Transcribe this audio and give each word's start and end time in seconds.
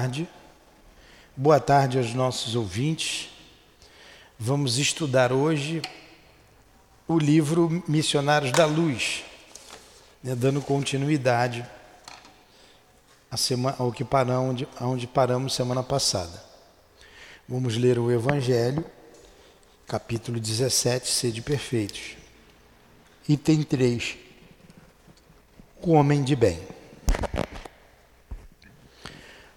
tarde. 0.00 0.26
Boa 1.36 1.60
tarde 1.60 1.98
aos 1.98 2.14
nossos 2.14 2.56
ouvintes. 2.56 3.28
Vamos 4.38 4.78
estudar 4.78 5.30
hoje 5.30 5.82
o 7.06 7.18
livro 7.18 7.84
Missionários 7.86 8.50
da 8.52 8.64
Luz, 8.64 9.22
né, 10.24 10.34
dando 10.34 10.62
continuidade 10.62 11.66
semana, 13.36 13.76
ao 13.78 13.92
que 13.92 14.02
paramos, 14.02 14.64
onde 14.80 15.06
paramos 15.06 15.54
semana 15.54 15.82
passada. 15.82 16.42
Vamos 17.46 17.76
ler 17.76 17.98
o 17.98 18.10
Evangelho, 18.10 18.82
capítulo 19.86 20.40
17, 20.40 21.06
Sede 21.06 21.42
Perfeitos. 21.42 22.16
Item 23.28 23.64
3. 23.64 24.16
O 25.82 25.92
homem 25.92 26.22
de 26.22 26.34
bem. 26.34 26.58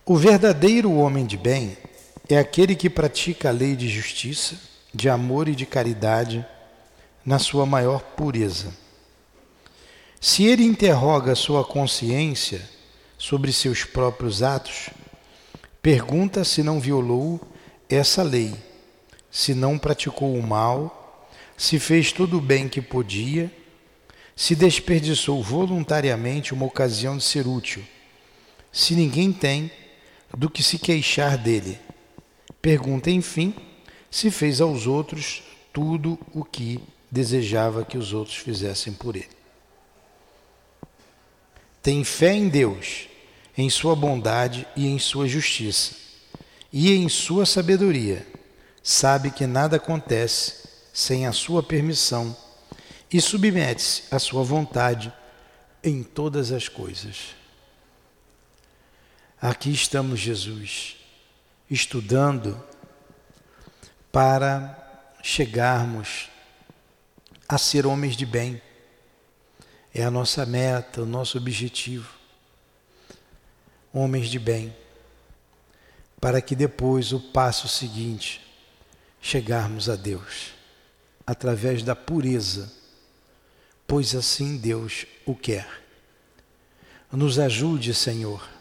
O 0.05 0.17
verdadeiro 0.17 0.91
homem 0.91 1.25
de 1.25 1.37
bem 1.37 1.77
é 2.27 2.37
aquele 2.37 2.75
que 2.75 2.89
pratica 2.89 3.47
a 3.47 3.53
lei 3.53 3.73
de 3.73 3.87
justiça, 3.87 4.59
de 4.93 5.07
amor 5.07 5.47
e 5.47 5.55
de 5.55 5.65
caridade 5.65 6.45
na 7.25 7.39
sua 7.39 7.65
maior 7.65 8.01
pureza. 8.01 8.75
Se 10.19 10.43
ele 10.43 10.65
interroga 10.65 11.35
sua 11.35 11.63
consciência 11.63 12.61
sobre 13.17 13.53
seus 13.53 13.85
próprios 13.85 14.43
atos, 14.43 14.89
pergunta 15.81 16.43
se 16.43 16.61
não 16.61 16.81
violou 16.81 17.39
essa 17.89 18.23
lei, 18.23 18.53
se 19.31 19.55
não 19.55 19.79
praticou 19.79 20.35
o 20.35 20.43
mal, 20.43 21.29
se 21.55 21.79
fez 21.79 22.11
tudo 22.11 22.39
o 22.39 22.41
bem 22.41 22.67
que 22.67 22.81
podia, 22.81 23.49
se 24.35 24.53
desperdiçou 24.53 25.41
voluntariamente 25.41 26.53
uma 26.53 26.65
ocasião 26.65 27.15
de 27.15 27.23
ser 27.23 27.47
útil, 27.47 27.81
se 28.69 28.95
ninguém 28.95 29.31
tem 29.31 29.71
do 30.37 30.49
que 30.49 30.63
se 30.63 30.79
queixar 30.79 31.37
dele. 31.37 31.79
Pergunta, 32.61 33.09
enfim, 33.11 33.53
se 34.09 34.31
fez 34.31 34.61
aos 34.61 34.87
outros 34.87 35.43
tudo 35.71 36.19
o 36.33 36.43
que 36.43 36.79
desejava 37.09 37.85
que 37.85 37.97
os 37.97 38.13
outros 38.13 38.37
fizessem 38.37 38.93
por 38.93 39.15
ele. 39.15 39.29
Tem 41.81 42.03
fé 42.03 42.33
em 42.33 42.47
Deus, 42.47 43.07
em 43.57 43.69
sua 43.69 43.95
bondade 43.95 44.65
e 44.75 44.87
em 44.87 44.97
sua 44.97 45.27
justiça, 45.27 45.95
e 46.71 46.91
em 46.91 47.09
sua 47.09 47.45
sabedoria. 47.45 48.25
Sabe 48.81 49.31
que 49.31 49.45
nada 49.45 49.77
acontece 49.77 50.67
sem 50.93 51.25
a 51.25 51.31
sua 51.31 51.61
permissão 51.61 52.35
e 53.11 53.19
submete-se 53.21 54.03
à 54.11 54.17
sua 54.17 54.43
vontade 54.43 55.13
em 55.83 56.01
todas 56.03 56.51
as 56.51 56.67
coisas. 56.67 57.35
Aqui 59.45 59.71
estamos, 59.71 60.21
Jesus, 60.21 60.95
estudando 61.69 62.63
para 64.09 65.11
chegarmos 65.21 66.29
a 67.45 67.57
ser 67.57 67.85
homens 67.85 68.15
de 68.15 68.25
bem. 68.25 68.61
É 69.93 70.01
a 70.01 70.09
nossa 70.09 70.45
meta, 70.45 71.01
o 71.01 71.05
nosso 71.05 71.37
objetivo. 71.37 72.09
Homens 73.91 74.29
de 74.29 74.39
bem. 74.39 74.73
Para 76.21 76.41
que 76.41 76.55
depois 76.55 77.11
o 77.11 77.19
passo 77.19 77.67
seguinte, 77.67 78.39
chegarmos 79.21 79.89
a 79.89 79.97
Deus 79.97 80.53
através 81.27 81.83
da 81.83 81.97
pureza, 81.97 82.71
pois 83.85 84.15
assim 84.15 84.55
Deus 84.55 85.05
o 85.25 85.35
quer. 85.35 85.67
Nos 87.11 87.37
ajude, 87.37 87.93
Senhor 87.93 88.52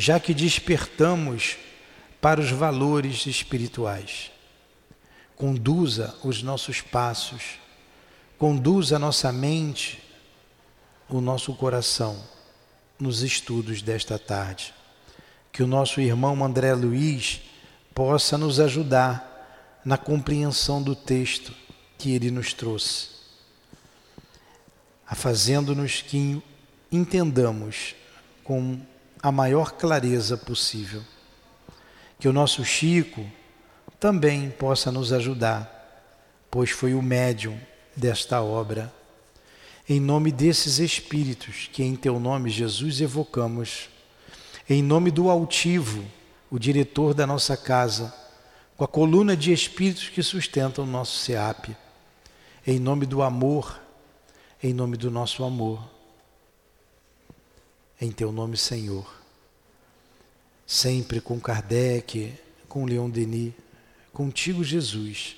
já 0.00 0.20
que 0.20 0.32
despertamos 0.32 1.56
para 2.20 2.40
os 2.40 2.52
valores 2.52 3.26
espirituais. 3.26 4.30
Conduza 5.34 6.16
os 6.22 6.40
nossos 6.40 6.80
passos, 6.80 7.58
conduza 8.38 8.94
a 8.94 8.98
nossa 9.00 9.32
mente, 9.32 10.00
o 11.08 11.20
nosso 11.20 11.52
coração 11.54 12.16
nos 12.96 13.22
estudos 13.22 13.82
desta 13.82 14.20
tarde. 14.20 14.72
Que 15.50 15.64
o 15.64 15.66
nosso 15.66 16.00
irmão 16.00 16.44
André 16.44 16.72
Luiz 16.74 17.40
possa 17.92 18.38
nos 18.38 18.60
ajudar 18.60 19.80
na 19.84 19.98
compreensão 19.98 20.80
do 20.80 20.94
texto 20.94 21.52
que 21.98 22.12
ele 22.12 22.30
nos 22.30 22.52
trouxe, 22.52 23.08
fazendo-nos 25.16 26.02
que 26.02 26.40
entendamos 26.92 27.96
com 28.44 28.80
a 29.22 29.32
maior 29.32 29.72
clareza 29.72 30.36
possível. 30.36 31.02
Que 32.18 32.28
o 32.28 32.32
nosso 32.32 32.64
Chico 32.64 33.24
também 33.98 34.50
possa 34.50 34.92
nos 34.92 35.12
ajudar, 35.12 36.06
pois 36.50 36.70
foi 36.70 36.94
o 36.94 37.02
médium 37.02 37.58
desta 37.96 38.42
obra. 38.42 38.92
Em 39.88 40.00
nome 40.00 40.30
desses 40.30 40.78
espíritos 40.78 41.68
que 41.72 41.82
em 41.82 41.96
teu 41.96 42.20
nome, 42.20 42.50
Jesus, 42.50 43.00
evocamos, 43.00 43.88
em 44.68 44.82
nome 44.82 45.10
do 45.10 45.30
altivo, 45.30 46.04
o 46.50 46.58
diretor 46.58 47.14
da 47.14 47.26
nossa 47.26 47.56
casa, 47.56 48.14
com 48.76 48.84
a 48.84 48.88
coluna 48.88 49.36
de 49.36 49.52
espíritos 49.52 50.08
que 50.08 50.22
sustentam 50.22 50.84
o 50.84 50.86
nosso 50.86 51.18
SEAP, 51.18 51.76
em 52.66 52.78
nome 52.78 53.06
do 53.06 53.22
amor, 53.22 53.80
em 54.62 54.72
nome 54.72 54.96
do 54.96 55.10
nosso 55.10 55.42
amor 55.42 55.97
em 58.00 58.10
teu 58.10 58.32
nome, 58.32 58.56
Senhor. 58.56 59.06
Sempre 60.66 61.20
com 61.20 61.40
Kardec, 61.40 62.34
com 62.68 62.84
Leon 62.84 63.08
Denis, 63.08 63.54
contigo, 64.12 64.62
Jesus, 64.62 65.36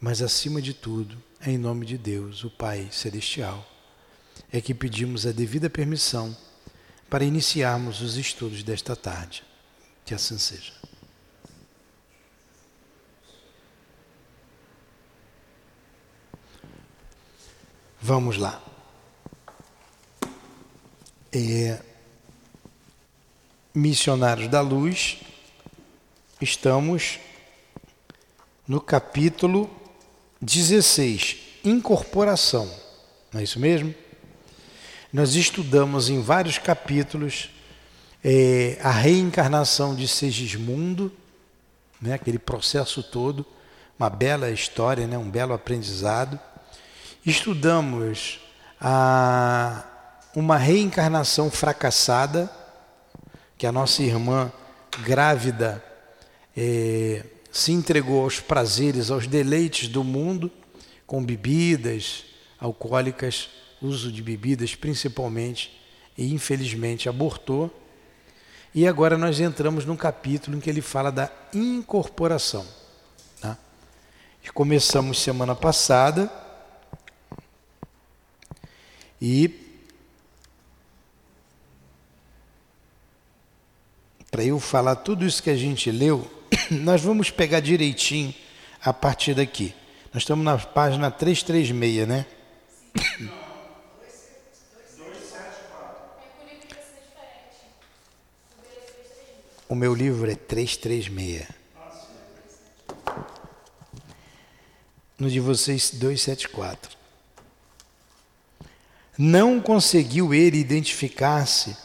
mas 0.00 0.20
acima 0.20 0.60
de 0.60 0.74
tudo, 0.74 1.16
em 1.46 1.56
nome 1.56 1.86
de 1.86 1.96
Deus, 1.96 2.44
o 2.44 2.50
Pai 2.50 2.88
Celestial, 2.90 3.66
é 4.52 4.60
que 4.60 4.74
pedimos 4.74 5.26
a 5.26 5.32
devida 5.32 5.70
permissão 5.70 6.36
para 7.08 7.24
iniciarmos 7.24 8.00
os 8.00 8.16
estudos 8.16 8.62
desta 8.62 8.94
tarde. 8.94 9.44
Que 10.04 10.14
assim 10.14 10.38
seja. 10.38 10.72
Vamos 18.00 18.36
lá. 18.36 18.62
É, 21.30 21.78
Missionários 23.74 24.48
da 24.48 24.62
Luz, 24.62 25.18
estamos 26.40 27.18
no 28.66 28.80
capítulo 28.80 29.68
16, 30.40 31.36
Incorporação. 31.64 32.64
Não 33.30 33.40
é 33.40 33.44
isso 33.44 33.60
mesmo? 33.60 33.94
Nós 35.12 35.34
estudamos 35.34 36.08
em 36.08 36.22
vários 36.22 36.56
capítulos 36.56 37.50
é, 38.24 38.78
a 38.82 38.90
reencarnação 38.90 39.94
de 39.94 40.08
Segismundo, 40.08 41.12
né, 42.00 42.14
aquele 42.14 42.38
processo 42.38 43.02
todo, 43.02 43.44
uma 43.98 44.08
bela 44.08 44.50
história, 44.50 45.06
né, 45.06 45.18
um 45.18 45.28
belo 45.28 45.52
aprendizado. 45.52 46.40
Estudamos 47.26 48.40
a 48.80 49.87
uma 50.38 50.56
reencarnação 50.56 51.50
fracassada, 51.50 52.48
que 53.56 53.66
a 53.66 53.72
nossa 53.72 54.04
irmã 54.04 54.52
grávida 55.02 55.84
eh, 56.56 57.24
se 57.50 57.72
entregou 57.72 58.22
aos 58.22 58.38
prazeres, 58.38 59.10
aos 59.10 59.26
deleites 59.26 59.88
do 59.88 60.04
mundo, 60.04 60.48
com 61.08 61.24
bebidas 61.24 62.24
alcoólicas, 62.60 63.50
uso 63.82 64.12
de 64.12 64.22
bebidas 64.22 64.76
principalmente, 64.76 65.76
e 66.16 66.32
infelizmente 66.32 67.08
abortou. 67.08 67.68
E 68.72 68.86
agora 68.86 69.18
nós 69.18 69.40
entramos 69.40 69.84
num 69.84 69.96
capítulo 69.96 70.56
em 70.56 70.60
que 70.60 70.70
ele 70.70 70.80
fala 70.80 71.10
da 71.10 71.32
incorporação. 71.52 72.64
Tá? 73.40 73.58
Começamos 74.54 75.20
semana 75.20 75.56
passada 75.56 76.30
e 79.20 79.67
para 84.30 84.44
eu 84.44 84.60
falar 84.60 84.96
tudo 84.96 85.26
isso 85.26 85.42
que 85.42 85.50
a 85.50 85.56
gente 85.56 85.90
leu, 85.90 86.30
nós 86.70 87.00
vamos 87.00 87.30
pegar 87.30 87.60
direitinho 87.60 88.34
a 88.82 88.92
partir 88.92 89.34
daqui. 89.34 89.74
Nós 90.12 90.22
estamos 90.22 90.44
na 90.44 90.56
página 90.58 91.10
336, 91.10 92.06
né? 92.06 92.26
O 99.70 99.74
meu 99.74 99.94
livro 99.94 100.30
é 100.30 100.34
336. 100.34 101.46
No 105.18 105.28
de 105.28 105.40
vocês, 105.40 105.90
274. 105.90 106.96
Não 109.18 109.60
conseguiu 109.60 110.32
ele 110.32 110.56
identificar-se 110.56 111.76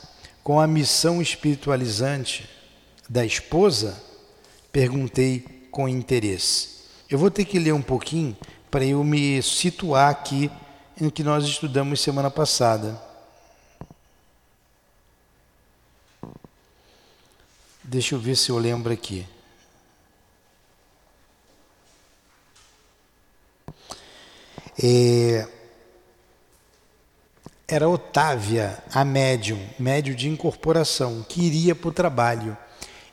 com 0.44 0.60
a 0.60 0.68
missão 0.68 1.22
espiritualizante 1.22 2.50
da 3.08 3.26
esposa? 3.26 4.02
Perguntei 4.72 5.68
com 5.72 5.88
interesse. 5.88 6.84
Eu 7.10 7.18
vou 7.18 7.32
ter 7.32 7.46
que 7.46 7.60
ler 7.60 7.74
um 7.74 7.82
pouquinho 7.82 8.36
para 8.70 8.84
eu 8.84 9.04
me 9.04 9.42
situar 9.42 10.10
aqui 10.10 10.52
em 11.00 11.10
que 11.10 11.24
nós 11.24 11.46
estudamos 11.46 12.02
semana 12.02 12.30
passada. 12.30 13.00
Deixa 17.84 18.16
eu 18.16 18.20
ver 18.20 18.36
se 18.36 18.50
eu 18.50 18.58
lembro 18.58 18.92
aqui. 18.92 19.28
É, 24.82 25.48
era 27.68 27.88
Otávia, 27.88 28.84
a 28.94 29.06
médium, 29.06 29.60
médium 29.80 30.16
de 30.16 30.30
incorporação, 30.30 31.26
que 31.28 31.42
iria 31.42 31.74
para 31.74 31.90
o 31.90 31.94
trabalho. 31.94 32.58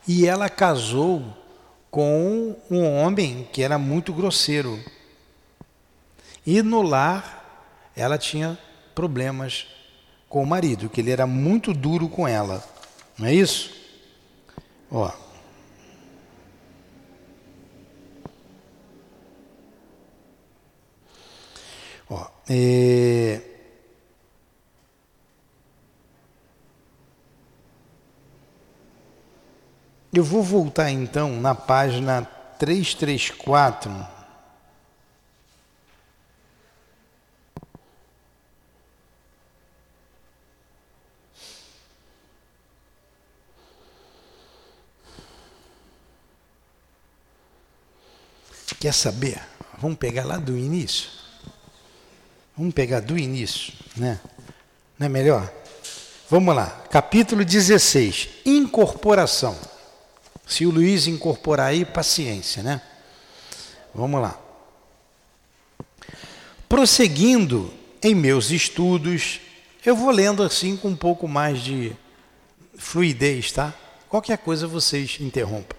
E 0.07 0.27
ela 0.27 0.49
casou 0.49 1.23
com 1.89 2.55
um 2.69 2.85
homem 2.85 3.47
que 3.51 3.63
era 3.63 3.77
muito 3.77 4.13
grosseiro. 4.13 4.79
E 6.45 6.61
no 6.61 6.81
lar, 6.81 7.91
ela 7.95 8.17
tinha 8.17 8.57
problemas 8.93 9.67
com 10.27 10.43
o 10.43 10.47
marido, 10.47 10.89
que 10.89 11.01
ele 11.01 11.11
era 11.11 11.27
muito 11.27 11.73
duro 11.73 12.09
com 12.09 12.27
ela. 12.27 12.63
Não 13.17 13.27
é 13.27 13.33
isso? 13.33 13.71
Ó. 14.89 15.11
Ó, 22.09 22.27
é... 22.49 23.50
Eu 30.13 30.25
vou 30.25 30.43
voltar 30.43 30.91
então 30.91 31.39
na 31.39 31.55
página 31.55 32.27
334. 32.59 33.89
Quer 48.81 48.93
saber? 48.93 49.39
Vamos 49.77 49.97
pegar 49.97 50.25
lá 50.25 50.37
do 50.37 50.57
início. 50.57 51.09
Vamos 52.57 52.73
pegar 52.73 52.99
do 52.99 53.17
início, 53.17 53.73
né? 53.95 54.19
Não 54.99 55.05
é 55.05 55.09
melhor? 55.09 55.49
Vamos 56.29 56.53
lá, 56.53 56.67
capítulo 56.89 57.45
16, 57.45 58.27
incorporação. 58.45 59.70
Se 60.51 60.65
o 60.65 60.69
Luiz 60.69 61.07
incorporar 61.07 61.67
aí, 61.67 61.85
paciência, 61.85 62.61
né? 62.61 62.81
Vamos 63.95 64.21
lá. 64.21 64.37
Prosseguindo 66.67 67.73
em 68.03 68.13
meus 68.13 68.51
estudos, 68.51 69.39
eu 69.85 69.95
vou 69.95 70.11
lendo 70.11 70.43
assim 70.43 70.75
com 70.75 70.89
um 70.89 70.95
pouco 70.95 71.25
mais 71.25 71.61
de 71.61 71.93
fluidez, 72.77 73.53
tá? 73.53 73.73
Qualquer 74.09 74.39
coisa 74.39 74.67
vocês 74.67 75.19
interrompam. 75.21 75.77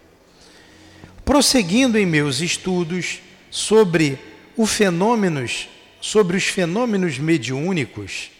Prosseguindo 1.22 1.98
em 1.98 2.06
meus 2.06 2.40
estudos 2.40 3.20
sobre 3.50 4.18
os 4.56 4.70
fenômenos, 4.70 5.68
sobre 6.00 6.34
os 6.34 6.44
fenômenos 6.44 7.18
mediúnicos 7.18 8.30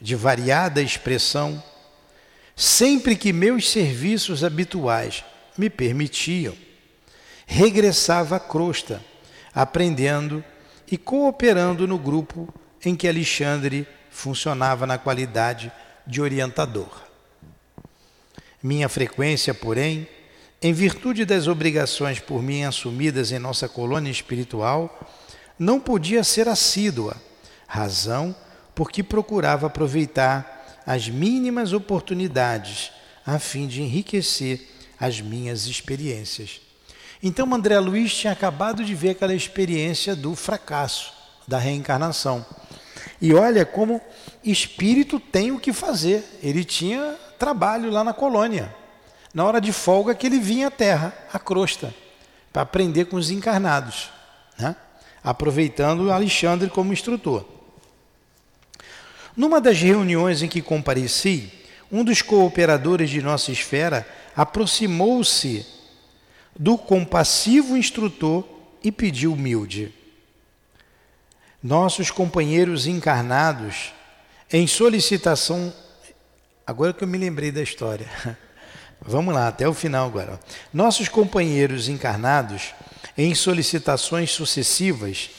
de 0.00 0.16
variada 0.16 0.82
expressão, 0.82 1.62
sempre 2.60 3.16
que 3.16 3.32
meus 3.32 3.70
serviços 3.70 4.44
habituais 4.44 5.24
me 5.56 5.70
permitiam, 5.70 6.54
regressava 7.46 8.36
à 8.36 8.38
crosta, 8.38 9.02
aprendendo 9.54 10.44
e 10.92 10.98
cooperando 10.98 11.88
no 11.88 11.98
grupo 11.98 12.52
em 12.84 12.94
que 12.94 13.08
Alexandre 13.08 13.88
funcionava 14.10 14.86
na 14.86 14.98
qualidade 14.98 15.72
de 16.06 16.20
orientador. 16.20 17.00
Minha 18.62 18.90
frequência, 18.90 19.54
porém, 19.54 20.06
em 20.60 20.74
virtude 20.74 21.24
das 21.24 21.46
obrigações 21.46 22.20
por 22.20 22.42
mim 22.42 22.64
assumidas 22.64 23.32
em 23.32 23.38
nossa 23.38 23.70
colônia 23.70 24.10
espiritual, 24.10 25.08
não 25.58 25.80
podia 25.80 26.22
ser 26.22 26.46
assídua, 26.46 27.16
razão 27.66 28.36
porque 28.74 29.02
procurava 29.02 29.68
aproveitar 29.68 30.59
as 30.86 31.08
mínimas 31.08 31.72
oportunidades 31.72 32.90
a 33.26 33.38
fim 33.38 33.66
de 33.66 33.82
enriquecer 33.82 34.68
as 34.98 35.20
minhas 35.20 35.66
experiências. 35.66 36.60
Então, 37.22 37.52
André 37.54 37.78
Luiz 37.78 38.14
tinha 38.14 38.32
acabado 38.32 38.84
de 38.84 38.94
ver 38.94 39.10
aquela 39.10 39.34
experiência 39.34 40.16
do 40.16 40.34
fracasso, 40.34 41.12
da 41.46 41.58
reencarnação. 41.58 42.44
E 43.20 43.34
olha 43.34 43.64
como 43.66 44.00
espírito 44.42 45.20
tem 45.20 45.52
o 45.52 45.60
que 45.60 45.72
fazer. 45.72 46.24
Ele 46.42 46.64
tinha 46.64 47.16
trabalho 47.38 47.90
lá 47.90 48.02
na 48.02 48.12
colônia 48.12 48.74
na 49.32 49.44
hora 49.44 49.60
de 49.60 49.72
folga 49.72 50.14
que 50.14 50.26
ele 50.26 50.38
vinha 50.38 50.68
à 50.68 50.70
terra, 50.70 51.14
à 51.32 51.38
crosta, 51.38 51.94
para 52.52 52.62
aprender 52.62 53.06
com 53.06 53.16
os 53.16 53.30
encarnados, 53.30 54.10
né? 54.58 54.74
aproveitando 55.22 56.10
Alexandre 56.10 56.68
como 56.68 56.92
instrutor. 56.92 57.44
Numa 59.40 59.58
das 59.58 59.80
reuniões 59.80 60.42
em 60.42 60.48
que 60.48 60.60
compareci, 60.60 61.50
um 61.90 62.04
dos 62.04 62.20
cooperadores 62.20 63.08
de 63.08 63.22
nossa 63.22 63.50
esfera 63.50 64.06
aproximou-se 64.36 65.64
do 66.54 66.76
compassivo 66.76 67.74
instrutor 67.74 68.44
e 68.84 68.92
pediu 68.92 69.32
humilde. 69.32 69.94
Nossos 71.62 72.10
companheiros 72.10 72.86
encarnados, 72.86 73.94
em 74.52 74.66
solicitação. 74.66 75.72
Agora 76.66 76.92
que 76.92 77.02
eu 77.02 77.08
me 77.08 77.16
lembrei 77.16 77.50
da 77.50 77.62
história. 77.62 78.10
Vamos 79.00 79.32
lá, 79.32 79.48
até 79.48 79.66
o 79.66 79.72
final 79.72 80.06
agora. 80.06 80.38
Nossos 80.70 81.08
companheiros 81.08 81.88
encarnados, 81.88 82.74
em 83.16 83.34
solicitações 83.34 84.32
sucessivas, 84.32 85.30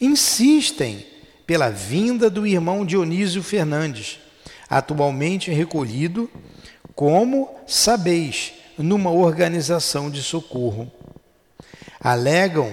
insistem 0.00 1.13
pela 1.46 1.70
vinda 1.70 2.30
do 2.30 2.46
irmão 2.46 2.84
Dionísio 2.84 3.42
Fernandes, 3.42 4.18
atualmente 4.68 5.50
recolhido, 5.50 6.30
como 6.94 7.54
sabeis, 7.66 8.52
numa 8.78 9.10
organização 9.10 10.10
de 10.10 10.22
socorro. 10.22 10.90
Alegam 12.00 12.72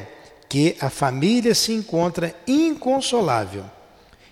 que 0.50 0.76
a 0.82 0.90
família 0.90 1.56
se 1.56 1.72
encontra 1.72 2.36
inconsolável, 2.48 3.66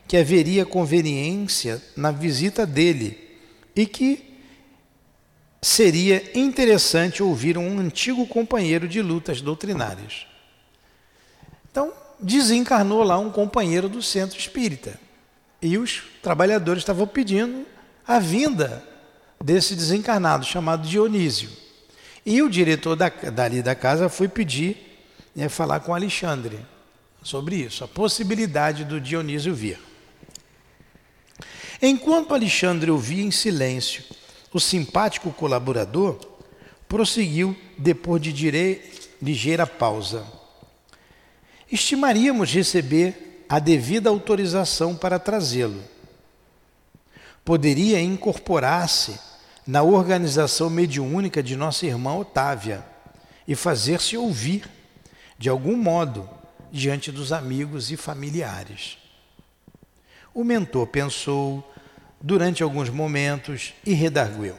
que 0.08 0.17
haveria 0.17 0.65
conveniência 0.65 1.81
na 1.96 2.12
visita 2.12 2.65
dele 2.65 3.17
e 3.75 3.86
que 3.86 4.29
seria 5.62 6.38
interessante 6.38 7.22
ouvir 7.22 7.58
um 7.58 7.79
antigo 7.79 8.25
companheiro 8.25 8.88
de 8.88 9.01
lutas 9.01 9.41
doutrinárias. 9.41 10.25
Então, 11.69 11.93
desencarnou 12.19 13.03
lá 13.03 13.17
um 13.17 13.31
companheiro 13.31 13.88
do 13.88 14.01
centro 14.01 14.38
espírita. 14.38 14.99
E 15.61 15.77
os 15.77 16.03
trabalhadores 16.21 16.81
estavam 16.81 17.07
pedindo 17.07 17.65
a 18.07 18.19
vinda 18.19 18.83
desse 19.43 19.75
desencarnado, 19.75 20.45
chamado 20.45 20.88
Dionísio. 20.88 21.49
E 22.25 22.41
o 22.41 22.49
diretor 22.49 22.95
da, 22.95 23.09
dali 23.09 23.61
da 23.61 23.75
casa 23.75 24.09
foi 24.09 24.27
pedir, 24.27 24.99
né, 25.35 25.47
falar 25.49 25.79
com 25.79 25.93
Alexandre 25.93 26.59
sobre 27.23 27.57
isso, 27.57 27.83
a 27.83 27.88
possibilidade 27.88 28.83
do 28.83 28.99
Dionísio 28.99 29.53
vir. 29.53 29.79
Enquanto 31.81 32.33
Alexandre 32.33 32.91
ouvia 32.91 33.23
em 33.23 33.31
silêncio 33.31 34.03
o 34.53 34.59
simpático 34.59 35.31
colaborador 35.31 36.19
prosseguiu 36.88 37.55
depois 37.77 38.21
de 38.21 38.33
dire... 38.33 38.81
ligeira 39.21 39.67
pausa. 39.67 40.38
Estimaríamos 41.71 42.51
receber 42.51 43.45
a 43.47 43.59
devida 43.59 44.09
autorização 44.09 44.95
para 44.95 45.19
trazê-lo. 45.19 45.81
Poderia 47.45 47.99
incorporar-se 48.01 49.19
na 49.65 49.83
organização 49.83 50.69
mediúnica 50.69 51.43
de 51.43 51.55
nossa 51.55 51.85
irmã 51.85 52.15
Otávia 52.15 52.83
e 53.47 53.55
fazer-se 53.55 54.17
ouvir, 54.17 54.69
de 55.38 55.49
algum 55.49 55.77
modo, 55.77 56.29
diante 56.71 57.11
dos 57.11 57.31
amigos 57.31 57.91
e 57.91 57.97
familiares. 57.97 58.97
O 60.33 60.43
mentor 60.43 60.88
pensou, 60.88 61.73
durante 62.21 62.63
alguns 62.63 62.89
momentos 62.89 63.73
e 63.85 63.93
redarguiu: 63.93 64.55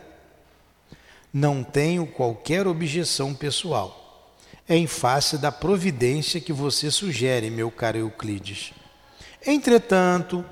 Não 1.33 1.63
tenho 1.63 2.07
qualquer 2.07 2.67
objeção 2.67 3.35
pessoal. 3.35 4.00
É 4.71 4.77
em 4.77 4.87
face 4.87 5.37
da 5.37 5.51
providência 5.51 6.41
que 6.41 6.53
você 6.53 6.93
sugere, 6.93 7.51
meu 7.51 7.73
caro 7.73 7.99
Euclides. 7.99 8.73
Entretanto, 9.45 10.45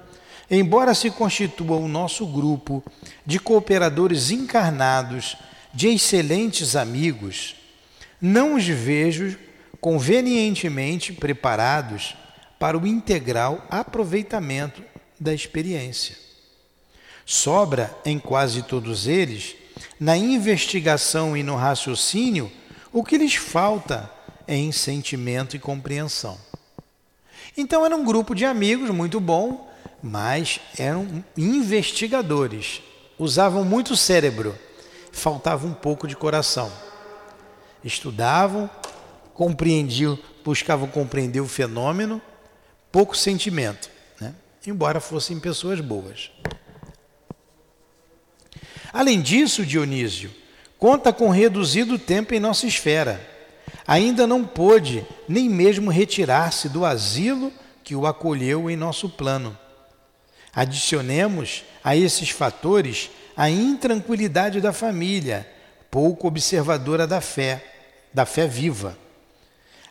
embora 0.50 0.92
se 0.92 1.08
constitua 1.08 1.76
o 1.76 1.87
nosso 1.87 2.26
grupo 2.26 2.82
de 3.25 3.38
cooperadores 3.38 4.32
encarnados 4.32 5.37
de 5.72 5.87
excelentes 5.87 6.75
amigos, 6.75 7.54
não 8.20 8.56
os 8.56 8.66
vejo 8.66 9.38
convenientemente 9.80 11.12
preparados 11.12 12.16
para 12.58 12.76
o 12.76 12.84
integral 12.88 13.64
aproveitamento 13.70 14.82
da 15.20 15.32
experiência. 15.32 16.16
Sobra 17.25 17.96
em 18.04 18.18
quase 18.18 18.62
todos 18.64 19.06
eles, 19.06 19.54
na 20.00 20.16
investigação 20.16 21.37
e 21.37 21.44
no 21.44 21.54
raciocínio, 21.54 22.50
o 22.92 23.04
que 23.04 23.18
lhes 23.18 23.35
falta 23.35 24.11
em 24.47 24.73
sentimento 24.73 25.57
e 25.57 25.59
compreensão. 25.59 26.38
Então 27.57 27.85
era 27.85 27.95
um 27.95 28.04
grupo 28.04 28.35
de 28.35 28.45
amigos 28.45 28.90
muito 28.90 29.21
bom, 29.21 29.71
mas 30.02 30.61
eram 30.78 31.25
investigadores, 31.37 32.80
usavam 33.18 33.64
muito 33.64 33.97
cérebro, 33.97 34.57
faltava 35.12 35.66
um 35.66 35.75
pouco 35.75 36.07
de 36.07 36.16
coração. 36.16 36.73
Estudavam, 37.85 38.71
compreendiam, 39.35 40.18
buscavam 40.45 40.88
compreender 40.88 41.40
o 41.40 41.49
fenômeno, 41.49 42.23
pouco 42.90 43.16
sentimento, 43.16 43.90
né? 44.21 44.35
embora 44.66 45.00
fossem 45.00 45.38
pessoas 45.38 45.80
boas. 45.80 46.30
Além 48.92 49.21
disso, 49.21 49.66
Dionísio 49.66 50.30
conta 50.78 51.12
com 51.12 51.28
reduzido 51.28 51.99
tempo 51.99 52.35
em 52.35 52.40
nossa 52.40 52.66
esfera. 52.66 53.20
Ainda 53.87 54.26
não 54.26 54.44
pôde 54.44 55.04
nem 55.28 55.49
mesmo 55.49 55.90
retirar-se 55.90 56.68
do 56.68 56.85
asilo 56.85 57.52
que 57.82 57.94
o 57.94 58.06
acolheu 58.06 58.70
em 58.70 58.76
nosso 58.76 59.08
plano. 59.08 59.56
Adicionemos 60.54 61.64
a 61.82 61.97
esses 61.97 62.30
fatores 62.30 63.11
a 63.37 63.49
intranquilidade 63.49 64.61
da 64.61 64.73
família, 64.73 65.49
pouco 65.90 66.26
observadora 66.26 67.06
da 67.06 67.20
fé, 67.20 67.64
da 68.12 68.26
fé 68.26 68.47
viva. 68.47 68.97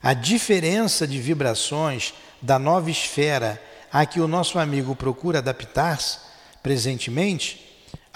A 0.01 0.13
diferença 0.13 1.07
de 1.07 1.19
vibrações 1.19 2.13
da 2.41 2.59
nova 2.59 2.91
esfera 2.91 3.61
a 3.91 4.05
que 4.05 4.19
o 4.19 4.27
nosso 4.27 4.59
amigo 4.59 4.95
procura 4.95 5.39
adaptar-se 5.39 6.19
presentemente, 6.61 7.66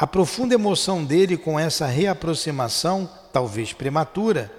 a 0.02 0.08
profunda 0.08 0.56
emoção 0.56 1.06
dele 1.06 1.38
com 1.38 1.60
essa 1.60 1.86
reaproximação, 1.86 3.08
talvez 3.32 3.72
prematura, 3.72 4.52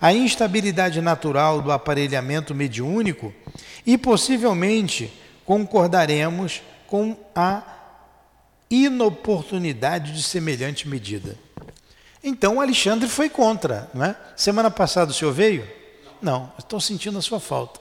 a 0.00 0.14
instabilidade 0.14 1.02
natural 1.02 1.60
do 1.60 1.70
aparelhamento 1.70 2.54
mediúnico 2.54 3.30
e 3.84 3.98
possivelmente 3.98 5.12
concordaremos 5.44 6.62
com 6.86 7.14
a 7.34 7.62
inoportunidade 8.70 10.14
de 10.14 10.22
semelhante 10.22 10.88
medida. 10.88 11.36
Então 12.24 12.58
Alexandre 12.58 13.10
foi 13.10 13.28
contra, 13.28 13.90
não 13.92 14.06
é? 14.06 14.16
Semana 14.34 14.70
passada 14.70 15.10
o 15.10 15.14
senhor 15.14 15.34
veio? 15.34 15.68
Não, 16.22 16.50
estou 16.58 16.80
sentindo 16.80 17.18
a 17.18 17.22
sua 17.22 17.38
falta. 17.38 17.78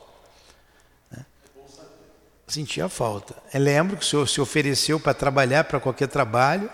Senti 2.46 2.82
a 2.82 2.90
falta. 2.90 3.34
Eu 3.54 3.62
lembro 3.62 3.96
que 3.96 4.04
o 4.04 4.06
senhor 4.06 4.28
se 4.28 4.42
ofereceu 4.42 5.00
para 5.00 5.14
trabalhar 5.14 5.64
para 5.64 5.80
qualquer 5.80 6.10
trabalho. 6.10 6.70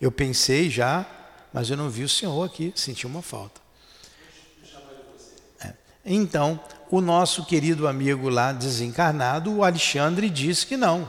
Eu 0.00 0.12
pensei 0.12 0.70
já, 0.70 1.06
mas 1.52 1.70
eu 1.70 1.76
não 1.76 1.90
vi 1.90 2.04
o 2.04 2.08
senhor 2.08 2.44
aqui, 2.44 2.72
senti 2.76 3.06
uma 3.06 3.22
falta. 3.22 3.60
É. 5.64 5.72
Então, 6.04 6.60
o 6.90 7.00
nosso 7.00 7.44
querido 7.44 7.88
amigo 7.88 8.28
lá 8.28 8.52
desencarnado, 8.52 9.52
o 9.52 9.64
Alexandre, 9.64 10.30
disse 10.30 10.66
que 10.66 10.76
não. 10.76 11.08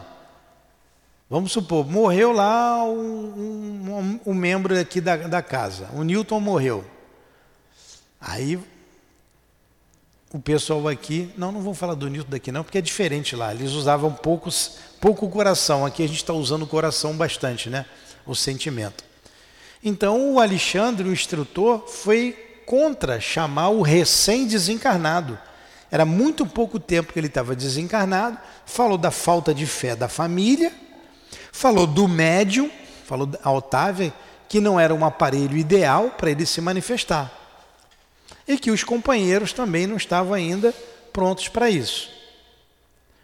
Vamos 1.29 1.51
supor, 1.51 1.85
morreu 1.85 2.31
lá 2.31 2.83
um, 2.83 2.89
um, 2.95 4.19
um 4.25 4.33
membro 4.33 4.77
aqui 4.79 4.99
da, 4.99 5.15
da 5.15 5.41
casa, 5.43 5.89
o 5.93 6.03
Newton 6.03 6.39
morreu. 6.39 6.83
Aí 8.19 8.59
o 10.31 10.39
pessoal 10.39 10.87
aqui, 10.87 11.31
não, 11.37 11.51
não 11.51 11.61
vou 11.61 11.73
falar 11.73 11.95
do 11.95 12.07
Newton 12.07 12.29
daqui 12.29 12.51
não, 12.51 12.63
porque 12.63 12.77
é 12.77 12.81
diferente 12.81 13.35
lá. 13.35 13.53
Eles 13.53 13.71
usavam 13.71 14.11
poucos, 14.13 14.77
pouco 15.01 15.27
coração. 15.27 15.85
Aqui 15.85 16.03
a 16.03 16.07
gente 16.07 16.17
está 16.17 16.33
usando 16.33 16.67
coração 16.67 17.15
bastante, 17.15 17.69
né? 17.69 17.85
O 18.29 18.35
sentimento. 18.35 19.03
Então 19.83 20.33
o 20.33 20.39
Alexandre, 20.39 21.09
o 21.09 21.13
instrutor, 21.13 21.87
foi 21.87 22.33
contra 22.65 23.19
chamar 23.19 23.69
o 23.69 23.81
recém-desencarnado. 23.81 25.39
Era 25.89 26.05
muito 26.05 26.45
pouco 26.45 26.79
tempo 26.79 27.11
que 27.11 27.19
ele 27.19 27.25
estava 27.25 27.55
desencarnado. 27.55 28.37
Falou 28.65 28.97
da 28.97 29.09
falta 29.09 29.53
de 29.53 29.65
fé 29.65 29.95
da 29.95 30.07
família, 30.07 30.71
falou 31.51 31.87
do 31.87 32.07
médium, 32.07 32.69
falou 33.05 33.25
da 33.25 33.49
Otávia, 33.49 34.13
que 34.47 34.59
não 34.59 34.79
era 34.79 34.93
um 34.93 35.03
aparelho 35.03 35.57
ideal 35.57 36.11
para 36.11 36.29
ele 36.29 36.45
se 36.45 36.61
manifestar 36.61 37.33
e 38.47 38.57
que 38.57 38.71
os 38.71 38.83
companheiros 38.83 39.53
também 39.53 39.85
não 39.85 39.95
estavam 39.95 40.33
ainda 40.33 40.73
prontos 41.13 41.47
para 41.47 41.69
isso. 41.69 42.09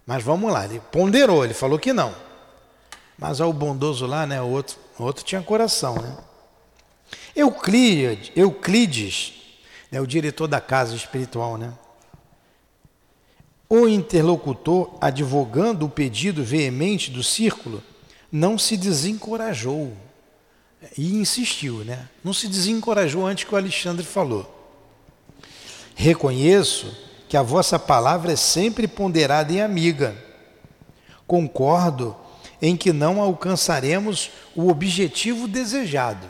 Mas 0.06 0.24
vamos 0.24 0.52
lá, 0.52 0.66
ele 0.66 0.80
ponderou, 0.92 1.44
ele 1.44 1.54
falou 1.54 1.80
que 1.80 1.92
não. 1.92 2.14
Mas 3.18 3.40
o 3.40 3.52
bondoso 3.52 4.06
lá, 4.06 4.28
né, 4.28 4.40
o 4.40 4.48
outro, 4.48 4.78
o 4.98 5.04
outro 5.04 5.24
tinha 5.24 5.42
coração, 5.42 5.96
né? 5.96 6.18
Euclides, 7.36 8.32
Euclides 8.36 9.34
né, 9.92 10.02
o 10.02 10.08
diretor 10.08 10.48
da 10.48 10.60
casa 10.60 10.96
espiritual, 10.96 11.58
né? 11.58 11.74
O 13.70 13.88
interlocutor, 13.88 14.96
advogando 15.02 15.86
o 15.86 15.90
pedido 15.90 16.44
veemente 16.44 17.10
do 17.10 17.24
círculo, 17.24 17.82
não 18.32 18.58
se 18.58 18.78
desencorajou 18.78 19.94
e 20.98 21.16
insistiu, 21.16 21.84
né? 21.84 22.10
Não 22.24 22.34
se 22.34 22.48
desencorajou 22.48 23.26
antes 23.26 23.44
que 23.44 23.54
o 23.54 23.58
Alexandre 23.58 24.06
falou. 24.06 24.52
Reconheço 25.96 26.96
que 27.28 27.38
a 27.38 27.42
vossa 27.42 27.80
palavra 27.80 28.34
é 28.34 28.36
sempre 28.36 28.88
ponderada 28.88 29.52
e 29.52 29.62
amiga. 29.62 30.16
Concordo 31.26 32.16
em 32.62 32.76
que 32.76 32.94
não 32.94 33.22
alcançaremos 33.22 34.32
o 34.56 34.70
objetivo 34.70 35.48
desejado. 35.48 36.28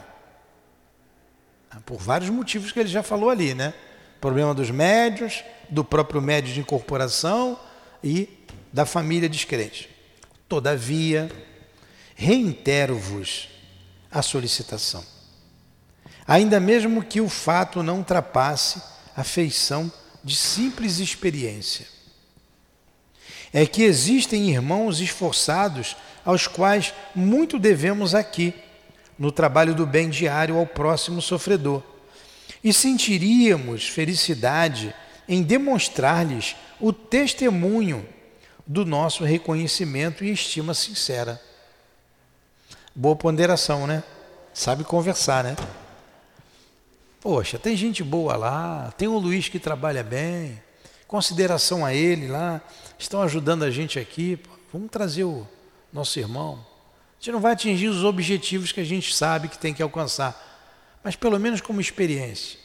Por 1.85 1.99
vários 1.99 2.29
motivos 2.29 2.71
que 2.71 2.79
ele 2.79 2.89
já 2.89 3.03
falou 3.03 3.29
ali, 3.29 3.53
né? 3.53 3.73
Problema 4.19 4.53
dos 4.53 4.71
médios, 4.71 5.43
do 5.69 5.83
próprio 5.83 6.21
médio 6.21 6.53
de 6.53 6.59
incorporação 6.59 7.59
e 8.03 8.29
da 8.71 8.85
família 8.85 9.29
descrente. 9.29 9.89
Todavia, 10.47 11.29
reitero-vos 12.15 13.49
a 14.11 14.21
solicitação. 14.21 15.03
Ainda 16.27 16.59
mesmo 16.59 17.03
que 17.03 17.21
o 17.21 17.29
fato 17.29 17.83
não 17.83 17.97
ultrapasse 17.99 18.81
a 19.15 19.23
feição 19.23 19.91
de 20.23 20.35
simples 20.35 20.99
experiência. 20.99 21.94
É 23.57 23.65
que 23.65 23.83
existem 23.83 24.49
irmãos 24.49 24.99
esforçados 24.99 25.95
aos 26.25 26.45
quais 26.45 26.93
muito 27.15 27.57
devemos 27.57 28.13
aqui, 28.13 28.53
no 29.17 29.31
trabalho 29.31 29.73
do 29.73 29.85
bem 29.85 30.09
diário 30.09 30.57
ao 30.57 30.67
próximo 30.67 31.21
sofredor. 31.21 31.81
E 32.61 32.73
sentiríamos 32.73 33.87
felicidade 33.87 34.93
em 35.25 35.41
demonstrar-lhes 35.41 36.57
o 36.81 36.91
testemunho 36.91 38.05
do 38.67 38.83
nosso 38.83 39.23
reconhecimento 39.23 40.25
e 40.25 40.33
estima 40.33 40.73
sincera. 40.73 41.41
Boa 42.93 43.15
ponderação, 43.15 43.87
né? 43.87 44.03
Sabe 44.53 44.83
conversar, 44.83 45.45
né? 45.45 45.55
Poxa, 47.21 47.57
tem 47.57 47.77
gente 47.77 48.03
boa 48.03 48.35
lá, 48.35 48.93
tem 48.97 49.07
o 49.07 49.17
Luiz 49.17 49.47
que 49.47 49.59
trabalha 49.59 50.03
bem, 50.03 50.61
consideração 51.07 51.85
a 51.85 51.93
ele 51.93 52.27
lá, 52.27 52.61
estão 52.97 53.21
ajudando 53.21 53.63
a 53.63 53.71
gente 53.71 53.99
aqui. 53.99 54.39
Vamos 54.71 54.89
trazer 54.89 55.23
o 55.23 55.47
nosso 55.91 56.19
irmão. 56.19 56.65
A 57.13 57.19
gente 57.19 57.31
não 57.31 57.39
vai 57.39 57.53
atingir 57.53 57.87
os 57.87 58.03
objetivos 58.03 58.71
que 58.71 58.81
a 58.81 58.83
gente 58.83 59.13
sabe 59.13 59.47
que 59.47 59.57
tem 59.57 59.73
que 59.73 59.81
alcançar, 59.81 60.99
mas 61.03 61.15
pelo 61.15 61.39
menos 61.39 61.61
como 61.61 61.81
experiência. 61.81 62.59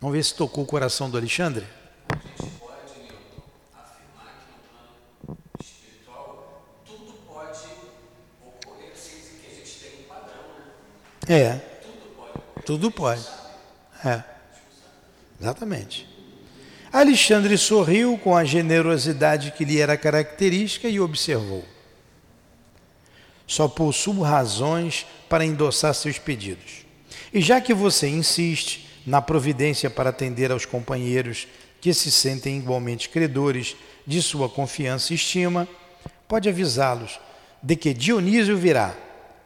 Vamos 0.00 0.16
ver 0.16 0.22
se 0.22 0.34
tocou 0.34 0.64
o 0.64 0.66
coração 0.66 1.10
do 1.10 1.16
Alexandre? 1.16 1.66
É. 11.28 11.56
Tudo 11.56 12.14
pode. 12.16 12.64
Tudo 12.64 12.90
pode. 12.90 13.26
É. 14.04 14.22
Exatamente. 15.40 16.15
Alexandre 16.98 17.58
sorriu 17.58 18.16
com 18.16 18.34
a 18.34 18.42
generosidade 18.42 19.50
que 19.50 19.66
lhe 19.66 19.78
era 19.78 19.98
característica 19.98 20.88
e 20.88 20.98
observou. 20.98 21.62
Só 23.46 23.68
possuo 23.68 24.22
razões 24.22 25.06
para 25.28 25.44
endossar 25.44 25.94
seus 25.94 26.18
pedidos. 26.18 26.86
E 27.34 27.42
já 27.42 27.60
que 27.60 27.74
você 27.74 28.08
insiste 28.08 28.88
na 29.06 29.20
providência 29.20 29.90
para 29.90 30.08
atender 30.08 30.50
aos 30.50 30.64
companheiros 30.64 31.46
que 31.82 31.92
se 31.92 32.10
sentem 32.10 32.56
igualmente 32.56 33.10
credores 33.10 33.76
de 34.06 34.22
sua 34.22 34.48
confiança 34.48 35.12
e 35.12 35.16
estima, 35.16 35.68
pode 36.26 36.48
avisá-los 36.48 37.20
de 37.62 37.76
que 37.76 37.92
Dionísio 37.92 38.56
virá. 38.56 38.96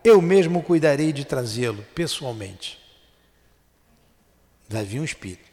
Eu 0.05 0.23
mesmo 0.23 0.63
cuidarei 0.63 1.13
de 1.13 1.25
trazê-lo 1.25 1.85
pessoalmente. 1.97 2.79
Vai 4.69 4.85
vir 4.85 5.01
um 5.01 5.05
espírito. 5.05 5.50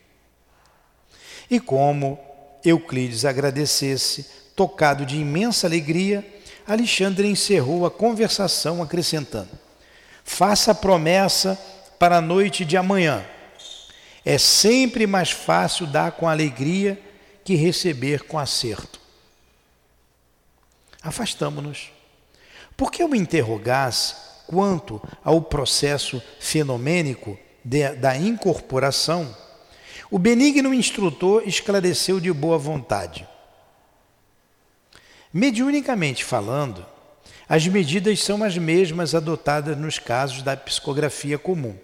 E 1.50 1.60
como 1.60 2.20
Euclides 2.63 3.25
agradecesse, 3.25 4.25
tocado 4.56 5.06
de 5.06 5.18
imensa 5.18 5.68
alegria, 5.68 6.25
Alexandre 6.68 7.27
encerrou 7.27 7.86
a 7.86 7.92
conversação 7.92 8.84
acrescentando: 8.84 9.50
Faça 10.24 10.75
promessa 10.75 11.58
para 11.98 12.18
a 12.18 12.22
noite 12.22 12.66
de 12.66 12.75
amanhã. 12.75 13.25
É 14.25 14.38
sempre 14.38 15.08
mais 15.08 15.32
fácil 15.32 15.88
dar 15.88 16.12
com 16.12 16.27
alegria 16.27 17.00
que 17.46 17.56
receber 17.56 18.24
com 18.24 18.38
acerto. 18.38 19.00
Afastamo-nos. 21.01 21.92
Por 22.75 22.92
que 22.92 23.01
eu 23.01 23.08
me 23.08 23.18
interrogasse 23.18 24.16
quanto 24.46 25.01
ao 25.24 25.42
processo 25.42 26.22
fenomênico 26.39 27.39
de, 27.63 27.89
da 27.96 28.18
incorporação, 28.18 29.34
o 30.10 30.18
benigno 30.18 30.74
instrutor 30.74 31.44
esclareceu 31.46 32.20
de 32.20 32.32
boa 32.32 32.58
vontade. 32.58 33.28
Mediunicamente 35.34 36.24
falando, 36.24 36.86
as 37.50 37.68
medidas 37.68 38.24
são 38.24 38.44
as 38.44 38.58
mesmas 38.58 39.14
adotadas 39.14 39.78
nos 39.78 40.00
casos 40.00 40.42
da 40.42 40.56
psicografia 40.56 41.38
comum, 41.38 41.76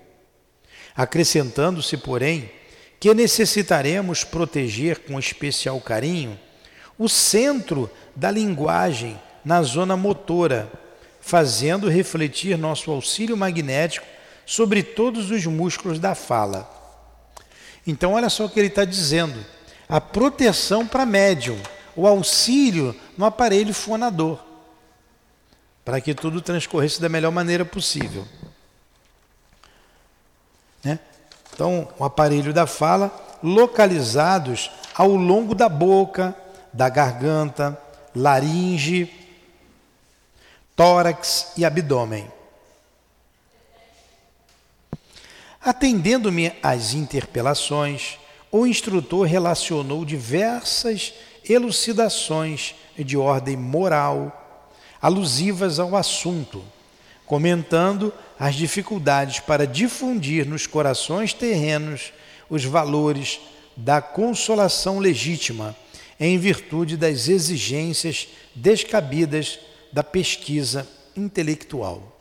acrescentando-se, 0.96 1.98
porém, 1.98 2.50
que 3.00 3.13
necessitaremos 3.13 4.24
proteger 4.24 5.00
com 5.00 5.20
especial 5.20 5.80
carinho 5.82 6.39
o 6.98 7.10
centro 7.10 7.89
da 8.15 8.32
linguagem 8.32 9.20
na 9.44 9.62
zona 9.62 9.98
motora, 9.98 10.72
fazendo 11.20 11.89
refletir 11.89 12.58
nosso 12.58 12.92
auxílio 12.92 13.36
magnético 13.36 14.06
sobre 14.46 14.84
todos 14.84 15.32
os 15.32 15.46
músculos 15.46 16.00
da 16.00 16.15
fala. 16.15 16.83
Então, 17.86 18.13
olha 18.13 18.30
só 18.30 18.46
o 18.46 18.50
que 18.50 18.60
ele 18.60 18.68
está 18.68 18.86
dizendo: 18.86 19.44
a 19.88 20.00
proteção 20.00 20.88
para 20.88 21.06
médium, 21.06 21.60
o 21.96 22.08
auxílio 22.08 22.96
no 23.18 23.25
aparelho 23.25 23.74
fonador 23.74 24.40
para 25.84 26.00
que 26.00 26.13
tudo 26.13 26.42
transcorresse 26.42 27.02
da 27.02 27.10
melhor 27.10 27.32
maneira 27.32 27.66
possível. 27.66 28.25
Né? 30.84 31.00
Então, 31.54 31.88
o 32.00 32.04
aparelho 32.04 32.54
da 32.54 32.66
fala 32.66 33.12
localizados 33.42 34.72
ao 34.96 35.10
longo 35.10 35.54
da 35.54 35.68
boca, 35.68 36.36
da 36.72 36.88
garganta, 36.88 37.80
laringe, 38.16 39.12
tórax 40.75 41.52
e 41.58 41.66
abdômen. 41.66 42.32
Atendendo-me 45.63 46.51
às 46.62 46.93
interpelações, 46.93 48.20
o 48.51 48.67
instrutor 48.67 49.25
relacionou 49.25 50.03
diversas 50.03 51.13
elucidações 51.48 52.75
de 52.98 53.15
ordem 53.15 53.55
moral, 53.55 54.67
alusivas 55.01 55.79
ao 55.79 55.96
assunto, 55.96 56.62
comentando 57.25 58.13
as 58.38 58.55
dificuldades 58.55 59.39
para 59.39 59.65
difundir 59.65 60.46
nos 60.46 60.67
corações 60.67 61.34
terrenos 61.34 62.12
os 62.50 62.65
valores 62.65 63.39
da 63.77 64.01
consolação 64.01 65.00
legítima, 65.00 65.74
em 66.20 66.38
virtude 66.38 66.98
das 66.98 67.29
exigências 67.29 68.27
descabidas 68.53 69.60
da 69.93 70.03
pesquisa 70.03 70.86
intelectual. 71.15 72.12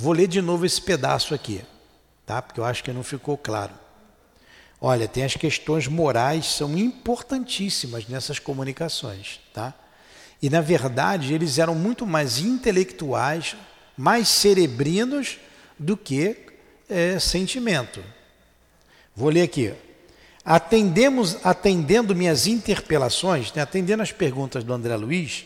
Vou 0.00 0.12
ler 0.12 0.28
de 0.28 0.40
novo 0.40 0.64
esse 0.64 0.80
pedaço 0.80 1.34
aqui, 1.34 1.60
tá? 2.24 2.40
Porque 2.40 2.60
eu 2.60 2.64
acho 2.64 2.84
que 2.84 2.92
não 2.92 3.02
ficou 3.02 3.36
claro. 3.36 3.72
Olha, 4.80 5.08
tem 5.08 5.24
as 5.24 5.34
questões 5.34 5.88
morais 5.88 6.46
são 6.46 6.78
importantíssimas 6.78 8.06
nessas 8.06 8.38
comunicações, 8.38 9.40
tá? 9.52 9.74
E, 10.40 10.48
na 10.48 10.60
verdade, 10.60 11.34
eles 11.34 11.58
eram 11.58 11.74
muito 11.74 12.06
mais 12.06 12.38
intelectuais, 12.38 13.56
mais 13.96 14.28
cerebrinos 14.28 15.36
do 15.76 15.96
que 15.96 16.36
é, 16.88 17.18
sentimento. 17.18 18.00
Vou 19.16 19.30
ler 19.30 19.42
aqui. 19.42 19.74
Atendemos, 20.44 21.44
atendendo 21.44 22.14
minhas 22.14 22.46
interpelações, 22.46 23.52
né, 23.52 23.62
atendendo 23.62 24.04
as 24.04 24.12
perguntas 24.12 24.62
do 24.62 24.72
André 24.72 24.94
Luiz, 24.94 25.44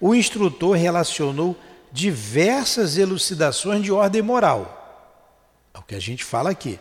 o 0.00 0.14
instrutor 0.14 0.76
relacionou 0.76 1.58
diversas 1.92 2.96
elucidações 2.96 3.82
de 3.82 3.90
ordem 3.92 4.22
moral. 4.22 4.76
É 5.74 5.78
o 5.78 5.82
que 5.82 5.94
a 5.94 6.00
gente 6.00 6.24
fala 6.24 6.50
aqui. 6.50 6.78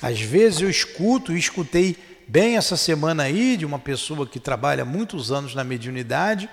Às 0.00 0.20
vezes 0.20 0.60
eu 0.60 0.70
escuto 0.70 1.36
escutei 1.36 1.96
bem 2.26 2.56
essa 2.56 2.76
semana 2.76 3.24
aí 3.24 3.56
de 3.56 3.64
uma 3.64 3.78
pessoa 3.78 4.26
que 4.26 4.40
trabalha 4.40 4.84
muitos 4.84 5.30
anos 5.30 5.54
na 5.54 5.62
mediunidade 5.62 6.48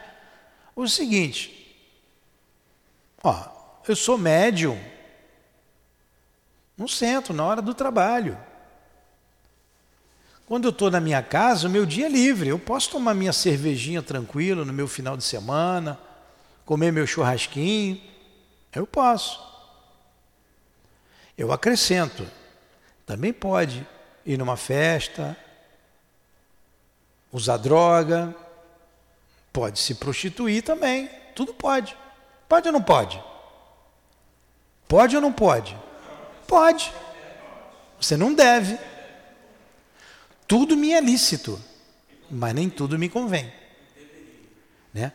o 0.76 0.88
seguinte: 0.88 1.76
ó, 3.24 3.48
eu 3.88 3.96
sou 3.96 4.18
médium 4.18 4.80
no 6.78 6.88
centro, 6.88 7.34
na 7.34 7.44
hora 7.44 7.62
do 7.62 7.74
trabalho. 7.74 8.38
Quando 10.46 10.66
eu 10.66 10.72
estou 10.72 10.90
na 10.90 11.00
minha 11.00 11.22
casa, 11.22 11.68
o 11.68 11.70
meu 11.70 11.86
dia 11.86 12.08
é 12.08 12.10
livre. 12.10 12.50
Eu 12.50 12.58
posso 12.58 12.90
tomar 12.90 13.14
minha 13.14 13.34
cervejinha 13.34 14.02
tranquilo 14.02 14.66
no 14.66 14.74
meu 14.74 14.88
final 14.88 15.16
de 15.16 15.24
semana, 15.24 16.00
comer 16.70 16.92
meu 16.92 17.08
churrasquinho. 17.08 18.00
Eu 18.72 18.86
posso. 18.86 19.42
Eu 21.36 21.52
acrescento. 21.52 22.30
Também 23.08 23.34
pode 23.34 23.88
ir 24.24 24.38
numa 24.38 24.56
festa, 24.56 25.36
usar 27.34 27.58
droga, 27.58 28.36
Pode 29.52 29.80
se 29.80 29.96
prostituir 29.96 30.64
também, 30.64 31.10
tudo 31.36 31.56
pode. 31.56 31.98
Pode 32.48 32.68
ou 32.68 32.72
não 32.72 32.84
pode? 32.84 33.20
Pode 34.88 35.16
ou 35.16 35.22
não 35.24 35.34
pode? 35.34 35.76
Pode. 36.48 36.94
Você 38.00 38.16
não 38.16 38.32
deve. 38.32 38.78
Tudo 40.48 40.78
me 40.78 40.94
é 40.94 41.02
lícito, 41.02 41.60
mas 42.30 42.54
nem 42.54 42.70
tudo 42.70 42.98
me 43.00 43.10
convém. 43.10 43.52
Né? 44.94 45.12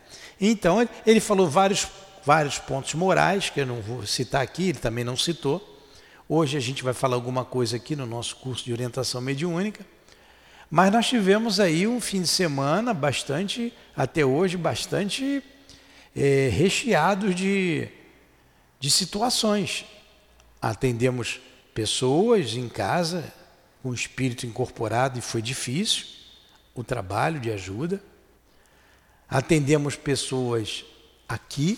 Então, 0.46 0.86
ele 1.06 1.20
falou 1.20 1.48
vários, 1.48 1.88
vários 2.22 2.58
pontos 2.58 2.92
morais, 2.92 3.48
que 3.48 3.60
eu 3.60 3.66
não 3.66 3.80
vou 3.80 4.06
citar 4.06 4.42
aqui, 4.42 4.68
ele 4.68 4.78
também 4.78 5.02
não 5.02 5.16
citou. 5.16 5.80
Hoje 6.28 6.54
a 6.58 6.60
gente 6.60 6.84
vai 6.84 6.92
falar 6.92 7.14
alguma 7.14 7.46
coisa 7.46 7.76
aqui 7.76 7.96
no 7.96 8.04
nosso 8.04 8.36
curso 8.36 8.62
de 8.62 8.70
orientação 8.70 9.22
mediúnica. 9.22 9.86
Mas 10.70 10.92
nós 10.92 11.06
tivemos 11.06 11.60
aí 11.60 11.86
um 11.86 11.98
fim 11.98 12.20
de 12.20 12.28
semana 12.28 12.92
bastante, 12.92 13.72
até 13.96 14.22
hoje, 14.22 14.58
bastante 14.58 15.42
é, 16.14 16.50
recheado 16.52 17.32
de, 17.32 17.88
de 18.78 18.90
situações. 18.90 19.86
Atendemos 20.60 21.40
pessoas 21.72 22.52
em 22.52 22.68
casa 22.68 23.32
com 23.82 23.94
espírito 23.94 24.44
incorporado 24.44 25.18
e 25.18 25.22
foi 25.22 25.40
difícil 25.40 26.04
o 26.74 26.84
trabalho 26.84 27.40
de 27.40 27.50
ajuda. 27.50 28.02
Atendemos 29.34 29.96
pessoas 29.96 30.84
aqui 31.28 31.76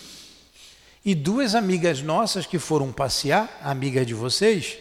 e 1.03 1.15
duas 1.15 1.55
amigas 1.55 2.03
nossas 2.03 2.45
que 2.45 2.59
foram 2.59 2.91
passear, 2.91 3.49
amigas 3.63 4.05
de 4.05 4.13
vocês, 4.13 4.77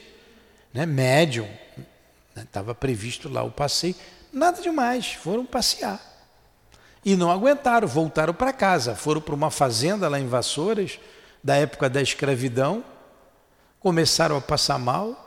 né, 0.75 0.85
médium, 0.85 1.49
Estava 2.37 2.73
né? 2.73 2.77
previsto 2.79 3.31
lá 3.31 3.43
o 3.43 3.51
passeio. 3.51 3.95
Nada 4.31 4.61
demais, 4.61 5.15
foram 5.15 5.47
passear. 5.47 5.99
E 7.03 7.17
não 7.17 7.31
aguentaram, 7.31 7.89
voltaram 7.89 8.35
para 8.35 8.53
casa. 8.53 8.95
Foram 8.95 9.23
para 9.23 9.35
uma 9.35 9.51
fazenda 9.51 10.07
lá 10.07 10.21
em 10.21 10.27
Vassouras, 10.27 10.99
da 11.43 11.57
época 11.57 11.89
da 11.89 12.03
escravidão. 12.03 12.85
Começaram 13.81 14.37
a 14.37 14.41
passar 14.43 14.79
mal. 14.79 15.26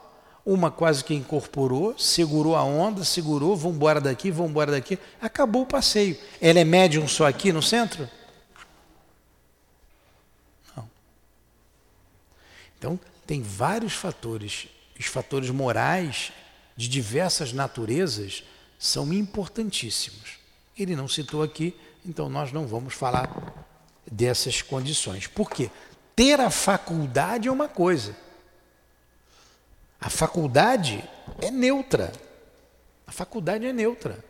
Uma 0.52 0.72
quase 0.72 1.04
que 1.04 1.14
incorporou, 1.14 1.96
segurou 1.96 2.56
a 2.56 2.64
onda, 2.64 3.04
segurou, 3.04 3.56
vamos 3.56 3.76
embora 3.76 4.02
daqui, 4.02 4.32
vamos 4.32 4.50
embora 4.50 4.72
daqui. 4.72 4.98
Acabou 5.22 5.62
o 5.62 5.66
passeio. 5.68 6.18
Ela 6.42 6.58
é 6.58 6.64
médium 6.64 7.08
só 7.08 7.28
aqui 7.28 7.54
no 7.54 7.62
centro? 7.62 8.10
Não. 10.76 10.90
Então, 12.80 13.00
tem 13.28 13.44
vários 13.44 13.94
fatores. 13.94 14.68
Os 15.00 15.06
fatores 15.06 15.52
morais 15.52 16.32
de 16.76 16.90
diversas 16.90 17.54
naturezas 17.54 18.44
são 18.80 19.14
importantíssimos. 19.14 20.40
Ele 20.76 20.96
não 20.96 21.08
citou 21.08 21.44
aqui, 21.44 21.76
então 22.04 22.28
nós 22.28 22.52
não 22.52 22.66
vamos 22.66 22.96
falar 22.96 23.30
dessas 24.12 24.64
condições. 24.64 25.28
Por 25.28 25.52
quê? 25.52 25.70
Ter 26.16 26.42
a 26.42 26.50
faculdade 26.50 27.48
é 27.48 27.52
uma 27.52 27.68
coisa. 27.68 28.16
A 30.00 30.10
faculdade 30.10 31.04
é 31.42 31.52
neutra. 31.52 32.12
A 33.06 33.12
faculdade 33.12 33.66
é 33.66 33.74
neutra. 33.74 34.24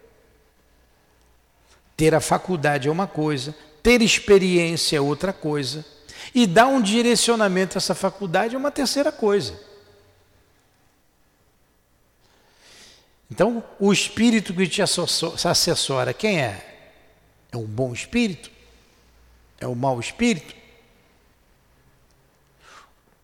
Ter 1.95 2.15
a 2.15 2.21
faculdade 2.21 2.87
é 2.87 2.91
uma 2.91 3.07
coisa, 3.07 3.55
ter 3.83 4.01
experiência 4.01 4.97
é 4.97 5.01
outra 5.01 5.33
coisa, 5.33 5.85
e 6.33 6.47
dar 6.47 6.67
um 6.67 6.81
direcionamento 6.81 7.77
a 7.77 7.79
essa 7.79 7.93
faculdade 7.93 8.55
é 8.55 8.57
uma 8.57 8.71
terceira 8.71 9.11
coisa. 9.11 9.59
Então, 13.29 13.63
o 13.79 13.93
espírito 13.93 14.53
que 14.53 14.67
te 14.67 14.81
assessora, 14.81 16.13
quem 16.13 16.41
é? 16.41 16.65
É 17.51 17.57
um 17.57 17.65
bom 17.65 17.93
espírito? 17.93 18.49
É 19.59 19.67
um 19.67 19.75
mau 19.75 19.99
espírito? 19.99 20.55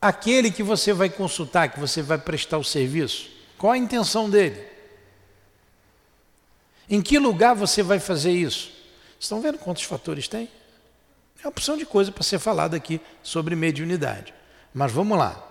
Aquele 0.06 0.52
que 0.52 0.62
você 0.62 0.94
vai 0.94 1.10
consultar, 1.10 1.68
que 1.68 1.80
você 1.80 2.00
vai 2.00 2.20
prestar 2.20 2.60
o 2.60 2.64
serviço, 2.64 3.28
qual 3.58 3.74
a 3.74 3.78
intenção 3.78 4.30
dele? 4.30 4.64
Em 6.88 7.02
que 7.02 7.18
lugar 7.18 7.56
você 7.56 7.82
vai 7.82 8.00
fazer 8.00 8.32
isso? 8.32 8.72
Estão 9.20 9.42
vendo 9.42 9.58
quantos 9.58 9.82
fatores 9.82 10.28
tem? 10.28 10.48
É 11.40 11.48
uma 11.48 11.50
opção 11.50 11.76
de 11.76 11.88
coisa 11.88 12.12
para 12.12 12.22
ser 12.22 12.38
falada 12.38 12.78
aqui 12.78 13.02
sobre 13.24 13.56
mediunidade. 13.56 14.32
Mas 14.72 14.92
vamos 14.92 15.18
lá. 15.18 15.44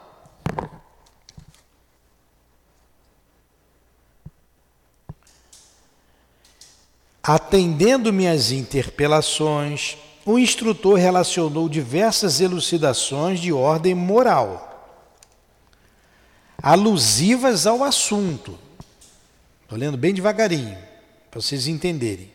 Atendendo 7.21 8.13
minhas 8.13 8.53
interpelações, 8.53 9.99
o 10.25 10.39
instrutor 10.39 10.99
relacionou 10.99 11.69
diversas 11.69 12.41
elucidações 12.41 13.41
de 13.41 13.53
ordem 13.53 13.95
moral, 13.95 14.97
alusivas 16.63 17.67
ao 17.67 17.85
assunto. 17.85 18.59
Estou 19.63 19.79
lendo 19.79 19.97
bem 19.97 20.15
devagarinho, 20.15 20.79
para 21.31 21.41
vocês 21.41 21.67
entenderem. 21.67 22.33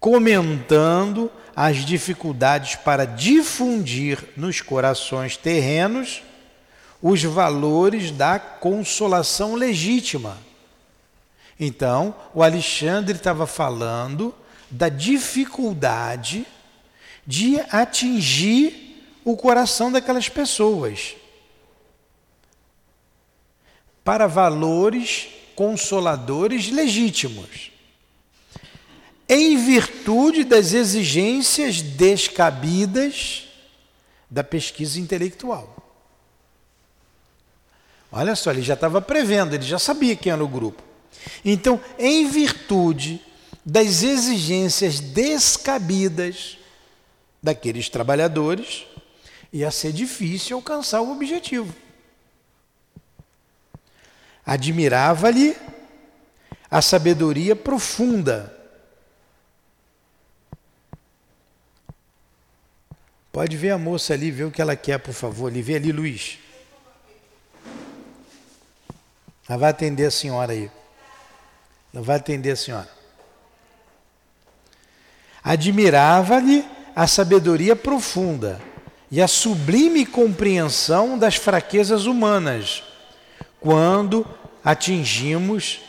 Comentando 0.00 1.30
as 1.54 1.78
dificuldades 1.84 2.76
para 2.76 3.04
difundir 3.04 4.22
nos 4.36 4.60
corações 4.60 5.36
terrenos 5.36 6.22
os 7.02 7.22
valores 7.22 8.10
da 8.10 8.38
consolação 8.38 9.54
legítima 9.54 10.38
então, 11.58 12.14
o 12.34 12.42
Alexandre 12.42 13.16
estava 13.16 13.46
falando 13.46 14.34
da 14.70 14.88
dificuldade 14.88 16.46
de 17.26 17.58
atingir 17.70 19.02
o 19.24 19.36
coração 19.36 19.90
daquelas 19.90 20.28
pessoas 20.28 21.16
para 24.04 24.28
valores 24.28 25.26
consoladores 25.56 26.70
legítimos, 26.70 27.72
em 29.28 29.56
virtude 29.56 30.44
das 30.44 30.72
exigências 30.72 31.82
descabidas 31.82 33.48
da 34.30 34.44
pesquisa 34.44 35.00
intelectual. 35.00 35.74
Olha 38.12 38.36
só, 38.36 38.52
ele 38.52 38.62
já 38.62 38.74
estava 38.74 39.00
prevendo, 39.00 39.54
ele 39.54 39.64
já 39.64 39.78
sabia 39.78 40.14
quem 40.14 40.30
era 40.30 40.44
o 40.44 40.48
grupo. 40.48 40.82
Então, 41.44 41.80
em 41.98 42.28
virtude 42.28 43.20
das 43.64 44.04
exigências 44.04 45.00
descabidas 45.00 46.58
daqueles 47.46 47.88
trabalhadores, 47.88 48.86
ia 49.52 49.70
ser 49.70 49.92
difícil 49.92 50.56
alcançar 50.56 51.00
o 51.00 51.12
objetivo. 51.12 51.72
Admirava-lhe 54.44 55.56
a 56.68 56.82
sabedoria 56.82 57.54
profunda. 57.54 58.52
Pode 63.30 63.56
ver 63.56 63.70
a 63.70 63.78
moça 63.78 64.12
ali, 64.12 64.30
ver 64.30 64.44
o 64.44 64.50
que 64.50 64.60
ela 64.60 64.74
quer, 64.74 64.98
por 64.98 65.14
favor. 65.14 65.48
Ali, 65.48 65.62
vê 65.62 65.76
ali, 65.76 65.92
Luiz. 65.92 66.38
Ela 69.48 69.58
vai 69.58 69.70
atender 69.70 70.06
a 70.06 70.10
senhora 70.10 70.52
aí. 70.52 70.70
Não 71.92 72.02
vai 72.02 72.16
atender 72.16 72.50
a 72.50 72.56
senhora. 72.56 72.90
Admirava-lhe 75.44 76.75
a 76.96 77.06
sabedoria 77.06 77.76
profunda 77.76 78.58
e 79.10 79.20
a 79.20 79.28
sublime 79.28 80.06
compreensão 80.06 81.18
das 81.18 81.34
fraquezas 81.34 82.06
humanas, 82.06 82.82
quando 83.60 84.26
atingimos 84.64 85.80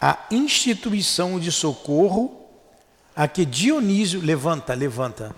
a 0.00 0.18
instituição 0.30 1.38
de 1.38 1.52
socorro 1.52 2.40
a 3.14 3.28
que 3.28 3.44
Dionísio 3.44 4.20
levanta, 4.22 4.72
levanta, 4.72 5.36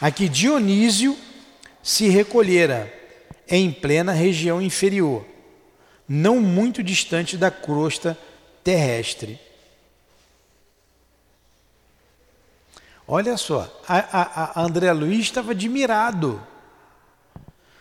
a 0.00 0.10
que 0.10 0.28
Dionísio 0.28 1.16
se 1.80 2.08
recolhera 2.08 2.92
em 3.48 3.70
plena 3.70 4.10
região 4.10 4.60
inferior, 4.60 5.24
não 6.08 6.40
muito 6.40 6.82
distante 6.82 7.36
da 7.36 7.50
crosta 7.50 8.18
terrestre. 8.64 9.45
Olha 13.08 13.36
só, 13.36 13.70
a, 13.86 13.98
a, 13.98 14.60
a 14.60 14.64
André 14.64 14.92
Luiz 14.92 15.20
estava 15.20 15.52
admirado 15.52 16.44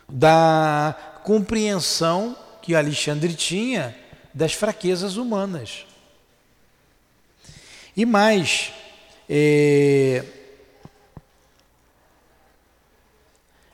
da 0.08 0.96
compreensão 1.24 2.38
que 2.62 2.76
Alexandre 2.76 3.34
tinha 3.34 3.96
das 4.32 4.54
fraquezas 4.54 5.18
humanas. 5.18 5.88
E 7.98 8.06
mais, 8.06 8.72
é... 9.28 10.24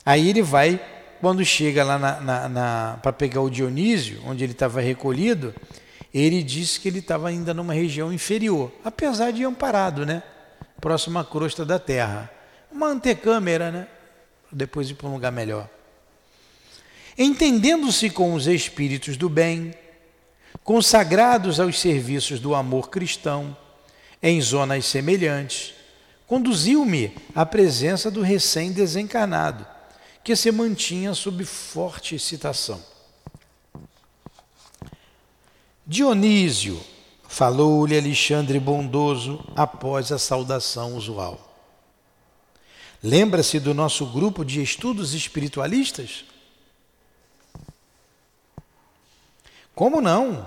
aí 0.06 0.30
ele 0.30 0.40
vai, 0.40 0.80
quando 1.20 1.44
chega 1.44 1.84
lá 1.84 2.96
para 3.02 3.12
pegar 3.12 3.42
o 3.42 3.50
Dionísio, 3.50 4.22
onde 4.24 4.42
ele 4.42 4.52
estava 4.52 4.80
recolhido, 4.80 5.54
ele 6.14 6.42
disse 6.42 6.80
que 6.80 6.88
ele 6.88 7.00
estava 7.00 7.28
ainda 7.28 7.52
numa 7.52 7.74
região 7.74 8.10
inferior, 8.10 8.72
apesar 8.82 9.32
de 9.32 9.44
amparado, 9.44 10.06
né? 10.06 10.22
Próximo 10.82 11.20
à 11.20 11.24
crosta 11.24 11.64
da 11.64 11.78
terra. 11.78 12.28
Uma 12.68 12.88
antecâmera, 12.88 13.70
né? 13.70 13.88
Depois 14.50 14.90
ir 14.90 14.94
para 14.94 15.08
um 15.08 15.12
lugar 15.12 15.30
melhor. 15.30 15.70
Entendendo-se 17.16 18.10
com 18.10 18.34
os 18.34 18.48
espíritos 18.48 19.16
do 19.16 19.28
bem, 19.28 19.72
consagrados 20.64 21.60
aos 21.60 21.78
serviços 21.78 22.40
do 22.40 22.52
amor 22.52 22.90
cristão, 22.90 23.56
em 24.20 24.40
zonas 24.40 24.84
semelhantes, 24.86 25.72
conduziu-me 26.26 27.14
à 27.32 27.46
presença 27.46 28.10
do 28.10 28.20
recém-desencarnado, 28.20 29.64
que 30.24 30.34
se 30.34 30.50
mantinha 30.50 31.14
sob 31.14 31.44
forte 31.44 32.16
excitação. 32.16 32.82
Dionísio, 35.86 36.80
falou-lhe 37.32 37.96
Alexandre 37.96 38.60
bondoso 38.60 39.42
após 39.56 40.12
a 40.12 40.18
saudação 40.18 40.98
usual. 40.98 41.40
Lembra-se 43.02 43.58
do 43.58 43.72
nosso 43.72 44.04
grupo 44.04 44.44
de 44.44 44.62
estudos 44.62 45.14
espiritualistas? 45.14 46.26
Como 49.74 50.02
não? 50.02 50.46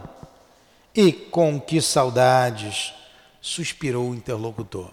E 0.93 1.12
com 1.12 1.60
que 1.60 1.82
saudades, 1.82 2.93
suspirou 3.41 4.12
o 4.12 4.15
interlocutor. 4.15 4.91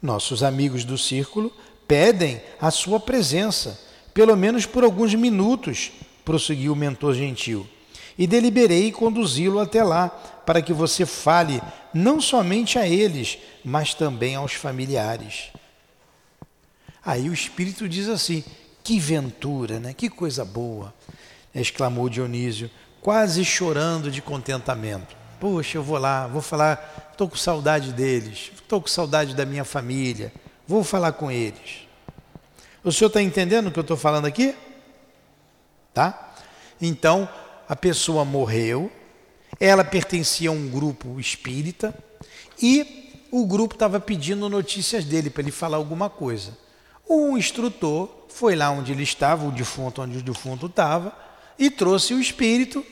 Nossos 0.00 0.42
amigos 0.42 0.84
do 0.84 0.98
círculo 0.98 1.50
pedem 1.86 2.42
a 2.60 2.70
sua 2.70 3.00
presença, 3.00 3.80
pelo 4.12 4.36
menos 4.36 4.66
por 4.66 4.84
alguns 4.84 5.14
minutos, 5.14 5.90
prosseguiu 6.22 6.74
o 6.74 6.76
mentor 6.76 7.14
gentil 7.14 7.66
e 8.18 8.26
deliberei 8.26 8.90
conduzi-lo 8.90 9.60
até 9.60 9.84
lá, 9.84 10.08
para 10.44 10.60
que 10.60 10.72
você 10.72 11.06
fale 11.06 11.62
não 11.94 12.20
somente 12.20 12.78
a 12.78 12.86
eles, 12.86 13.38
mas 13.64 13.94
também 13.94 14.34
aos 14.34 14.54
familiares. 14.54 15.52
Aí 17.04 17.30
o 17.30 17.32
Espírito 17.32 17.88
diz 17.88 18.08
assim: 18.08 18.44
que 18.82 18.98
ventura, 18.98 19.78
né? 19.78 19.94
que 19.94 20.10
coisa 20.10 20.44
boa! 20.44 20.92
exclamou 21.54 22.08
Dionísio, 22.08 22.70
quase 23.00 23.44
chorando 23.44 24.10
de 24.10 24.20
contentamento. 24.20 25.16
Poxa, 25.40 25.78
eu 25.78 25.82
vou 25.82 25.98
lá, 25.98 26.26
vou 26.26 26.42
falar, 26.42 27.08
estou 27.10 27.28
com 27.28 27.36
saudade 27.36 27.92
deles, 27.92 28.50
estou 28.54 28.80
com 28.80 28.88
saudade 28.88 29.34
da 29.34 29.46
minha 29.46 29.64
família, 29.64 30.32
vou 30.66 30.84
falar 30.84 31.12
com 31.12 31.30
eles. 31.30 31.88
O 32.84 32.92
senhor 32.92 33.08
está 33.08 33.22
entendendo 33.22 33.68
o 33.68 33.70
que 33.70 33.78
eu 33.78 33.82
estou 33.82 33.96
falando 33.96 34.26
aqui? 34.26 34.54
Tá? 35.92 36.32
Então, 36.80 37.28
a 37.68 37.76
pessoa 37.76 38.24
morreu, 38.24 38.90
ela 39.60 39.84
pertencia 39.84 40.48
a 40.48 40.52
um 40.52 40.68
grupo 40.68 41.20
espírita 41.20 41.94
e 42.60 43.26
o 43.30 43.46
grupo 43.46 43.74
estava 43.74 44.00
pedindo 44.00 44.48
notícias 44.48 45.04
dele 45.04 45.28
para 45.28 45.42
ele 45.42 45.50
falar 45.50 45.76
alguma 45.76 46.08
coisa. 46.08 46.56
O 47.06 47.36
instrutor 47.36 48.08
foi 48.30 48.56
lá 48.56 48.70
onde 48.70 48.92
ele 48.92 49.02
estava, 49.02 49.46
o 49.46 49.52
defunto 49.52 50.00
onde 50.00 50.18
o 50.18 50.22
defunto 50.22 50.66
estava, 50.66 51.14
e 51.58 51.70
trouxe 51.70 52.14
o 52.14 52.20
espírito, 52.20 52.84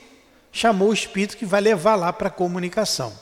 chamou 0.52 0.90
o 0.90 0.94
espírito 0.94 1.36
que 1.36 1.46
vai 1.46 1.60
levar 1.60 1.96
lá 1.96 2.12
para 2.12 2.28
a 2.28 2.30
comunicação. 2.30 3.12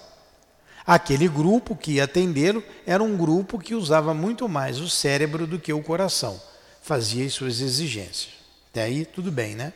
Aquele 0.86 1.28
grupo 1.28 1.76
que 1.76 1.92
ia 1.92 2.04
atendê-lo 2.04 2.62
era 2.86 3.02
um 3.02 3.16
grupo 3.16 3.58
que 3.58 3.74
usava 3.74 4.12
muito 4.12 4.48
mais 4.48 4.80
o 4.80 4.88
cérebro 4.88 5.46
do 5.46 5.58
que 5.58 5.72
o 5.72 5.82
coração, 5.82 6.40
fazia 6.82 7.24
as 7.24 7.32
suas 7.32 7.60
exigências. 7.60 8.34
Até 8.70 8.82
aí 8.82 9.04
tudo 9.04 9.30
bem, 9.30 9.54
né? 9.54 9.72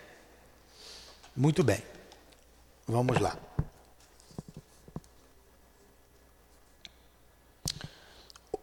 Muito 1.38 1.62
bem. 1.62 1.80
Vamos 2.84 3.20
lá. 3.20 3.38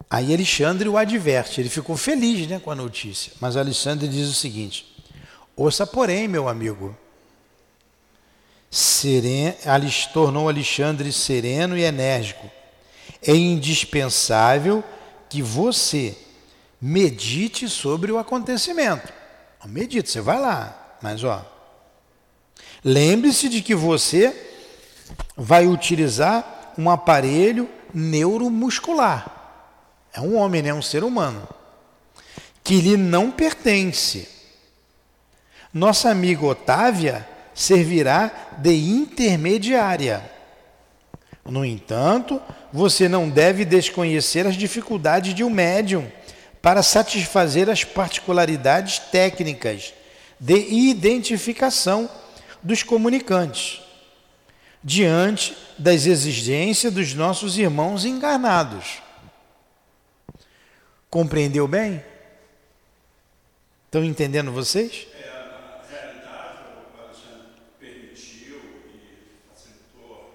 Aí 0.09 0.33
Alexandre 0.33 0.89
o 0.89 0.97
adverte, 0.97 1.61
ele 1.61 1.69
ficou 1.69 1.95
feliz 1.95 2.45
né, 2.47 2.59
com 2.59 2.69
a 2.69 2.75
notícia. 2.75 3.31
Mas 3.39 3.55
Alexandre 3.55 4.09
diz 4.09 4.27
o 4.27 4.33
seguinte: 4.33 4.93
Ouça, 5.55 5.87
porém, 5.87 6.27
meu 6.27 6.49
amigo. 6.49 6.95
Seren, 8.69 9.53
tornou 10.11 10.49
Alexandre 10.49 11.13
sereno 11.13 11.77
e 11.77 11.83
enérgico. 11.83 12.51
É 13.25 13.33
indispensável 13.33 14.83
que 15.29 15.41
você 15.41 16.17
medite 16.81 17.69
sobre 17.69 18.11
o 18.11 18.17
acontecimento. 18.17 19.13
Medite, 19.65 20.11
você 20.11 20.19
vai 20.19 20.39
lá, 20.39 20.97
mas 21.01 21.23
ó, 21.23 21.54
lembre-se 22.85 23.49
de 23.49 23.63
que 23.63 23.73
você 23.73 24.31
vai 25.35 25.65
utilizar 25.65 26.73
um 26.77 26.87
aparelho 26.87 27.67
neuromuscular. 27.91 29.31
É 30.13 30.21
um 30.21 30.37
homem, 30.37 30.61
né? 30.61 30.71
um 30.71 30.83
ser 30.83 31.03
humano, 31.03 31.47
que 32.63 32.79
lhe 32.79 32.95
não 32.95 33.31
pertence. 33.31 34.29
Nossa 35.73 36.09
amiga 36.09 36.45
Otávia 36.45 37.27
servirá 37.55 38.31
de 38.59 38.73
intermediária. 38.73 40.31
No 41.43 41.65
entanto, 41.65 42.41
você 42.71 43.09
não 43.09 43.29
deve 43.29 43.65
desconhecer 43.65 44.45
as 44.45 44.55
dificuldades 44.55 45.33
de 45.33 45.43
um 45.43 45.49
médium 45.49 46.09
para 46.61 46.81
satisfazer 46.81 47.69
as 47.69 47.83
particularidades 47.83 48.99
técnicas 48.99 49.93
de 50.39 50.55
identificação 50.55 52.09
dos 52.65 52.81
comunicantes, 52.81 53.79
diante 54.83 55.55
das 55.77 56.07
exigências 56.07 56.91
dos 56.91 57.13
nossos 57.13 57.59
irmãos 57.59 58.05
encarnados. 58.05 59.03
Compreendeu 61.07 61.67
bem? 61.67 62.03
Estão 63.85 64.03
entendendo 64.03 64.51
vocês? 64.51 65.05
Na 65.15 65.95
realidade, 65.95 66.57
o 66.97 67.03
Alexandre 67.03 67.51
permitiu 67.79 68.59
facilitou 69.53 70.33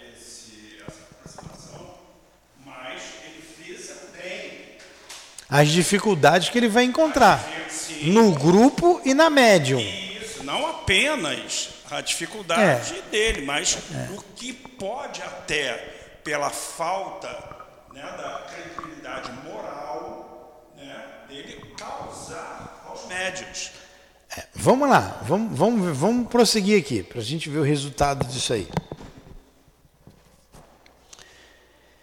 esse, 0.00 0.78
essa 0.86 1.02
aproximação, 1.02 1.94
mas 2.64 3.02
ele 3.22 3.42
frisa 3.42 3.96
bem 4.16 4.78
as 5.46 5.68
dificuldades 5.68 6.48
que 6.48 6.56
ele 6.56 6.68
vai 6.68 6.84
encontrar 6.84 7.46
no 8.02 8.32
grupo 8.32 8.98
e 9.04 9.12
na 9.12 9.28
médium. 9.28 10.05
Não 10.46 10.66
apenas 10.66 11.70
a 11.90 12.00
dificuldade 12.00 12.94
é. 12.96 13.02
dele, 13.10 13.44
mas 13.44 13.78
é. 13.92 14.12
o 14.12 14.22
que 14.34 14.52
pode 14.52 15.20
até, 15.20 15.74
pela 16.22 16.50
falta 16.50 17.28
né, 17.92 18.02
da 18.02 18.46
credibilidade 18.48 19.30
moral 19.44 20.70
né, 20.76 21.04
dele, 21.28 21.74
causar 21.76 22.84
aos 22.88 23.06
médios. 23.06 23.72
É, 24.36 24.46
vamos 24.54 24.88
lá, 24.88 25.20
vamos, 25.22 25.58
vamos, 25.58 25.98
vamos 25.98 26.28
prosseguir 26.28 26.80
aqui, 26.80 27.02
para 27.02 27.20
a 27.20 27.24
gente 27.24 27.50
ver 27.50 27.58
o 27.58 27.62
resultado 27.62 28.24
disso 28.26 28.52
aí. 28.52 28.68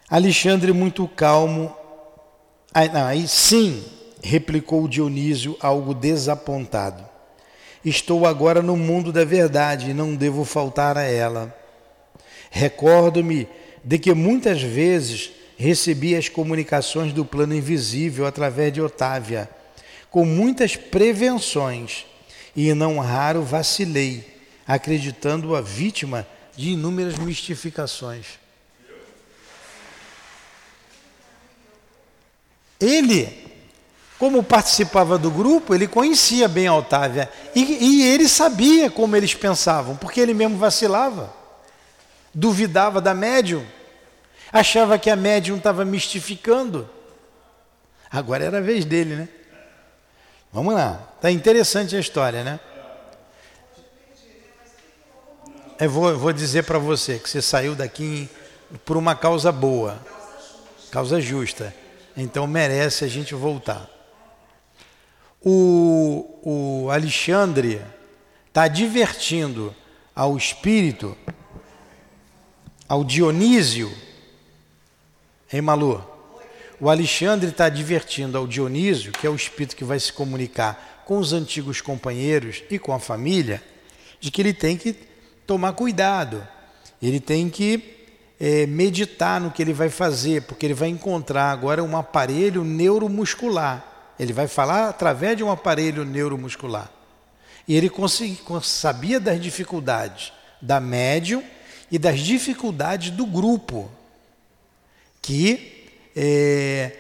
Alexandre, 0.10 0.71
muito 0.71 1.08
calmo, 1.08 1.75
Aí, 2.73 2.89
não, 2.89 3.06
aí 3.06 3.27
sim, 3.27 3.84
replicou 4.23 4.88
Dionísio, 4.88 5.56
algo 5.62 5.93
desapontado. 5.93 7.12
Estou 7.84 8.26
agora 8.26 8.62
no 8.62 8.78
mundo 8.78 9.12
da 9.12 9.26
verdade 9.26 9.89
e 9.89 9.93
não 9.93 10.15
devo 10.15 10.46
faltar 10.46 10.98
a 10.98 11.04
ela. 11.04 11.54
Recordo-me 12.50 13.48
de 13.84 14.00
que 14.00 14.13
muitas 14.13 14.62
vezes 14.62 15.32
recebi 15.58 16.15
as 16.15 16.30
comunicações 16.30 17.12
do 17.12 17.26
plano 17.26 17.54
invisível 17.54 18.26
através 18.26 18.72
de 18.72 18.82
Otávia, 18.82 19.50
com 20.10 20.24
muitas 20.24 20.76
prevenções, 20.76 22.06
e 22.56 22.74
não 22.74 23.00
raro 23.00 23.41
vacilei, 23.41 24.26
acreditando-a 24.65 25.60
vítima 25.60 26.26
de 26.56 26.69
inúmeras 26.69 27.17
mistificações. 27.17 28.39
Ele, 32.80 33.52
como 34.23 34.41
participava 34.41 35.17
do 35.17 35.29
grupo, 35.29 35.75
ele 35.75 35.86
conhecia 35.86 36.47
bem 36.47 36.65
a 36.65 36.73
Otávia 36.73 37.29
e, 37.53 37.59
e 37.59 38.03
ele 38.07 38.29
sabia 38.29 38.89
como 38.89 39.17
eles 39.17 39.33
pensavam, 39.33 39.97
porque 39.97 40.17
ele 40.17 40.33
mesmo 40.33 40.57
vacilava, 40.57 41.33
duvidava 42.33 43.01
da 43.01 43.13
médium, 43.13 43.65
achava 44.49 44.97
que 44.97 45.09
a 45.09 45.15
médium 45.17 45.57
estava 45.57 45.83
mistificando. 45.83 46.89
Agora 48.09 48.45
era 48.45 48.59
a 48.59 48.62
vez 48.62 48.86
dele, 48.86 49.13
né? 49.13 49.27
Vamos 50.53 50.73
lá, 50.73 51.05
tá 51.19 51.29
interessante 51.29 51.93
a 51.93 51.99
história, 51.99 52.45
né? 52.45 52.62
Eu 55.77 55.89
vou, 55.89 56.17
vou 56.17 56.31
dizer 56.31 56.63
para 56.63 56.79
você 56.79 57.19
que 57.19 57.29
você 57.29 57.41
saiu 57.41 57.75
daqui 57.75 58.29
por 58.86 58.95
uma 58.95 59.17
causa 59.17 59.51
boa, 59.51 59.99
causa 60.89 61.19
justa. 61.19 61.75
Então 62.15 62.47
merece 62.47 63.03
a 63.03 63.07
gente 63.09 63.36
voltar. 63.36 63.92
O, 65.45 66.84
o 66.86 66.89
Alexandre 66.89 67.82
está 68.47 68.67
divertindo 68.67 69.75
ao 70.15 70.38
espírito, 70.38 71.17
ao 72.88 73.03
Dionísio, 73.03 73.91
hein, 75.51 75.62
Malu? 75.62 76.03
O 76.79 76.89
Alexandre 76.89 77.49
está 77.49 77.67
divertindo 77.67 78.38
ao 78.38 78.47
Dionísio, 78.47 79.12
que 79.12 79.27
é 79.27 79.29
o 79.29 79.36
espírito 79.36 79.75
que 79.75 79.84
vai 79.84 79.99
se 79.99 80.13
comunicar 80.13 81.03
com 81.06 81.17
os 81.17 81.34
antigos 81.34 81.82
companheiros 81.82 82.63
e 82.69 82.79
com 82.79 82.93
a 82.93 82.99
família, 82.99 83.62
de 84.19 84.32
que 84.32 84.41
ele 84.41 84.53
tem 84.53 84.77
que 84.77 84.95
tomar 85.45 85.73
cuidado, 85.73 86.47
ele 87.01 87.19
tem 87.19 87.49
que 87.49 87.97
é, 88.39 88.65
meditar 88.65 89.41
no 89.41 89.51
que 89.51 89.62
ele 89.62 89.73
vai 89.73 89.89
fazer, 89.89 90.43
porque 90.43 90.65
ele 90.65 90.73
vai 90.73 90.88
encontrar 90.88 91.51
agora 91.51 91.84
um 91.84 91.97
aparelho 91.97 92.63
neuromuscular. 92.63 93.92
Ele 94.19 94.34
vai 94.34 94.47
falar 94.47 94.89
através 94.89 95.38
de 95.38 95.43
um 95.43 95.52
aparelho 95.52 96.06
neuromuscular. 96.06 96.89
E 97.67 97.76
ele 97.76 97.91
sabia 98.62 99.19
das 99.19 99.41
dificuldades 99.41 100.34
da 100.62 100.80
médium 100.80 101.43
e 101.91 101.97
das 101.97 102.19
dificuldades 102.19 103.12
do 103.12 103.26
grupo, 103.26 103.91
que 105.21 105.89
é, 106.15 106.97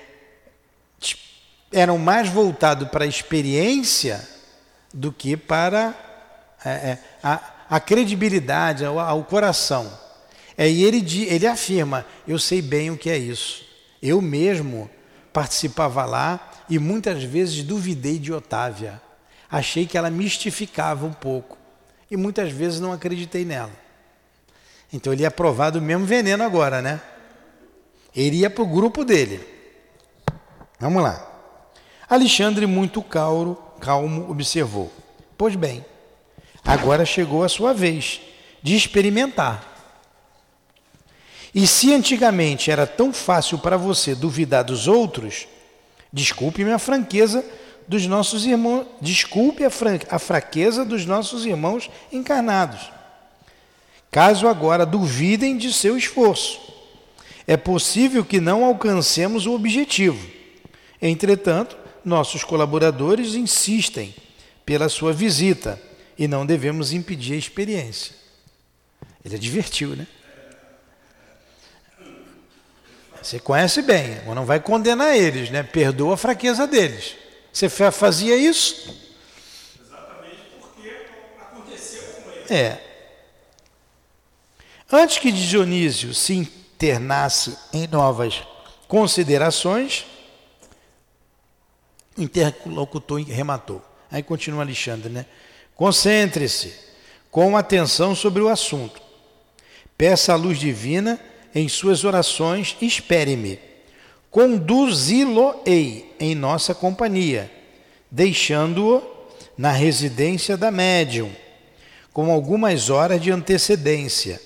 eram 1.71 1.97
mais 1.97 2.29
voltados 2.29 2.87
para 2.89 3.03
a 3.03 3.07
experiência 3.07 4.25
do 4.93 5.11
que 5.11 5.35
para 5.35 5.93
é, 6.63 6.69
é 6.69 6.99
a, 7.21 7.53
a 7.69 7.79
credibilidade, 7.79 8.85
ao, 8.85 8.99
ao 8.99 9.23
coração. 9.23 9.91
É, 10.57 10.69
e 10.69 10.83
ele, 10.83 11.03
ele 11.25 11.47
afirma: 11.47 12.05
Eu 12.27 12.37
sei 12.37 12.61
bem 12.61 12.91
o 12.91 12.97
que 12.97 13.09
é 13.09 13.17
isso. 13.17 13.65
Eu 14.01 14.21
mesmo 14.21 14.89
participava 15.33 16.05
lá 16.05 16.51
e 16.69 16.77
muitas 16.77 17.23
vezes 17.23 17.63
duvidei 17.63 18.19
de 18.19 18.31
Otávia. 18.31 19.01
Achei 19.49 19.85
que 19.85 19.97
ela 19.97 20.09
mistificava 20.09 21.05
um 21.05 21.11
pouco 21.11 21.57
e 22.09 22.15
muitas 22.15 22.51
vezes 22.51 22.79
não 22.79 22.93
acreditei 22.93 23.43
nela. 23.43 23.71
Então 24.91 25.11
ele 25.11 25.23
ia 25.23 25.31
provar 25.31 25.71
do 25.71 25.81
mesmo 25.81 26.05
veneno 26.05 26.43
agora, 26.43 26.81
né? 26.81 27.01
Ele 28.15 28.37
ia 28.37 28.49
para 28.49 28.63
o 28.63 28.67
grupo 28.67 29.03
dele. 29.03 29.45
Vamos 30.79 31.01
lá. 31.01 31.29
Alexandre, 32.07 32.67
muito 32.67 33.01
calmo, 33.01 33.55
calmo, 33.79 34.29
observou: 34.29 34.91
Pois 35.35 35.55
bem, 35.55 35.83
agora 36.63 37.05
chegou 37.05 37.43
a 37.43 37.49
sua 37.49 37.73
vez 37.73 38.21
de 38.61 38.75
experimentar. 38.75 39.72
E 41.53 41.67
se 41.67 41.93
antigamente 41.93 42.71
era 42.71 42.87
tão 42.87 43.13
fácil 43.13 43.59
para 43.59 43.77
você 43.77 44.15
duvidar 44.15 44.63
dos 44.63 44.87
outros, 44.87 45.47
desculpe-me 46.11 46.71
a 46.71 46.79
franqueza 46.79 47.45
dos 47.87 48.07
nossos 48.07 48.45
irmãos, 48.45 48.87
desculpe 48.99 49.63
a, 49.63 49.71
a 50.09 50.19
fraqueza 50.19 50.83
dos 50.83 51.05
nossos 51.05 51.45
irmãos 51.45 51.91
encarnados. 52.11 52.91
Caso 54.09 54.47
agora 54.47 54.85
duvidem 54.85 55.57
de 55.57 55.71
seu 55.71 55.97
esforço, 55.97 56.59
é 57.45 57.57
possível 57.57 58.23
que 58.23 58.39
não 58.39 58.63
alcancemos 58.63 59.45
o 59.45 59.53
objetivo. 59.53 60.25
Entretanto, 61.01 61.77
nossos 62.03 62.43
colaboradores 62.43 63.35
insistem 63.35 64.15
pela 64.65 64.89
sua 64.89 65.13
visita 65.13 65.79
e 66.17 66.27
não 66.27 66.45
devemos 66.45 66.93
impedir 66.93 67.33
a 67.33 67.37
experiência. 67.37 68.15
Ele 69.23 69.35
advertiu, 69.35 69.89
né? 69.89 70.07
Você 73.23 73.39
conhece 73.39 73.81
bem, 73.81 74.21
mas 74.25 74.35
não 74.35 74.45
vai 74.45 74.59
condenar 74.59 75.15
eles, 75.15 75.49
né? 75.49 75.63
Perdoa 75.63 76.15
a 76.15 76.17
fraqueza 76.17 76.67
deles. 76.67 77.15
Você 77.53 77.69
fazia 77.69 78.35
isso? 78.35 79.01
Exatamente 79.81 80.41
porque 80.59 80.93
aconteceu 81.39 82.03
com 82.21 82.31
eles. 82.31 82.51
É. 82.51 82.83
Antes 84.91 85.19
que 85.19 85.31
Dionísio 85.31 86.13
se 86.13 86.33
internasse 86.33 87.57
em 87.71 87.87
novas 87.87 88.43
considerações, 88.89 90.05
interlocutor 92.17 93.23
rematou. 93.23 93.81
Aí 94.11 94.21
continua 94.21 94.63
Alexandre, 94.63 95.09
né? 95.09 95.25
Concentre-se 95.75 96.75
com 97.31 97.55
atenção 97.55 98.13
sobre 98.13 98.41
o 98.41 98.49
assunto. 98.49 99.01
Peça 99.97 100.33
a 100.33 100.35
luz 100.35 100.59
divina 100.59 101.19
em 101.53 101.69
suas 101.69 102.03
orações 102.03 102.75
espere-me. 102.81 103.59
Conduzi-lo-ei 104.31 106.15
em 106.19 106.33
nossa 106.33 106.73
companhia, 106.73 107.51
deixando-o 108.09 109.03
na 109.57 109.71
residência 109.71 110.57
da 110.57 110.71
médium, 110.71 111.31
com 112.11 112.31
algumas 112.31 112.89
horas 112.89 113.21
de 113.21 113.31
antecedência, 113.31 114.41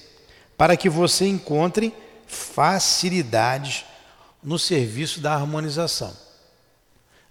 para 0.58 0.76
que 0.76 0.90
você 0.90 1.26
encontre 1.26 1.94
facilidades 2.26 3.86
no 4.44 4.60
serviço 4.60 5.22
da 5.22 5.34
harmonização. 5.34 6.14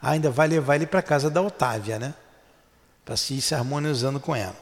Ainda 0.01 0.31
vai 0.31 0.49
levar 0.49 0.77
ele 0.77 0.87
para 0.87 1.03
casa 1.03 1.29
da 1.29 1.43
Otávia, 1.43 1.99
né? 1.99 2.15
Para 3.05 3.17
se 3.17 3.35
ir 3.35 3.41
se 3.41 3.55
harmonizando 3.55 4.21
com 4.21 4.35
ela. 4.35 4.57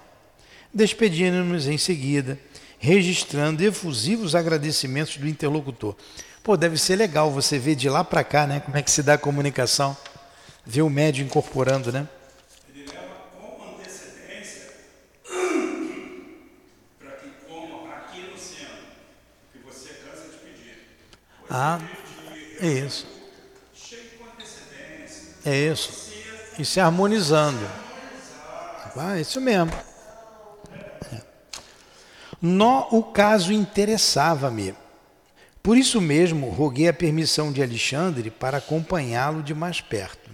Despedindo-nos 0.72 1.68
em 1.68 1.78
seguida, 1.78 2.38
registrando 2.78 3.62
efusivos 3.62 4.34
agradecimentos 4.34 5.16
do 5.16 5.28
interlocutor. 5.28 5.96
Pô, 6.42 6.56
deve 6.56 6.76
ser 6.76 6.96
legal 6.96 7.30
você 7.30 7.58
ver 7.58 7.74
de 7.74 7.88
lá 7.88 8.04
para 8.04 8.22
cá, 8.22 8.46
né? 8.46 8.60
Como 8.60 8.76
é 8.76 8.82
que 8.82 8.90
se 8.90 9.02
dá 9.02 9.14
a 9.14 9.18
comunicação, 9.18 9.96
ver 10.64 10.82
o 10.82 10.90
médio 10.90 11.24
incorporando, 11.24 11.90
né? 11.90 12.06
Ele 12.74 12.86
leva 12.86 13.14
com 13.32 13.80
antecedência 13.80 14.72
para 17.00 17.12
que 17.12 17.28
coma 17.48 17.94
aqui 17.94 18.20
no 18.30 18.38
centro, 18.38 18.84
que 19.52 19.58
você 19.64 19.88
cansa 19.88 20.28
de 20.30 20.36
pedir. 20.36 20.82
Ah, 21.48 21.80
é 22.60 22.68
isso. 22.68 23.14
É 25.46 25.54
isso. 25.54 26.10
E 26.58 26.64
se 26.64 26.80
harmonizando. 26.80 27.60
Ah, 28.96 29.18
isso 29.18 29.40
mesmo. 29.40 29.72
Nó 32.40 32.88
o 32.90 33.02
caso 33.02 33.52
interessava-me. 33.52 34.74
Por 35.62 35.78
isso 35.78 36.00
mesmo, 36.00 36.50
roguei 36.50 36.88
a 36.88 36.92
permissão 36.92 37.50
de 37.50 37.62
Alexandre 37.62 38.30
para 38.30 38.58
acompanhá-lo 38.58 39.42
de 39.42 39.54
mais 39.54 39.80
perto. 39.80 40.30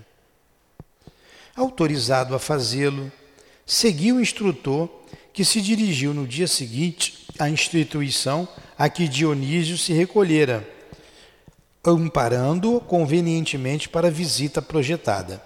Autorizado 1.54 2.34
a 2.34 2.38
fazê-lo, 2.38 3.10
segui 3.64 4.12
o 4.12 4.20
instrutor, 4.20 4.88
que 5.32 5.44
se 5.44 5.60
dirigiu 5.60 6.12
no 6.12 6.26
dia 6.26 6.48
seguinte 6.48 7.26
à 7.38 7.48
instituição 7.48 8.48
a 8.76 8.88
que 8.88 9.06
Dionísio 9.06 9.78
se 9.78 9.92
recolhera 9.92 10.66
amparando-o 11.84 12.80
convenientemente 12.80 13.88
para 13.88 14.08
a 14.08 14.10
visita 14.10 14.60
projetada. 14.60 15.40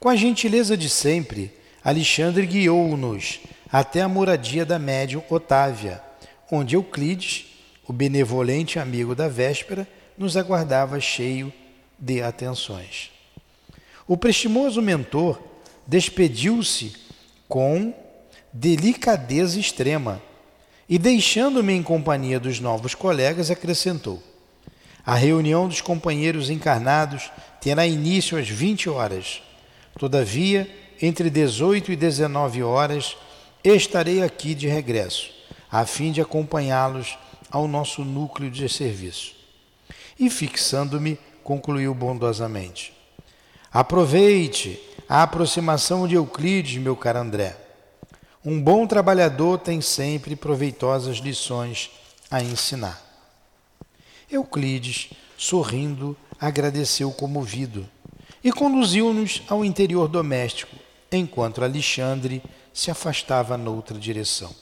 Com 0.00 0.08
a 0.08 0.16
gentileza 0.16 0.76
de 0.76 0.88
sempre, 0.88 1.52
Alexandre 1.84 2.46
guiou-nos 2.46 3.40
até 3.72 4.02
a 4.02 4.08
moradia 4.08 4.66
da 4.66 4.78
médium 4.78 5.22
Otávia, 5.30 6.02
onde 6.50 6.76
Euclides, 6.76 7.46
o 7.88 7.92
benevolente 7.92 8.78
amigo 8.78 9.14
da 9.14 9.28
véspera, 9.28 9.88
nos 10.18 10.36
aguardava 10.36 11.00
cheio 11.00 11.50
de 11.98 12.22
atenções. 12.22 13.10
O 14.06 14.14
prestimoso 14.14 14.82
mentor 14.82 15.42
despediu-se 15.86 16.92
com 17.48 17.94
delicadeza 18.52 19.58
extrema 19.58 20.20
e, 20.86 20.98
deixando-me 20.98 21.72
em 21.72 21.82
companhia 21.82 22.38
dos 22.38 22.60
novos 22.60 22.94
colegas, 22.94 23.50
acrescentou: 23.50 24.22
a 25.04 25.14
reunião 25.14 25.66
dos 25.66 25.80
companheiros 25.80 26.50
encarnados 26.50 27.30
terá 27.58 27.86
início 27.86 28.36
às 28.36 28.48
20 28.48 28.90
horas. 28.90 29.42
Todavia, 29.98 30.68
entre 31.00 31.30
18 31.30 31.92
e 31.92 31.96
19 31.96 32.62
horas, 32.62 33.16
estarei 33.64 34.22
aqui 34.22 34.54
de 34.54 34.66
regresso, 34.66 35.30
a 35.70 35.86
fim 35.86 36.12
de 36.12 36.20
acompanhá-los 36.20 37.16
ao 37.50 37.68
nosso 37.68 38.04
núcleo 38.04 38.50
de 38.50 38.68
serviço. 38.68 39.34
E 40.18 40.28
fixando-me, 40.28 41.18
concluiu 41.44 41.94
bondosamente: 41.94 42.92
Aproveite 43.72 44.80
a 45.08 45.22
aproximação 45.22 46.08
de 46.08 46.14
Euclides, 46.14 46.78
meu 46.78 46.96
caro 46.96 47.18
André. 47.18 47.56
Um 48.44 48.60
bom 48.60 48.86
trabalhador 48.86 49.58
tem 49.58 49.80
sempre 49.80 50.34
proveitosas 50.34 51.18
lições 51.18 51.90
a 52.30 52.42
ensinar. 52.42 53.00
Euclides, 54.30 55.10
sorrindo, 55.36 56.16
agradeceu 56.40 57.12
comovido 57.12 57.88
e 58.42 58.50
conduziu-nos 58.50 59.42
ao 59.48 59.64
interior 59.64 60.08
doméstico, 60.08 60.74
enquanto 61.12 61.62
Alexandre 61.62 62.42
se 62.72 62.90
afastava 62.90 63.56
noutra 63.56 63.98
direção. 63.98 64.54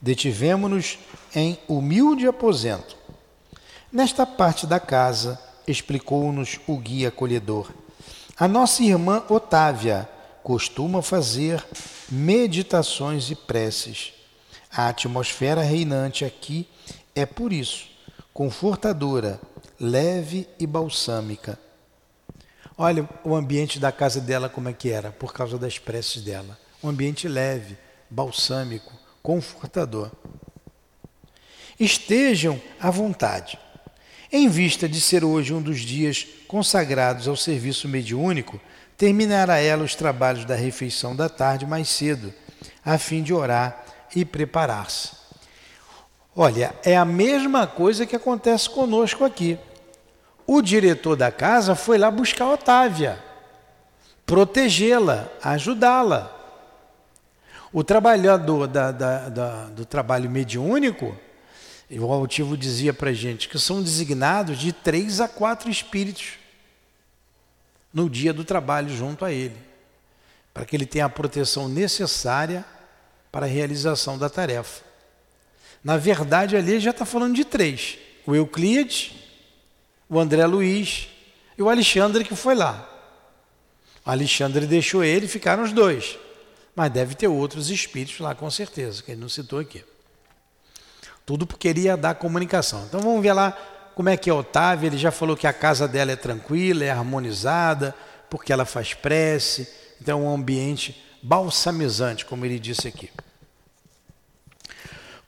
Detivemo-nos 0.00 0.98
em 1.34 1.58
humilde 1.68 2.26
aposento. 2.26 2.96
Nesta 3.92 4.26
parte 4.26 4.66
da 4.66 4.80
casa, 4.80 5.40
explicou-nos 5.66 6.58
o 6.66 6.76
guia 6.76 7.08
acolhedor, 7.08 7.70
a 8.40 8.48
nossa 8.48 8.82
irmã 8.82 9.22
Otávia 9.28 10.08
costuma 10.42 11.02
fazer 11.02 11.62
meditações 12.10 13.30
e 13.30 13.34
preces. 13.34 14.14
A 14.72 14.88
atmosfera 14.88 15.60
reinante 15.60 16.24
aqui 16.24 16.66
é 17.14 17.26
por 17.26 17.52
isso 17.52 17.90
confortadora, 18.32 19.38
leve 19.78 20.48
e 20.58 20.66
balsâmica. 20.66 21.58
Olha 22.78 23.06
o 23.22 23.34
ambiente 23.34 23.78
da 23.78 23.92
casa 23.92 24.18
dela 24.18 24.48
como 24.48 24.70
é 24.70 24.72
que 24.72 24.88
era, 24.88 25.10
por 25.12 25.34
causa 25.34 25.58
das 25.58 25.78
preces 25.78 26.22
dela. 26.22 26.58
Um 26.82 26.88
ambiente 26.88 27.28
leve, 27.28 27.76
balsâmico, 28.08 28.92
confortador. 29.22 30.10
Estejam 31.78 32.60
à 32.80 32.90
vontade. 32.90 33.58
Em 34.32 34.48
vista 34.48 34.88
de 34.88 35.00
ser 35.00 35.24
hoje 35.24 35.52
um 35.52 35.60
dos 35.60 35.80
dias 35.80 36.26
consagrados 36.46 37.28
ao 37.28 37.36
serviço 37.36 37.88
mediúnico, 37.88 38.60
terminará 38.96 39.58
ela 39.58 39.84
os 39.84 39.94
trabalhos 39.94 40.44
da 40.44 40.54
refeição 40.54 41.16
da 41.16 41.28
tarde 41.28 41.66
mais 41.66 41.88
cedo, 41.88 42.32
a 42.84 42.96
fim 42.96 43.22
de 43.22 43.32
orar 43.34 43.84
e 44.14 44.24
preparar-se. 44.24 45.10
Olha, 46.34 46.74
é 46.84 46.96
a 46.96 47.04
mesma 47.04 47.66
coisa 47.66 48.06
que 48.06 48.16
acontece 48.16 48.70
conosco 48.70 49.24
aqui. 49.24 49.58
O 50.46 50.62
diretor 50.62 51.16
da 51.16 51.30
casa 51.30 51.74
foi 51.74 51.98
lá 51.98 52.10
buscar 52.10 52.50
Otávia, 52.50 53.22
protegê-la, 54.24 55.28
ajudá-la. 55.42 56.39
O 57.72 57.84
trabalhador 57.84 58.66
da, 58.66 58.90
da, 58.90 59.28
da, 59.28 59.64
do 59.66 59.84
trabalho 59.84 60.28
mediúnico, 60.28 61.16
o 61.88 62.12
altivo 62.12 62.56
dizia 62.56 62.92
para 62.92 63.10
a 63.10 63.12
gente 63.12 63.48
que 63.48 63.58
são 63.60 63.80
designados 63.80 64.58
de 64.58 64.72
três 64.72 65.20
a 65.20 65.28
quatro 65.28 65.70
espíritos 65.70 66.32
no 67.92 68.10
dia 68.10 68.32
do 68.32 68.44
trabalho 68.44 68.88
junto 68.88 69.24
a 69.24 69.32
ele, 69.32 69.56
para 70.52 70.64
que 70.64 70.74
ele 70.74 70.86
tenha 70.86 71.04
a 71.04 71.08
proteção 71.08 71.68
necessária 71.68 72.64
para 73.30 73.46
a 73.46 73.48
realização 73.48 74.18
da 74.18 74.28
tarefa. 74.28 74.82
Na 75.82 75.96
verdade, 75.96 76.56
ali 76.56 76.80
já 76.80 76.90
está 76.90 77.04
falando 77.04 77.34
de 77.34 77.44
três: 77.44 77.98
o 78.26 78.34
Euclides, 78.34 79.12
o 80.08 80.18
André 80.18 80.44
Luiz 80.44 81.08
e 81.56 81.62
o 81.62 81.70
Alexandre 81.70 82.24
que 82.24 82.34
foi 82.34 82.56
lá. 82.56 82.88
O 84.04 84.10
Alexandre 84.10 84.66
deixou 84.66 85.04
ele, 85.04 85.28
ficaram 85.28 85.62
os 85.62 85.72
dois. 85.72 86.18
Mas 86.74 86.90
deve 86.90 87.14
ter 87.14 87.28
outros 87.28 87.70
espíritos 87.70 88.20
lá, 88.20 88.34
com 88.34 88.50
certeza, 88.50 89.02
que 89.02 89.12
ele 89.12 89.20
não 89.20 89.28
citou 89.28 89.58
aqui. 89.58 89.84
Tudo 91.26 91.46
porque 91.46 91.68
queria 91.68 91.96
dar 91.96 92.14
comunicação. 92.14 92.84
Então 92.88 93.00
vamos 93.00 93.22
ver 93.22 93.32
lá 93.32 93.52
como 93.94 94.08
é 94.08 94.16
que 94.16 94.30
é 94.30 94.32
Otávio. 94.32 94.86
Ele 94.86 94.98
já 94.98 95.10
falou 95.10 95.36
que 95.36 95.46
a 95.46 95.52
casa 95.52 95.86
dela 95.86 96.12
é 96.12 96.16
tranquila, 96.16 96.84
é 96.84 96.90
harmonizada, 96.90 97.94
porque 98.28 98.52
ela 98.52 98.64
faz 98.64 98.94
prece. 98.94 99.68
Então 100.00 100.20
é 100.20 100.22
um 100.22 100.34
ambiente 100.34 101.00
balsamizante, 101.22 102.24
como 102.24 102.44
ele 102.44 102.58
disse 102.58 102.88
aqui. 102.88 103.10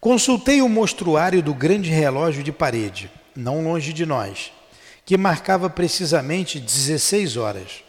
Consultei 0.01 0.61
o 0.63 0.69
mostruário 0.69 1.43
do 1.43 1.55
grande 1.55 1.89
relógio 1.91 2.43
de 2.43 2.51
parede, 2.51 3.09
não 3.37 3.63
longe 3.63 3.93
de 3.93 4.05
nós, 4.05 4.53
que 5.05 5.17
marcava 5.17 5.71
precisamente 5.71 6.59
16 6.59 7.37
horas. 7.37 7.85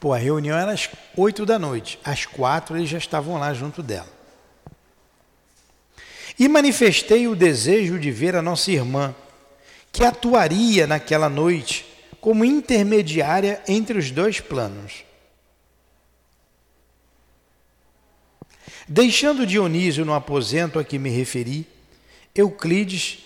Pô, 0.00 0.12
a 0.12 0.18
reunião 0.18 0.56
era 0.56 0.72
às 0.72 0.88
8 1.16 1.44
da 1.44 1.58
noite, 1.58 1.98
às 2.04 2.24
quatro 2.24 2.76
eles 2.76 2.88
já 2.88 2.98
estavam 2.98 3.38
lá 3.38 3.52
junto 3.52 3.82
dela. 3.82 4.08
E 6.38 6.46
manifestei 6.46 7.26
o 7.26 7.34
desejo 7.34 7.98
de 7.98 8.10
ver 8.12 8.36
a 8.36 8.42
nossa 8.42 8.70
irmã, 8.70 9.14
que 9.90 10.04
atuaria 10.04 10.86
naquela 10.86 11.28
noite 11.28 11.84
como 12.20 12.44
intermediária 12.44 13.60
entre 13.66 13.98
os 13.98 14.10
dois 14.10 14.38
planos. 14.40 15.04
Deixando 18.86 19.46
Dionísio 19.46 20.04
no 20.04 20.14
aposento 20.14 20.78
a 20.78 20.84
que 20.84 20.98
me 20.98 21.10
referi, 21.10 21.66
Euclides 22.34 23.18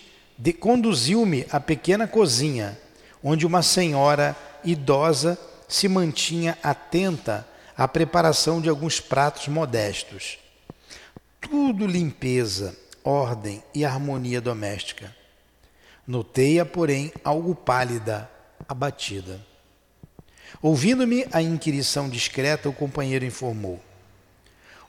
conduziu-me 0.59 1.47
à 1.51 1.61
pequena 1.61 2.09
cozinha, 2.09 2.79
onde 3.23 3.47
uma 3.47 3.63
senhora 3.63 4.35
idosa 4.65 5.39
se 5.73 5.89
mantinha 5.89 6.59
atenta 6.63 7.49
à 7.77 7.89
preparação 7.89 8.61
de 8.61 8.69
alguns 8.69 9.01
pratos 9.01 9.49
modestos. 9.49 10.39
Tudo 11.41 11.87
limpeza, 11.87 12.77
ordem 13.03 13.63
e 13.75 13.83
harmonia 13.83 14.39
doméstica. 14.39 15.15
Notei-a, 16.07 16.67
porém, 16.67 17.11
algo 17.25 17.55
pálida, 17.55 18.31
abatida. 18.69 19.41
Ouvindo-me 20.61 21.27
a 21.33 21.41
inquirição 21.41 22.09
discreta, 22.09 22.69
o 22.69 22.75
companheiro 22.75 23.25
informou: 23.25 23.81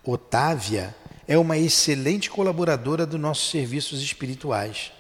Otávia 0.04 0.94
é 1.26 1.38
uma 1.38 1.58
excelente 1.58 2.30
colaboradora 2.30 3.06
dos 3.06 3.20
nossos 3.20 3.50
serviços 3.50 4.02
espirituais, 4.02 4.92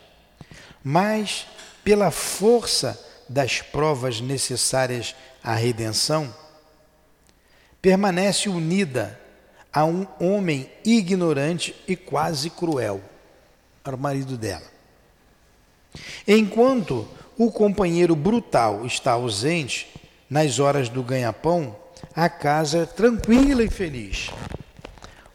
mas, 0.81 1.45
pela 1.83 2.09
força 2.09 2.97
das 3.27 3.61
provas 3.61 4.21
necessárias 4.21 5.13
à 5.43 5.53
redenção, 5.55 6.33
permanece 7.81 8.47
unida 8.47 9.19
a 9.71 9.83
um 9.83 10.07
homem 10.19 10.69
ignorante 10.85 11.75
e 11.87 11.95
quase 11.95 12.49
cruel, 12.49 13.01
era 13.83 13.95
o 13.95 13.99
marido 13.99 14.37
dela. 14.37 14.71
Enquanto 16.27 17.07
o 17.37 17.51
companheiro 17.51 18.15
brutal 18.15 18.85
está 18.85 19.13
ausente, 19.13 19.91
nas 20.29 20.59
horas 20.59 20.89
do 20.89 21.03
ganha-pão, 21.03 21.75
a 22.15 22.29
casa 22.29 22.79
é 22.79 22.85
tranquila 22.85 23.63
e 23.63 23.69
feliz. 23.69 24.29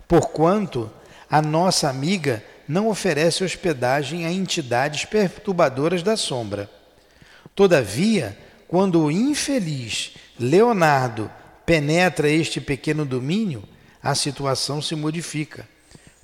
Porquanto 0.06 0.90
a 1.30 1.42
nossa 1.42 1.88
amiga 1.88 2.42
não 2.66 2.88
oferece 2.88 3.44
hospedagem 3.44 4.26
a 4.26 4.32
entidades 4.32 5.04
perturbadoras 5.04 6.02
da 6.02 6.16
sombra. 6.16 6.70
Todavia, 7.54 8.36
quando 8.68 9.02
o 9.02 9.10
infeliz 9.10 10.12
Leonardo 10.38 11.30
penetra 11.66 12.28
este 12.30 12.60
pequeno 12.60 13.04
domínio, 13.04 13.64
a 14.00 14.14
situação 14.14 14.80
se 14.80 14.94
modifica, 14.94 15.68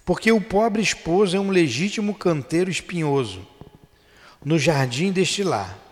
porque 0.05 0.31
o 0.31 0.41
pobre 0.41 0.81
esposo 0.81 1.37
é 1.37 1.41
um 1.41 1.51
legítimo 1.51 2.15
canteiro 2.15 2.71
espinhoso 2.71 3.45
no 4.45 4.59
jardim 4.59 5.11
deste 5.11 5.43
lar 5.43 5.85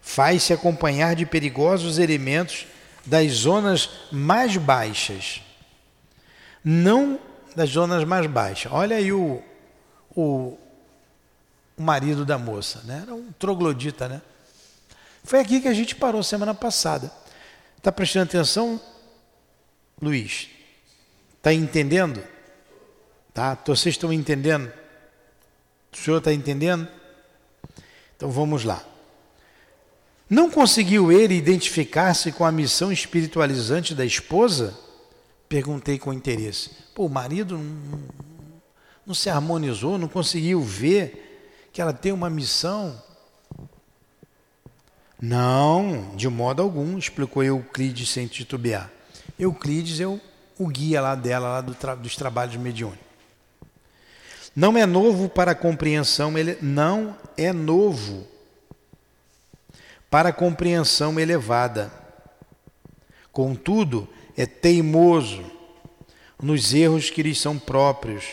faz-se 0.00 0.52
acompanhar 0.52 1.14
de 1.14 1.26
perigosos 1.26 1.98
elementos 1.98 2.66
das 3.04 3.30
zonas 3.32 3.90
mais 4.10 4.56
baixas. 4.56 5.42
Não 6.64 7.18
das 7.54 7.70
zonas 7.70 8.04
mais 8.04 8.26
baixas. 8.26 8.72
Olha 8.72 8.96
aí 8.96 9.12
o, 9.12 9.42
o, 10.14 10.58
o 11.76 11.82
marido 11.82 12.24
da 12.24 12.38
moça, 12.38 12.82
né? 12.84 13.00
Era 13.02 13.14
um 13.14 13.32
troglodita, 13.32 14.08
né? 14.08 14.22
Foi 15.24 15.40
aqui 15.40 15.60
que 15.60 15.68
a 15.68 15.74
gente 15.74 15.94
parou 15.94 16.22
semana 16.22 16.54
passada. 16.54 17.10
Está 17.76 17.90
prestando 17.90 18.24
atenção, 18.24 18.80
Luiz? 20.00 20.48
Está 21.36 21.52
entendendo? 21.52 22.22
Tá? 23.32 23.56
Vocês 23.66 23.94
estão 23.94 24.12
entendendo? 24.12 24.72
O 25.92 25.96
senhor 25.96 26.18
está 26.18 26.32
entendendo? 26.32 26.86
Então 28.16 28.30
vamos 28.30 28.64
lá. 28.64 28.84
Não 30.28 30.48
conseguiu 30.48 31.10
ele 31.10 31.34
identificar-se 31.34 32.30
com 32.30 32.44
a 32.44 32.52
missão 32.52 32.92
espiritualizante 32.92 33.94
da 33.94 34.04
esposa? 34.04 34.78
Perguntei 35.48 35.98
com 35.98 36.12
interesse. 36.12 36.70
Pô, 36.94 37.06
o 37.06 37.10
marido 37.10 37.58
não, 37.58 38.00
não 39.06 39.14
se 39.14 39.28
harmonizou, 39.28 39.98
não 39.98 40.06
conseguiu 40.06 40.60
ver 40.62 41.68
que 41.72 41.80
ela 41.80 41.92
tem 41.92 42.12
uma 42.12 42.30
missão? 42.30 43.02
Não, 45.20 46.14
de 46.16 46.28
modo 46.28 46.62
algum, 46.62 46.96
explicou 46.96 47.42
Euclides 47.42 48.08
sem 48.08 48.26
titubear. 48.26 48.90
Euclides 49.38 50.00
é 50.00 50.06
o, 50.06 50.18
o 50.58 50.66
guia 50.66 51.00
lá 51.00 51.14
dela, 51.14 51.48
lá 51.48 51.60
do 51.60 51.74
tra, 51.74 51.94
dos 51.94 52.16
trabalhos 52.16 52.56
mediúnicos. 52.56 53.04
Não 54.56 54.76
é 54.76 54.86
novo 54.86 55.28
para 55.28 55.52
a 55.52 55.54
compreensão, 55.54 56.38
ele 56.38 56.56
não 56.60 57.16
é 57.36 57.52
novo 57.52 58.26
para 60.10 60.32
compreensão 60.32 61.20
elevada. 61.20 61.92
Contudo, 63.30 64.08
é 64.36 64.46
teimoso 64.46 65.44
nos 66.42 66.72
erros 66.72 67.10
que 67.10 67.22
lhes 67.22 67.38
são 67.38 67.58
próprios. 67.58 68.24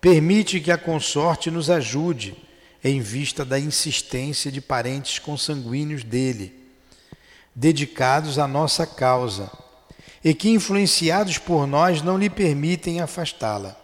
Permite 0.00 0.60
que 0.60 0.70
a 0.70 0.78
consorte 0.78 1.50
nos 1.50 1.70
ajude 1.70 2.36
em 2.82 3.00
vista 3.00 3.44
da 3.44 3.58
insistência 3.58 4.50
de 4.52 4.60
parentes 4.60 5.18
consanguíneos 5.18 6.04
dele, 6.04 6.54
dedicados 7.54 8.38
à 8.38 8.46
nossa 8.46 8.86
causa, 8.86 9.50
e 10.24 10.34
que, 10.34 10.50
influenciados 10.50 11.38
por 11.38 11.66
nós, 11.66 12.02
não 12.02 12.18
lhe 12.18 12.30
permitem 12.30 13.00
afastá-la. 13.00 13.76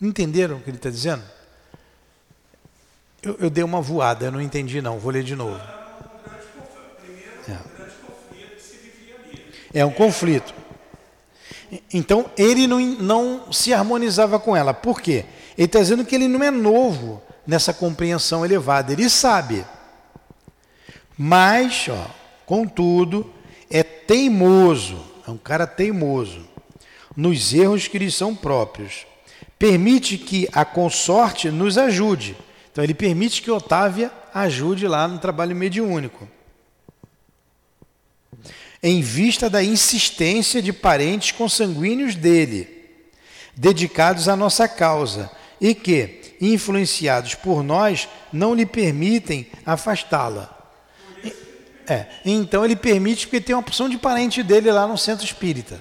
Entenderam 0.00 0.56
o 0.56 0.60
que 0.60 0.70
ele 0.70 0.76
está 0.76 0.90
dizendo? 0.90 1.22
Eu, 3.22 3.36
eu 3.40 3.50
dei 3.50 3.64
uma 3.64 3.80
voada, 3.80 4.26
eu 4.26 4.32
não 4.32 4.40
entendi 4.40 4.80
não, 4.80 4.98
vou 4.98 5.10
ler 5.10 5.24
de 5.24 5.34
novo. 5.34 5.60
É 9.72 9.84
um 9.84 9.90
conflito. 9.90 10.54
Então 11.92 12.30
ele 12.36 12.66
não, 12.66 12.80
não 12.80 13.52
se 13.52 13.74
harmonizava 13.74 14.38
com 14.38 14.56
ela. 14.56 14.72
Por 14.72 15.00
quê? 15.00 15.26
Ele 15.56 15.66
está 15.66 15.80
dizendo 15.80 16.04
que 16.04 16.14
ele 16.14 16.28
não 16.28 16.42
é 16.42 16.50
novo 16.50 17.22
nessa 17.48 17.72
compreensão 17.72 18.44
elevada. 18.44 18.92
Ele 18.92 19.08
sabe. 19.08 19.64
Mas, 21.16 21.88
ó, 21.88 22.06
contudo, 22.46 23.32
é 23.68 23.82
teimoso. 23.82 25.02
É 25.26 25.30
um 25.30 25.38
cara 25.38 25.66
teimoso 25.66 26.46
nos 27.16 27.52
erros 27.52 27.88
que 27.88 27.98
lhe 27.98 28.10
são 28.10 28.36
próprios. 28.36 29.06
Permite 29.58 30.16
que 30.16 30.48
a 30.52 30.64
consorte 30.64 31.50
nos 31.50 31.76
ajude. 31.76 32.36
Então 32.70 32.84
ele 32.84 32.94
permite 32.94 33.42
que 33.42 33.50
Otávia 33.50 34.12
ajude 34.32 34.86
lá 34.86 35.08
no 35.08 35.18
trabalho 35.18 35.56
mediúnico 35.56 36.28
em 38.82 39.00
vista 39.00 39.50
da 39.50 39.62
insistência 39.62 40.62
de 40.62 40.72
parentes 40.72 41.32
consanguíneos 41.32 42.14
dele, 42.14 42.68
dedicados 43.56 44.28
à 44.28 44.36
nossa 44.36 44.68
causa, 44.68 45.30
e 45.60 45.74
que, 45.74 46.17
influenciados 46.40 47.34
por 47.34 47.62
nós, 47.62 48.08
não 48.32 48.54
lhe 48.54 48.66
permitem 48.66 49.46
afastá-la. 49.64 50.56
É, 51.88 52.06
então 52.24 52.64
ele 52.64 52.76
permite 52.76 53.26
porque 53.26 53.40
tem 53.40 53.54
uma 53.54 53.62
opção 53.62 53.88
de 53.88 53.96
parente 53.96 54.42
dele 54.42 54.70
lá 54.70 54.86
no 54.86 54.98
centro 54.98 55.24
espírita. 55.24 55.80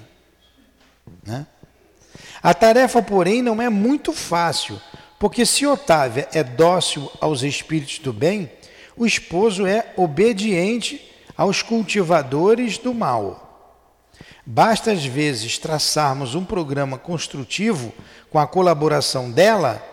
Né? 1.25 1.45
A 2.41 2.53
tarefa, 2.53 3.01
porém, 3.01 3.41
não 3.41 3.61
é 3.61 3.69
muito 3.69 4.13
fácil, 4.13 4.81
porque 5.19 5.45
se 5.45 5.65
Otávia 5.65 6.29
é 6.31 6.43
dócil 6.43 7.11
aos 7.19 7.43
espíritos 7.43 7.99
do 7.99 8.13
bem, 8.13 8.49
o 8.95 9.05
esposo 9.05 9.65
é 9.65 9.91
obediente 9.97 11.13
aos 11.35 11.61
cultivadores 11.61 12.77
do 12.77 12.93
mal. 12.93 13.43
Basta 14.45 14.93
às 14.93 15.05
vezes 15.05 15.57
traçarmos 15.57 16.35
um 16.35 16.45
programa 16.45 16.97
construtivo 16.97 17.93
com 18.31 18.39
a 18.39 18.47
colaboração 18.47 19.29
dela 19.29 19.83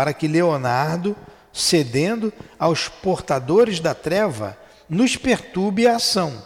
para 0.00 0.14
que 0.14 0.26
Leonardo, 0.26 1.14
cedendo 1.52 2.32
aos 2.58 2.88
portadores 2.88 3.80
da 3.80 3.94
treva, 3.94 4.56
nos 4.88 5.14
perturbe 5.14 5.86
a 5.86 5.96
ação, 5.96 6.42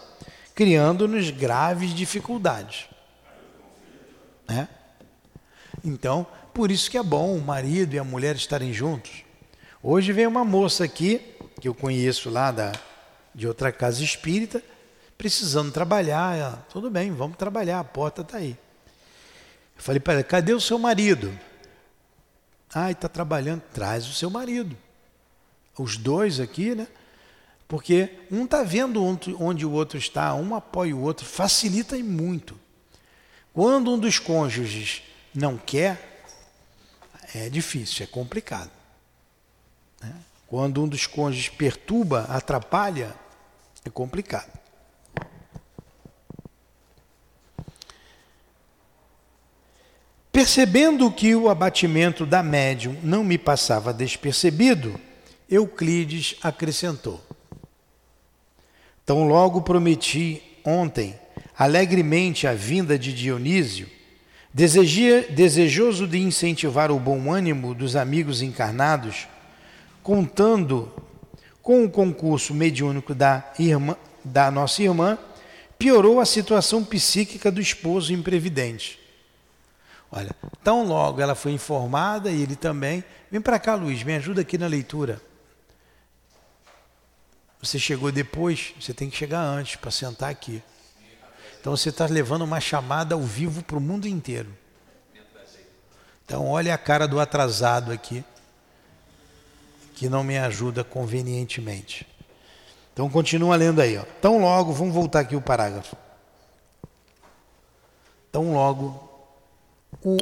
criando-nos 0.53 1.29
graves 1.29 1.93
dificuldades. 1.93 2.87
É? 4.49 4.67
Então, 5.85 6.27
por 6.53 6.69
isso 6.69 6.91
que 6.91 6.97
é 6.97 7.01
bom 7.01 7.33
o 7.33 7.39
marido 7.39 7.93
e 7.93 7.97
a 7.97 8.03
mulher 8.03 8.35
estarem 8.35 8.73
juntos. 8.73 9.23
Hoje 9.81 10.11
vem 10.11 10.27
uma 10.27 10.43
moça 10.43 10.83
aqui, 10.83 11.21
que 11.61 11.69
eu 11.69 11.73
conheço 11.73 12.29
lá 12.29 12.51
da, 12.51 12.73
de 13.33 13.47
outra 13.47 13.71
casa 13.71 14.03
espírita, 14.03 14.61
precisando 15.17 15.71
trabalhar. 15.71 16.37
Ela, 16.37 16.65
Tudo 16.69 16.89
bem, 16.89 17.09
vamos 17.13 17.37
trabalhar, 17.37 17.79
a 17.79 17.85
porta 17.85 18.21
está 18.21 18.35
aí. 18.35 18.57
Eu 19.77 19.81
falei 19.81 20.01
para 20.01 20.15
ela, 20.15 20.23
cadê 20.23 20.53
o 20.53 20.59
seu 20.59 20.77
marido? 20.77 21.31
Ah, 22.77 22.91
está 22.91 23.07
trabalhando, 23.07 23.61
traz 23.73 24.05
o 24.05 24.11
seu 24.11 24.29
marido. 24.29 24.75
Os 25.79 25.95
dois 25.95 26.41
aqui, 26.41 26.75
né? 26.75 26.89
Porque 27.69 28.19
um 28.29 28.43
está 28.43 28.63
vendo 28.63 29.01
onde 29.01 29.65
o 29.65 29.71
outro 29.71 29.97
está, 29.97 30.35
um 30.35 30.53
apoia 30.53 30.93
o 30.93 31.01
outro, 31.01 31.25
facilita 31.25 31.97
muito. 31.97 32.59
Quando 33.53 33.93
um 33.93 33.97
dos 33.97 34.19
cônjuges 34.19 35.03
não 35.33 35.57
quer, 35.57 36.21
é 37.33 37.49
difícil, 37.49 38.03
é 38.03 38.07
complicado. 38.07 38.71
Né? 40.01 40.13
Quando 40.45 40.83
um 40.83 40.87
dos 40.87 41.07
cônjuges 41.07 41.47
perturba, 41.47 42.25
atrapalha, 42.25 43.15
é 43.85 43.89
complicado. 43.89 44.51
Percebendo 50.35 51.09
que 51.09 51.33
o 51.33 51.47
abatimento 51.47 52.25
da 52.25 52.43
médium 52.43 52.97
não 53.01 53.23
me 53.23 53.37
passava 53.37 53.93
despercebido, 53.93 54.99
Euclides 55.49 56.35
acrescentou: 56.43 57.23
Tão 59.05 59.29
logo 59.29 59.61
prometi 59.61 60.43
ontem 60.65 61.17
alegremente 61.57 62.47
a 62.47 62.53
vinda 62.53 62.99
de 62.99 63.13
Dionísio, 63.13 63.89
desejoso 64.53 66.05
de 66.05 66.17
incentivar 66.19 66.91
o 66.91 66.99
bom 66.99 67.31
ânimo 67.31 67.73
dos 67.73 67.95
amigos 67.95 68.41
encarnados, 68.41 69.29
contando 70.03 70.91
com 71.61 71.85
o 71.85 71.89
concurso 71.89 72.53
mediúnico 72.53 73.15
da, 73.15 73.53
irmã, 73.57 73.95
da 74.21 74.51
nossa 74.51 74.83
irmã, 74.83 75.17
piorou 75.79 76.19
a 76.19 76.25
situação 76.25 76.83
psíquica 76.83 77.49
do 77.49 77.61
esposo 77.61 78.11
imprevidente. 78.11 79.04
Olha, 80.11 80.35
tão 80.63 80.85
logo 80.85 81.21
ela 81.21 81.35
foi 81.35 81.51
informada 81.51 82.31
e 82.31 82.41
ele 82.41 82.55
também. 82.55 83.03
Vem 83.31 83.41
para 83.41 83.59
cá, 83.59 83.75
Luiz, 83.75 84.03
me 84.03 84.15
ajuda 84.15 84.41
aqui 84.41 84.57
na 84.57 84.67
leitura. 84.67 85.21
Você 87.61 87.79
chegou 87.79 88.11
depois, 88.11 88.73
você 88.79 88.93
tem 88.93 89.09
que 89.09 89.17
chegar 89.17 89.41
antes 89.41 89.75
para 89.75 89.89
sentar 89.89 90.29
aqui. 90.29 90.61
Então 91.59 91.75
você 91.75 91.89
está 91.89 92.05
levando 92.05 92.43
uma 92.43 92.59
chamada 92.59 93.15
ao 93.15 93.21
vivo 93.21 93.63
para 93.63 93.77
o 93.77 93.81
mundo 93.81 94.07
inteiro. 94.07 94.55
Então 96.25 96.47
olha 96.47 96.73
a 96.73 96.77
cara 96.77 97.07
do 97.07 97.19
atrasado 97.19 97.91
aqui, 97.91 98.23
que 99.95 100.07
não 100.07 100.23
me 100.23 100.37
ajuda 100.37 100.83
convenientemente. 100.83 102.07
Então 102.93 103.09
continua 103.09 103.55
lendo 103.55 103.81
aí. 103.81 103.97
Ó. 103.97 104.03
Tão 104.21 104.39
logo, 104.39 104.73
vamos 104.73 104.93
voltar 104.93 105.21
aqui 105.21 105.35
o 105.35 105.41
parágrafo. 105.41 105.95
Tão 108.31 108.53
logo 108.53 109.04
o, 110.03 110.17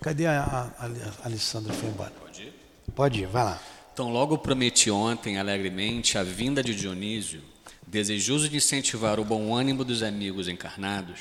cadê 0.00 0.26
a, 0.26 0.42
a, 0.78 0.86
a 1.22 1.26
Alessandra 1.26 1.72
foi 1.72 1.88
embora? 1.88 2.10
Pode 2.10 2.42
ir? 2.42 2.54
Pode 2.94 3.20
ir, 3.22 3.26
vai 3.26 3.44
lá. 3.44 3.62
Tão 3.94 4.12
logo 4.12 4.38
prometi 4.38 4.90
ontem 4.90 5.38
alegremente 5.38 6.18
a 6.18 6.22
vinda 6.22 6.62
de 6.62 6.74
Dionísio 6.74 7.42
desejoso 7.86 8.48
de 8.48 8.56
incentivar 8.56 9.20
o 9.20 9.24
bom 9.24 9.54
ânimo 9.54 9.84
dos 9.84 10.02
amigos 10.02 10.48
encarnados, 10.48 11.20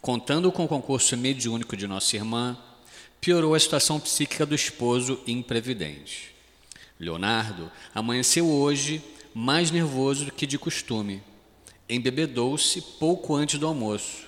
contando 0.00 0.52
com 0.52 0.64
o 0.64 0.68
concurso 0.68 1.16
mediúnico 1.16 1.76
de 1.76 1.86
nossa 1.86 2.14
irmã, 2.14 2.56
piorou 3.20 3.54
a 3.54 3.60
situação 3.60 3.98
psíquica 3.98 4.46
do 4.46 4.54
esposo 4.54 5.20
imprevidente. 5.26 6.34
Leonardo 6.98 7.70
amanheceu 7.94 8.46
hoje 8.46 9.02
mais 9.34 9.70
nervoso 9.70 10.26
do 10.26 10.32
que 10.32 10.46
de 10.46 10.58
costume. 10.58 11.22
Embebedou-se 11.88 12.80
pouco 12.80 13.34
antes 13.34 13.58
do 13.58 13.66
almoço, 13.66 14.25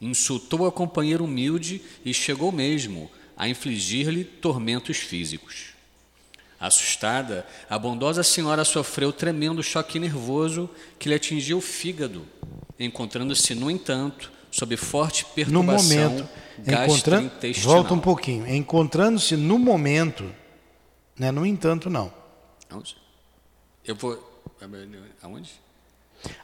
insultou 0.00 0.66
a 0.66 0.72
companheira 0.72 1.22
humilde 1.22 1.82
e 2.04 2.14
chegou 2.14 2.50
mesmo 2.50 3.10
a 3.36 3.48
infligir-lhe 3.48 4.24
tormentos 4.24 4.96
físicos. 4.98 5.70
Assustada, 6.58 7.46
a 7.68 7.78
bondosa 7.78 8.22
senhora 8.22 8.64
sofreu 8.64 9.12
tremendo 9.12 9.62
choque 9.62 9.98
nervoso 9.98 10.68
que 10.98 11.08
lhe 11.08 11.14
atingiu 11.14 11.58
o 11.58 11.62
fígado, 11.62 12.26
encontrando-se, 12.78 13.54
no 13.54 13.70
entanto, 13.70 14.30
sob 14.50 14.76
forte 14.76 15.24
perturbação 15.24 15.96
no 15.96 16.10
momento, 16.10 16.28
gastrointestinal. 16.58 17.74
Volta 17.76 17.94
um 17.94 17.98
pouquinho. 17.98 18.46
Encontrando-se 18.46 19.36
no 19.36 19.58
momento, 19.58 20.30
né? 21.18 21.30
no 21.30 21.46
entanto, 21.46 21.88
não. 21.88 22.12
Aonde? 22.68 22.96
Eu 23.84 23.96
vou. 23.96 24.42
Aonde? 25.22 25.50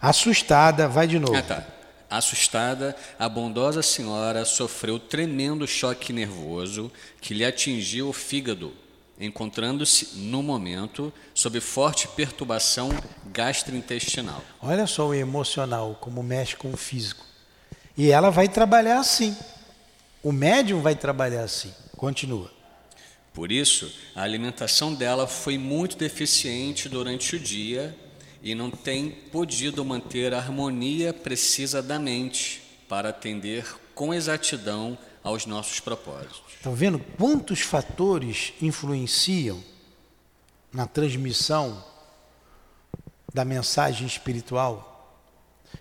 Assustada, 0.01 0.89
vai 0.89 1.07
de 1.07 1.19
novo. 1.19 1.37
Ah, 1.37 1.43
tá. 1.43 1.76
Assustada, 2.09 2.97
a 3.19 3.29
bondosa 3.29 3.83
senhora 3.83 4.45
sofreu 4.45 4.99
tremendo 4.99 5.67
choque 5.67 6.13
nervoso 6.13 6.91
que 7.21 7.35
lhe 7.35 7.45
atingiu 7.45 8.09
o 8.09 8.13
fígado 8.13 8.73
encontrando-se 9.19 10.19
no 10.19 10.43
momento 10.43 11.13
sob 11.35 11.61
forte 11.61 12.07
perturbação 12.09 12.91
gastrointestinal. 13.27 14.43
Olha 14.61 14.87
só 14.87 15.09
o 15.09 15.15
emocional 15.15 15.97
como 16.01 16.23
mexe 16.23 16.57
com 16.57 16.73
o 16.73 16.77
físico. 16.77 17.25
E 17.97 18.11
ela 18.11 18.31
vai 18.31 18.49
trabalhar 18.49 19.01
assim. 19.01 19.37
O 20.23 20.33
médium 20.33 20.83
vai 20.83 20.95
trabalhar 20.95 21.45
assim. 21.45 21.73
Continua. 21.97 22.51
Por 23.33 23.51
isso, 23.53 23.93
a 24.15 24.23
alimentação 24.23 24.95
dela 24.95 25.27
foi 25.27 25.59
muito 25.59 25.97
deficiente 25.97 26.89
durante 26.89 27.37
o 27.37 27.41
dia 27.41 27.97
e 28.43 28.55
não 28.55 28.71
tem 28.71 29.11
podido 29.11 29.85
manter 29.85 30.33
a 30.33 30.39
harmonia 30.39 31.13
precisa 31.13 31.83
da 31.83 31.99
mente 31.99 32.63
para 32.89 33.09
atender 33.09 33.67
com 33.95 34.15
exatidão 34.15 34.97
aos 35.23 35.47
nossos 35.47 35.81
propósitos. 35.81 36.43
Estão 36.55 36.75
vendo 36.75 36.99
quantos 37.19 37.61
fatores 37.61 38.53
influenciam 38.61 39.63
na 40.73 40.87
transmissão 40.87 41.85
da 43.35 43.45
mensagem 43.45 44.07
espiritual? 44.07 44.93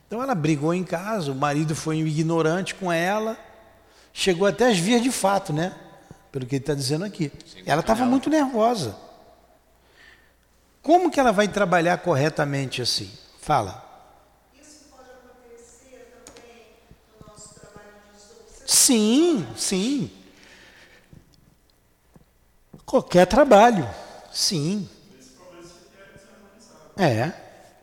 Então 0.07 0.21
ela 0.21 0.33
brigou 0.33 0.73
em 0.73 0.83
casa, 0.83 1.31
o 1.31 1.35
marido 1.35 1.75
foi 1.75 1.99
ignorante 1.99 2.73
com 2.75 2.91
ela, 2.91 3.37
chegou 4.13 4.47
até 4.47 4.69
as 4.69 4.77
vias 4.77 5.01
de 5.01 5.11
fato, 5.11 5.53
né? 5.53 5.75
Pelo 6.31 6.45
que 6.45 6.55
ele 6.55 6.63
está 6.63 6.73
dizendo 6.73 7.05
aqui. 7.05 7.31
Sim, 7.45 7.63
ela 7.65 7.81
estava 7.81 8.05
muito 8.05 8.29
nervosa. 8.29 9.04
Como 10.85 11.09
que 11.09 11.19
ela 11.19 11.31
vai 11.31 11.47
trabalhar 11.47 11.97
corretamente 11.97 12.79
assim? 12.79 13.11
Fala. 13.41 13.83
Sim, 18.67 19.47
sim. 19.57 20.11
Qualquer 22.85 23.25
trabalho, 23.25 23.89
sim. 24.31 24.87
É, 26.95 27.33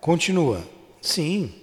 continua. 0.00 0.64
Sim. 1.02 1.60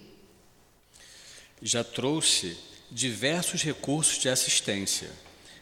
Já 1.62 1.86
trouxe 1.86 2.60
diversos 2.92 3.64
recursos 3.64 4.18
de 4.18 4.28
assistência, 4.28 5.10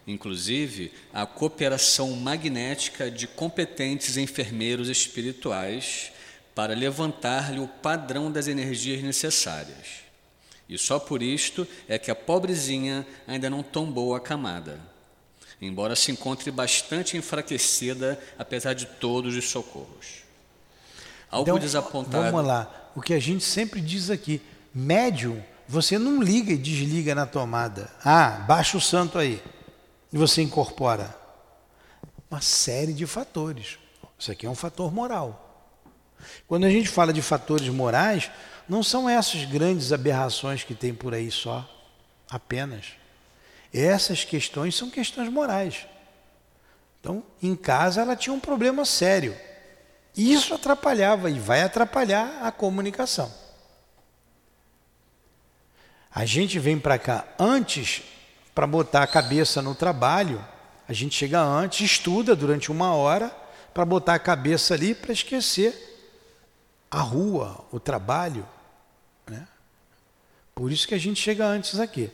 inclusive 0.07 0.93
a 1.13 1.25
cooperação 1.25 2.11
magnética 2.11 3.11
de 3.11 3.27
competentes 3.27 4.15
enfermeiros 4.15 4.87
espirituais 4.87 6.13
para 6.55 6.73
levantar-lhe 6.73 7.59
o 7.59 7.67
padrão 7.67 8.31
das 8.31 8.47
energias 8.47 9.03
necessárias. 9.03 10.07
E 10.67 10.77
só 10.77 10.97
por 10.97 11.21
isto 11.21 11.67
é 11.87 11.99
que 11.99 12.09
a 12.09 12.15
pobrezinha 12.15 13.05
ainda 13.27 13.49
não 13.49 13.61
tombou 13.61 14.15
a 14.15 14.19
camada, 14.19 14.79
embora 15.61 15.95
se 15.95 16.11
encontre 16.11 16.49
bastante 16.51 17.15
enfraquecida, 17.15 18.19
apesar 18.39 18.73
de 18.73 18.85
todos 18.85 19.35
os 19.35 19.49
socorros. 19.49 20.23
Algo 21.29 21.49
então, 21.49 21.59
desapontado. 21.59 22.31
Vamos 22.31 22.45
lá, 22.45 22.91
o 22.95 23.01
que 23.01 23.13
a 23.13 23.19
gente 23.19 23.43
sempre 23.43 23.79
diz 23.79 24.09
aqui: 24.09 24.41
médium, 24.73 25.41
você 25.67 25.97
não 25.97 26.21
liga 26.21 26.51
e 26.53 26.57
desliga 26.57 27.13
na 27.13 27.25
tomada. 27.25 27.91
Ah, 28.03 28.45
baixa 28.47 28.77
o 28.77 28.81
santo 28.81 29.17
aí. 29.17 29.41
E 30.11 30.17
você 30.17 30.41
incorpora. 30.41 31.15
Uma 32.29 32.41
série 32.41 32.93
de 32.93 33.05
fatores. 33.05 33.77
Isso 34.17 34.31
aqui 34.31 34.45
é 34.45 34.49
um 34.49 34.55
fator 34.55 34.91
moral. 34.93 35.43
Quando 36.47 36.65
a 36.65 36.69
gente 36.69 36.89
fala 36.89 37.13
de 37.13 37.21
fatores 37.21 37.69
morais, 37.69 38.31
não 38.67 38.83
são 38.83 39.09
essas 39.09 39.45
grandes 39.45 39.93
aberrações 39.93 40.63
que 40.63 40.73
tem 40.73 40.93
por 40.93 41.13
aí 41.13 41.31
só, 41.31 41.67
apenas. 42.29 42.93
Essas 43.73 44.23
questões 44.23 44.75
são 44.75 44.89
questões 44.89 45.29
morais. 45.29 45.85
Então, 46.99 47.23
em 47.41 47.55
casa 47.55 48.01
ela 48.01 48.15
tinha 48.15 48.33
um 48.33 48.39
problema 48.39 48.83
sério. 48.83 49.35
Isso 50.15 50.53
atrapalhava 50.53 51.29
e 51.29 51.39
vai 51.39 51.61
atrapalhar 51.61 52.39
a 52.41 52.51
comunicação. 52.51 53.31
A 56.13 56.25
gente 56.25 56.57
vem 56.57 56.79
para 56.79 56.97
cá 56.97 57.25
antes 57.37 58.03
para 58.57 58.65
botar 58.65 59.03
a 59.03 59.07
cabeça 59.07 59.61
no 59.61 59.75
trabalho. 59.75 60.43
A 60.87 60.91
gente 60.91 61.13
chega 61.13 61.39
antes, 61.39 61.91
estuda 61.91 62.35
durante 62.35 62.71
uma 62.71 62.91
hora 62.95 63.29
para 63.71 63.85
botar 63.85 64.15
a 64.15 64.19
cabeça 64.19 64.73
ali 64.73 64.95
para 64.95 65.13
esquecer 65.13 65.75
a 66.89 66.99
rua, 66.99 67.63
o 67.71 67.79
trabalho. 67.79 68.49
Né? 69.27 69.47
Por 70.55 70.71
isso 70.71 70.87
que 70.87 70.95
a 70.95 70.97
gente 70.97 71.21
chega 71.21 71.45
antes 71.45 71.79
aqui. 71.79 72.09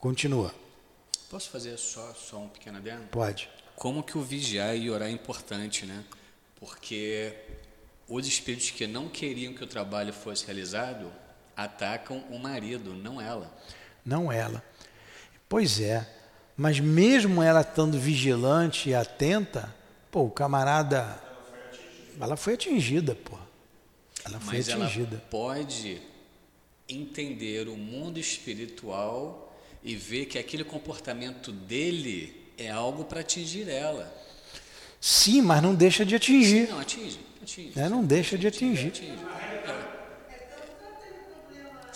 Continua. 0.00 0.52
Posso 1.30 1.48
fazer 1.48 1.76
só, 1.76 2.12
só 2.14 2.38
um 2.38 2.48
pequeno 2.48 2.78
adendo? 2.78 3.06
Pode. 3.12 3.48
Como 3.76 4.02
que 4.02 4.18
o 4.18 4.22
vigiar 4.22 4.76
e 4.76 4.90
orar 4.90 5.06
é 5.06 5.12
importante, 5.12 5.86
né? 5.86 6.02
Porque 6.58 7.32
os 8.08 8.26
espíritos 8.26 8.72
que 8.72 8.88
não 8.88 9.08
queriam 9.08 9.54
que 9.54 9.62
o 9.62 9.66
trabalho 9.68 10.12
fosse 10.12 10.44
realizado 10.44 11.08
atacam 11.56 12.24
o 12.30 12.36
marido, 12.36 12.94
não 12.94 13.20
ela. 13.20 13.56
Não 14.04 14.32
ela. 14.32 14.60
Pois 15.48 15.80
é. 15.80 16.06
Mas 16.56 16.80
mesmo 16.80 17.42
ela 17.42 17.60
estando 17.60 17.98
vigilante 17.98 18.88
e 18.90 18.94
atenta, 18.94 19.74
pô, 20.10 20.22
o 20.22 20.30
camarada. 20.30 21.20
Ela 22.18 22.36
foi 22.36 22.54
atingida, 22.54 23.14
pô. 23.14 23.36
Ela 24.24 24.40
foi 24.40 24.56
Mas 24.56 24.68
atingida. 24.70 25.16
ela 25.16 25.24
pode 25.30 26.00
entender 26.88 27.68
o 27.68 27.76
mundo 27.76 28.18
espiritual 28.18 29.54
e 29.82 29.94
ver 29.94 30.26
que 30.26 30.38
aquele 30.38 30.64
comportamento 30.64 31.52
dele 31.52 32.50
é 32.56 32.70
algo 32.70 33.04
para 33.04 33.20
atingir 33.20 33.68
ela. 33.68 34.12
Sim, 35.00 35.42
mas 35.42 35.62
não 35.62 35.74
deixa 35.74 36.04
de 36.04 36.14
atingir. 36.16 36.68
Não, 36.68 36.80
atinge, 36.80 37.20
atinge. 37.42 37.72
Né? 37.76 37.88
Não 37.88 38.04
deixa 38.04 38.38
de 38.38 38.46
atingir. 38.46 38.88
atinge. 38.88 39.12
É. 39.12 39.95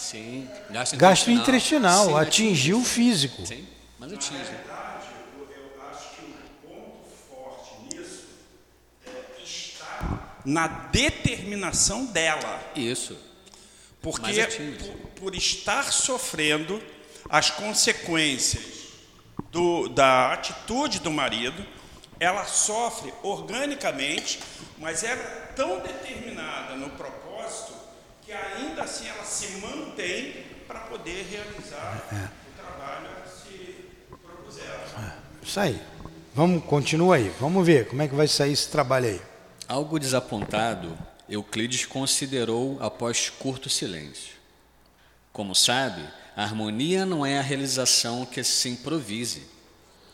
Sim, 0.00 0.48
gasto 0.70 0.96
Gasto 0.96 1.30
intestinal. 1.30 1.42
intestinal, 1.42 2.06
Sim, 2.06 2.14
atingiu 2.28 2.78
o 2.80 2.84
físico. 2.84 3.46
Sim, 3.46 3.66
mas 3.98 4.10
atinge. 4.12 4.42
verdade, 4.44 5.06
eu, 5.38 5.46
eu 5.54 5.82
acho 5.90 6.08
que 6.16 6.22
o 6.24 6.68
ponto 6.68 7.04
forte 7.28 7.94
nisso 7.94 8.24
é 9.06 9.42
estar 9.42 10.40
na 10.44 10.66
determinação 10.66 12.06
dela. 12.06 12.60
Isso. 12.74 13.16
Porque 14.00 14.32
por, 14.78 14.96
por 15.20 15.34
estar 15.34 15.92
sofrendo 15.92 16.82
as 17.28 17.50
consequências 17.50 18.64
do- 19.52 19.88
da 19.90 20.32
atitude 20.32 21.00
do 21.00 21.10
marido, 21.10 21.64
ela 22.18 22.46
sofre 22.46 23.12
organicamente, 23.22 24.40
mas 24.78 25.04
é 25.04 25.14
tão 25.54 25.80
determinada 25.80 26.74
no 26.76 26.88
propósito 26.90 27.74
que 28.30 28.36
ainda 28.36 28.84
assim 28.84 29.08
ela 29.08 29.24
se 29.24 29.56
mantém 29.56 30.44
para 30.68 30.78
poder 30.80 31.26
realizar 31.28 32.00
o 32.12 32.62
trabalho 32.62 33.08
que 33.24 33.28
se 33.28 33.74
propuseram. 34.08 35.12
Isso 35.42 35.58
aí. 35.58 35.82
Vamos, 36.32 36.64
continua 36.64 37.16
aí. 37.16 37.28
Vamos 37.40 37.66
ver 37.66 37.88
como 37.88 38.02
é 38.02 38.06
que 38.06 38.14
vai 38.14 38.28
sair 38.28 38.52
esse 38.52 38.68
trabalho 38.68 39.08
aí. 39.08 39.20
Algo 39.66 39.98
desapontado, 39.98 40.96
Euclides 41.28 41.84
considerou 41.86 42.78
após 42.80 43.28
curto 43.28 43.68
silêncio. 43.68 44.36
Como 45.32 45.52
sabe, 45.52 46.08
a 46.36 46.44
harmonia 46.44 47.04
não 47.04 47.26
é 47.26 47.36
a 47.36 47.42
realização 47.42 48.24
que 48.24 48.44
se 48.44 48.68
improvise. 48.68 49.42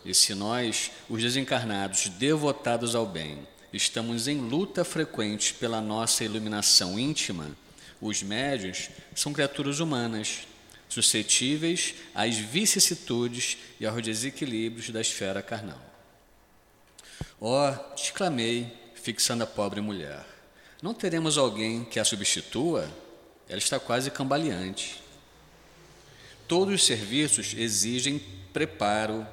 E 0.06 0.14
se 0.14 0.34
nós, 0.34 0.90
os 1.06 1.20
desencarnados 1.20 2.08
devotados 2.08 2.94
ao 2.94 3.04
bem, 3.04 3.46
estamos 3.74 4.26
em 4.26 4.38
luta 4.38 4.86
frequente 4.86 5.52
pela 5.52 5.82
nossa 5.82 6.24
iluminação 6.24 6.98
íntima, 6.98 7.54
os 8.00 8.22
médios 8.22 8.90
são 9.14 9.32
criaturas 9.32 9.80
humanas, 9.80 10.46
suscetíveis 10.88 11.94
às 12.14 12.36
vicissitudes 12.36 13.58
e 13.80 13.86
aos 13.86 14.02
desequilíbrios 14.02 14.90
da 14.90 15.00
esfera 15.00 15.42
carnal. 15.42 15.80
Ó, 17.40 17.72
te 17.94 18.12
clamei, 18.12 18.72
fixando 18.94 19.44
a 19.44 19.46
pobre 19.46 19.80
mulher. 19.80 20.24
Não 20.82 20.94
teremos 20.94 21.38
alguém 21.38 21.84
que 21.84 21.98
a 21.98 22.04
substitua? 22.04 22.88
Ela 23.48 23.58
está 23.58 23.78
quase 23.78 24.10
cambaleante. 24.10 25.02
Todos 26.46 26.74
os 26.74 26.84
serviços 26.84 27.54
exigem 27.54 28.18
preparo, 28.52 29.26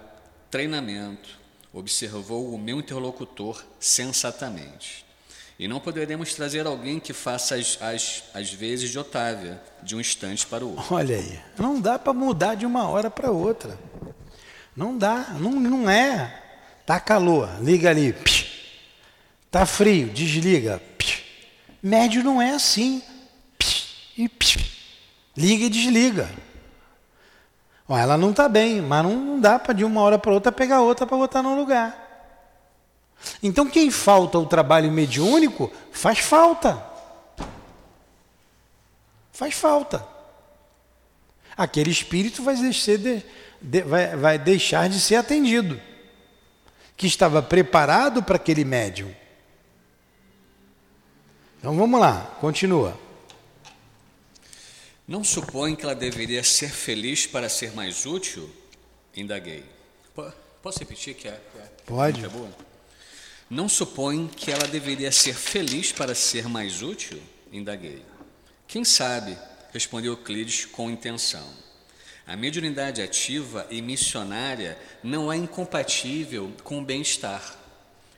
treinamento, 0.49 1.29
observou 1.71 2.53
o 2.53 2.57
meu 2.57 2.79
interlocutor 2.79 3.63
sensatamente. 3.79 5.05
E 5.63 5.67
não 5.69 5.79
poderemos 5.79 6.33
trazer 6.33 6.67
alguém 6.67 6.99
que 6.99 7.13
faça 7.13 7.55
as, 7.55 7.81
as, 7.81 8.23
as 8.33 8.51
vezes 8.51 8.89
de 8.89 8.99
Otávia, 8.99 9.63
de 9.81 9.95
um 9.95 10.01
instante 10.01 10.45
para 10.45 10.65
o 10.65 10.71
outro. 10.71 10.93
Olha 10.93 11.15
aí. 11.15 11.39
Não 11.57 11.79
dá 11.79 11.97
para 11.97 12.11
mudar 12.11 12.55
de 12.55 12.65
uma 12.65 12.85
hora 12.89 13.09
para 13.09 13.31
outra. 13.31 13.79
Não 14.75 14.97
dá. 14.97 15.27
Não, 15.39 15.51
não 15.51 15.89
é. 15.89 16.37
Tá 16.85 16.99
calor, 16.99 17.49
liga 17.61 17.89
ali. 17.89 18.11
Psh. 18.11 18.45
Tá 19.49 19.65
frio, 19.65 20.09
desliga. 20.09 20.81
Psh. 20.97 21.23
Médio 21.81 22.21
não 22.25 22.41
é 22.41 22.49
assim. 22.49 23.01
Psh. 23.57 24.17
E. 24.17 24.29
Liga 25.37 25.63
e 25.63 25.69
desliga. 25.69 26.29
Ó, 27.87 27.97
ela 27.97 28.17
não 28.17 28.31
está 28.31 28.49
bem, 28.49 28.81
mas 28.81 29.01
não, 29.01 29.15
não 29.15 29.39
dá 29.39 29.57
para 29.57 29.73
de 29.73 29.85
uma 29.85 30.01
hora 30.01 30.19
para 30.19 30.33
outra 30.33 30.51
pegar 30.51 30.81
outra 30.81 31.07
para 31.07 31.15
botar 31.15 31.41
no 31.41 31.55
lugar. 31.55 32.02
Então 33.41 33.69
quem 33.69 33.89
falta 33.91 34.37
o 34.37 34.45
trabalho 34.45 34.91
mediúnico 34.91 35.71
faz 35.91 36.19
falta. 36.19 36.83
Faz 39.31 39.53
falta. 39.53 40.05
Aquele 41.55 41.91
espírito 41.91 42.43
vai, 42.43 42.55
de- 42.55 43.23
de- 43.61 43.81
vai- 43.81 44.15
vai 44.15 44.37
deixar 44.39 44.89
de 44.89 44.99
ser 44.99 45.15
atendido, 45.15 45.79
que 46.97 47.05
estava 47.07 47.41
preparado 47.41 48.23
para 48.23 48.35
aquele 48.37 48.63
médium. 48.65 49.13
Então 51.59 51.75
vamos 51.77 51.99
lá, 51.99 52.35
continua. 52.41 52.97
Não 55.07 55.23
supõe 55.23 55.75
que 55.75 55.83
ela 55.83 55.95
deveria 55.95 56.43
ser 56.43 56.69
feliz 56.69 57.25
para 57.27 57.49
ser 57.49 57.73
mais 57.73 58.05
útil? 58.05 58.49
Indaguei. 59.15 59.63
Po- 60.15 60.31
Posso 60.61 60.79
repetir 60.79 61.13
que 61.13 61.27
é? 61.27 61.31
que 61.31 61.57
é- 61.59 61.71
Pode. 61.85 62.19
que 62.21 62.25
é 62.25 62.29
boa? 62.29 62.49
Não 63.49 63.69
supõe 63.69 64.27
que 64.27 64.51
ela 64.51 64.67
deveria 64.67 65.11
ser 65.11 65.35
feliz 65.35 65.91
para 65.91 66.15
ser 66.15 66.47
mais 66.47 66.81
útil? 66.81 67.21
Indaguei. 67.51 68.03
Quem 68.67 68.83
sabe? 68.83 69.37
Respondeu 69.71 70.13
Euclides 70.13 70.65
com 70.65 70.89
intenção. 70.89 71.47
A 72.25 72.37
mediunidade 72.37 73.01
ativa 73.01 73.67
e 73.69 73.81
missionária 73.81 74.77
não 75.03 75.31
é 75.31 75.35
incompatível 75.35 76.51
com 76.63 76.79
o 76.79 76.85
bem-estar. 76.85 77.57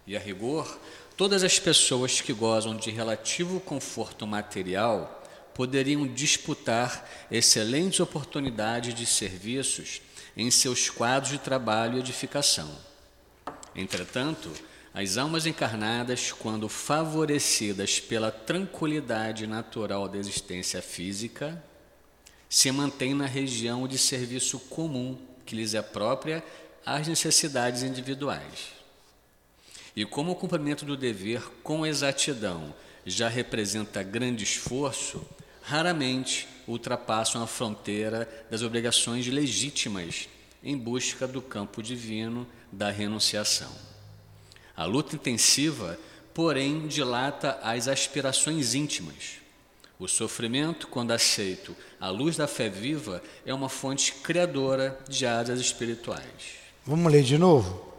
E 0.05 0.15
a 0.15 0.19
rigor, 0.19 0.79
todas 1.17 1.43
as 1.43 1.57
pessoas 1.57 2.21
que 2.21 2.31
gozam 2.31 2.77
de 2.77 2.91
relativo 2.91 3.59
conforto 3.59 4.27
material 4.27 5.23
poderiam 5.55 6.05
disputar 6.05 7.09
excelentes 7.31 7.99
oportunidades 7.99 8.93
de 8.93 9.05
serviços 9.05 10.01
em 10.37 10.51
seus 10.51 10.89
quadros 10.89 11.31
de 11.31 11.39
trabalho 11.39 11.95
e 11.95 11.99
edificação. 11.99 12.69
Entretanto, 13.75 14.51
as 14.97 15.17
almas 15.17 15.45
encarnadas, 15.45 16.31
quando 16.31 16.69
favorecidas 16.69 17.99
pela 17.99 18.31
tranquilidade 18.31 19.45
natural 19.45 20.07
da 20.07 20.17
existência 20.17 20.81
física, 20.81 21.61
se 22.47 22.71
mantêm 22.71 23.13
na 23.13 23.25
região 23.25 23.89
de 23.89 23.97
serviço 23.97 24.57
comum 24.57 25.17
que 25.45 25.53
lhes 25.53 25.73
é 25.73 25.81
própria 25.81 26.41
às 26.85 27.09
necessidades 27.09 27.83
individuais. 27.83 28.69
E 29.93 30.05
como 30.05 30.31
o 30.31 30.35
cumprimento 30.35 30.85
do 30.85 30.95
dever 30.95 31.41
com 31.61 31.85
exatidão 31.85 32.73
já 33.05 33.27
representa 33.27 34.01
grande 34.01 34.45
esforço, 34.45 35.27
raramente 35.61 36.47
ultrapassam 36.65 37.43
a 37.43 37.47
fronteira 37.47 38.29
das 38.49 38.61
obrigações 38.61 39.27
legítimas 39.27 40.29
em 40.63 40.77
busca 40.77 41.27
do 41.27 41.41
campo 41.41 41.83
divino 41.83 42.47
da 42.71 42.89
renunciação. 42.89 43.94
A 44.75 44.85
luta 44.85 45.15
intensiva, 45.15 45.97
porém, 46.33 46.87
dilata 46.87 47.59
as 47.63 47.87
aspirações 47.87 48.73
íntimas. 48.73 49.35
O 49.97 50.07
sofrimento, 50.07 50.87
quando 50.87 51.11
aceito 51.11 51.75
à 51.99 52.09
luz 52.09 52.35
da 52.35 52.47
fé 52.47 52.67
viva, 52.69 53.23
é 53.45 53.53
uma 53.53 53.69
fonte 53.69 54.11
criadora 54.15 54.99
de 55.07 55.25
asas 55.25 55.59
espirituais. 55.61 56.23
Vamos 56.85 57.11
ler 57.11 57.23
de 57.23 57.37
novo? 57.37 57.93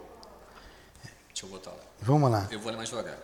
Deixa 1.33 1.45
eu 1.45 1.49
botar 1.49 1.71
lá. 1.71 1.79
Vamos 2.01 2.29
lá. 2.31 2.47
Eu 2.51 2.59
vou 2.59 2.69
ler 2.71 2.77
mais 2.77 2.89
devagar. 2.89 3.17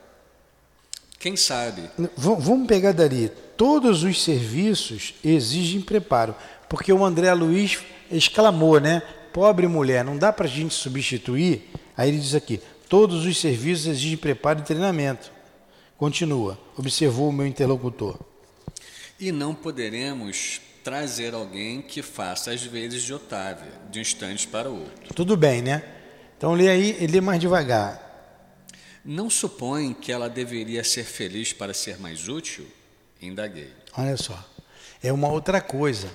Quem 1.20 1.38
sabe 1.38 1.90
V- 1.98 2.36
vamos 2.40 2.68
pegar 2.68 2.92
dali. 2.92 3.30
Todos 3.56 4.04
os 4.04 4.22
serviços 4.24 5.14
exigem 5.24 5.80
preparo. 5.80 6.36
Porque 6.68 6.92
o 6.92 7.06
André 7.06 7.32
Luiz 7.34 7.78
exclamou, 8.12 8.80
né? 8.80 9.02
Pobre 9.32 9.68
mulher, 9.68 10.04
não 10.04 10.18
dá 10.18 10.34
para 10.34 10.46
a 10.46 10.50
gente 10.50 10.74
substituir. 10.74 11.70
Aí 11.96 12.10
ele 12.10 12.20
diz 12.20 12.34
aqui: 12.36 12.60
todos 12.94 13.26
os 13.26 13.40
serviços 13.40 13.88
exigem 13.88 14.16
preparo 14.16 14.60
e 14.60 14.62
treinamento. 14.62 15.32
Continua, 15.98 16.60
observou 16.78 17.30
o 17.30 17.34
meu 17.34 17.48
interlocutor. 17.48 18.20
E 19.20 19.32
não 19.32 19.56
poderemos 19.56 20.62
trazer 20.84 21.34
alguém 21.34 21.82
que 21.82 22.04
faça 22.04 22.52
as 22.52 22.62
vezes 22.62 23.02
de 23.02 23.12
Otávia, 23.12 23.72
de 23.90 23.98
um 23.98 24.02
instante 24.04 24.48
para 24.48 24.70
o 24.70 24.78
outro. 24.80 25.12
Tudo 25.16 25.36
bem, 25.36 25.64
né? 25.64 25.82
Então 26.38 26.54
lê 26.54 26.70
aí, 26.70 27.08
lê 27.08 27.20
mais 27.20 27.40
devagar. 27.40 28.00
Não 29.04 29.28
supõe 29.28 29.92
que 29.96 30.12
ela 30.12 30.30
deveria 30.30 30.84
ser 30.84 31.04
feliz 31.04 31.52
para 31.52 31.74
ser 31.74 31.98
mais 32.00 32.28
útil? 32.28 32.68
Indaguei. 33.20 33.72
Olha 33.98 34.16
só, 34.18 34.38
é 35.02 35.12
uma 35.12 35.30
outra 35.30 35.60
coisa. 35.60 36.10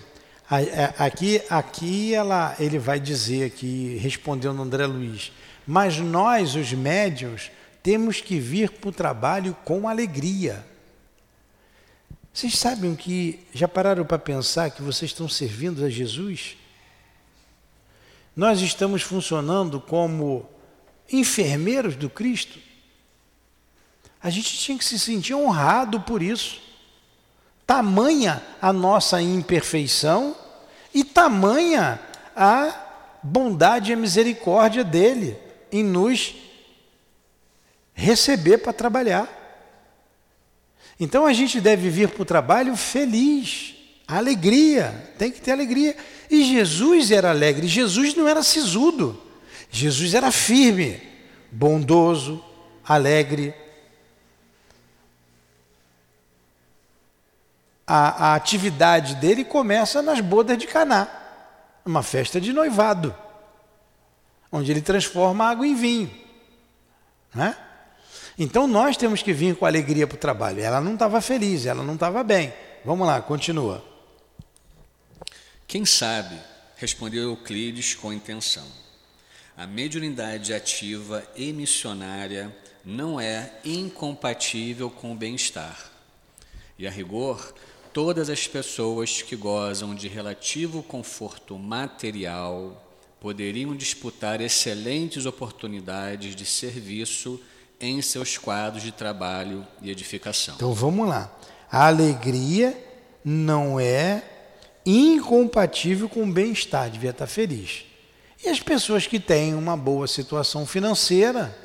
A- 0.49 1.07
Aqui, 1.07 1.43
aqui 1.51 2.15
ela, 2.15 2.55
ele 2.61 2.79
vai 2.79 3.01
dizer 3.01 3.47
aqui, 3.47 3.99
respondendo 4.01 4.63
André 4.63 4.87
Luiz, 4.87 5.33
mas 5.69 5.99
nós, 5.99 6.55
os 6.55 6.73
médios, 6.73 7.51
temos 7.83 8.23
que 8.23 8.41
vir 8.41 8.71
para 8.71 8.89
o 8.89 8.93
trabalho 8.93 9.55
com 9.67 9.87
alegria. 9.87 10.65
Vocês 12.33 12.57
sabem 12.57 12.97
que 12.97 13.47
já 13.53 13.69
pararam 13.69 14.03
para 14.03 14.19
pensar 14.19 14.71
que 14.71 14.81
vocês 14.81 15.11
estão 15.11 15.29
servindo 15.29 15.85
a 15.85 15.91
Jesus? 15.91 16.57
Nós 18.35 18.63
estamos 18.63 19.03
funcionando 19.03 19.79
como 19.79 20.49
enfermeiros 21.13 21.97
do 21.97 22.09
Cristo. 22.09 22.59
A 24.23 24.31
gente 24.31 24.59
tinha 24.59 24.79
que 24.79 24.85
se 24.87 24.99
sentir 24.99 25.35
honrado 25.35 26.01
por 26.01 26.23
isso. 26.23 26.63
Tamanha 27.67 28.43
a 28.59 28.73
nossa 28.73 29.21
imperfeição 29.21 30.35
e 30.95 31.05
tamanha 31.05 32.01
a 32.35 32.75
bondade 33.23 33.91
e 33.91 33.95
a 33.95 33.99
misericórdia 33.99 34.83
dele 34.83 35.47
em 35.73 35.83
nos 35.83 36.35
receber 37.95 38.59
para 38.59 38.73
trabalhar. 38.73 39.39
Então 41.01 41.27
a 41.27 41.33
gente 41.33 41.61
deve 41.61 41.91
vir 41.91 42.09
para 42.09 42.23
o 42.23 42.25
trabalho 42.25 42.77
feliz, 42.77 43.75
alegria, 44.07 45.13
tem 45.19 45.31
que 45.31 45.41
ter 45.41 45.53
alegria. 45.53 45.97
E 46.31 46.45
Jesus 46.45 47.11
era 47.11 47.31
alegre, 47.31 47.67
Jesus 47.67 48.15
não 48.15 48.29
era 48.29 48.43
sisudo, 48.43 49.21
Jesus 49.71 50.15
era 50.15 50.31
firme, 50.31 51.01
bondoso, 51.51 52.45
alegre. 52.85 53.55
A, 57.87 58.33
a 58.33 58.35
atividade 58.35 59.15
dele 59.17 59.45
começa 59.45 60.03
nas 60.03 60.21
bodas 60.21 60.59
de 60.59 60.67
Caná, 60.67 61.09
uma 61.87 62.03
festa 62.03 62.41
de 62.41 62.53
noivado, 62.53 63.15
onde 64.51 64.71
ele 64.71 64.81
transforma 64.81 65.45
água 65.45 65.67
em 65.67 65.75
vinho. 65.75 66.11
Né? 67.35 67.57
Então 68.39 68.67
nós 68.67 68.97
temos 68.97 69.23
que 69.23 69.33
vir 69.33 69.57
com 69.57 69.67
alegria 69.67 70.07
para 70.07 70.17
o 70.17 70.19
trabalho. 70.19 70.61
Ela 70.61 70.81
não 70.81 70.95
estava 70.95 71.21
feliz, 71.21 71.67
ela 71.67 71.83
não 71.83 71.95
estava 71.95 72.23
bem. 72.23 72.53
Vamos 72.85 73.07
lá, 73.07 73.21
continua. 73.21 73.85
Quem 75.67 75.85
sabe, 75.85 76.39
respondeu 76.77 77.25
Euclides 77.25 77.95
com 77.95 78.13
intenção. 78.13 78.67
A 79.57 79.67
mediunidade 79.67 80.55
ativa 80.55 81.27
e 81.35 81.53
missionária 81.53 82.57
não 82.85 83.21
é 83.21 83.53
incompatível 83.65 84.89
com 84.89 85.13
o 85.13 85.17
bem-estar. 85.17 85.91
E 86.79 86.87
a 86.87 86.91
rigor, 86.91 87.53
todas 87.93 88.31
as 88.31 88.47
pessoas 88.47 89.21
que 89.21 89.35
gozam 89.35 89.95
de 89.95 90.07
relativo 90.07 90.83
conforto 90.83 91.59
material 91.59 92.88
poderiam 93.21 93.75
disputar 93.75 94.41
excelentes 94.41 95.27
oportunidades 95.27 96.37
de 96.37 96.47
serviço 96.47 97.41
em 97.81 98.01
seus 98.03 98.37
quadros 98.37 98.83
de 98.83 98.93
trabalho 98.93 99.67
e 99.83 99.91
edificação. 99.91 100.55
Então 100.57 100.73
vamos 100.73 101.09
lá. 101.09 101.33
A 101.71 101.87
alegria 101.87 102.77
não 103.25 103.79
é 103.79 104.23
incompatível 104.85 106.09
com 106.09 106.23
o 106.23 106.33
bem-estar, 106.33 106.91
devia 106.91 107.11
estar 107.11 107.27
feliz. 107.27 107.85
E 108.45 108.49
as 108.49 108.61
pessoas 108.61 109.07
que 109.07 109.19
têm 109.19 109.55
uma 109.55 109.77
boa 109.77 110.07
situação 110.07 110.65
financeira, 110.65 111.57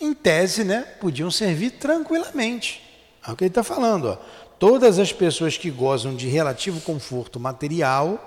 em 0.00 0.14
tese, 0.14 0.62
né, 0.62 0.82
podiam 1.00 1.30
servir 1.30 1.72
tranquilamente. 1.72 2.82
É 3.26 3.32
o 3.32 3.36
que 3.36 3.44
ele 3.44 3.50
está 3.50 3.64
falando. 3.64 4.06
Ó. 4.06 4.16
Todas 4.58 4.98
as 4.98 5.12
pessoas 5.12 5.56
que 5.56 5.70
gozam 5.70 6.14
de 6.14 6.28
relativo 6.28 6.80
conforto 6.80 7.38
material 7.38 8.24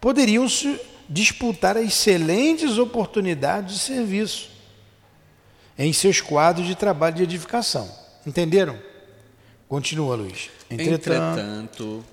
poderiam 0.00 0.48
disputar 1.08 1.76
excelentes 1.76 2.78
oportunidades 2.78 3.74
de 3.74 3.80
serviço 3.80 4.50
em 5.78 5.92
seus 5.92 6.20
quadros 6.20 6.66
de 6.66 6.74
trabalho 6.74 7.16
de 7.16 7.22
edificação. 7.22 7.90
Entenderam? 8.26 8.78
Continua, 9.68 10.16
Luiz. 10.16 10.50
Entretanto, 10.70 11.40
Entretanto 11.40 12.04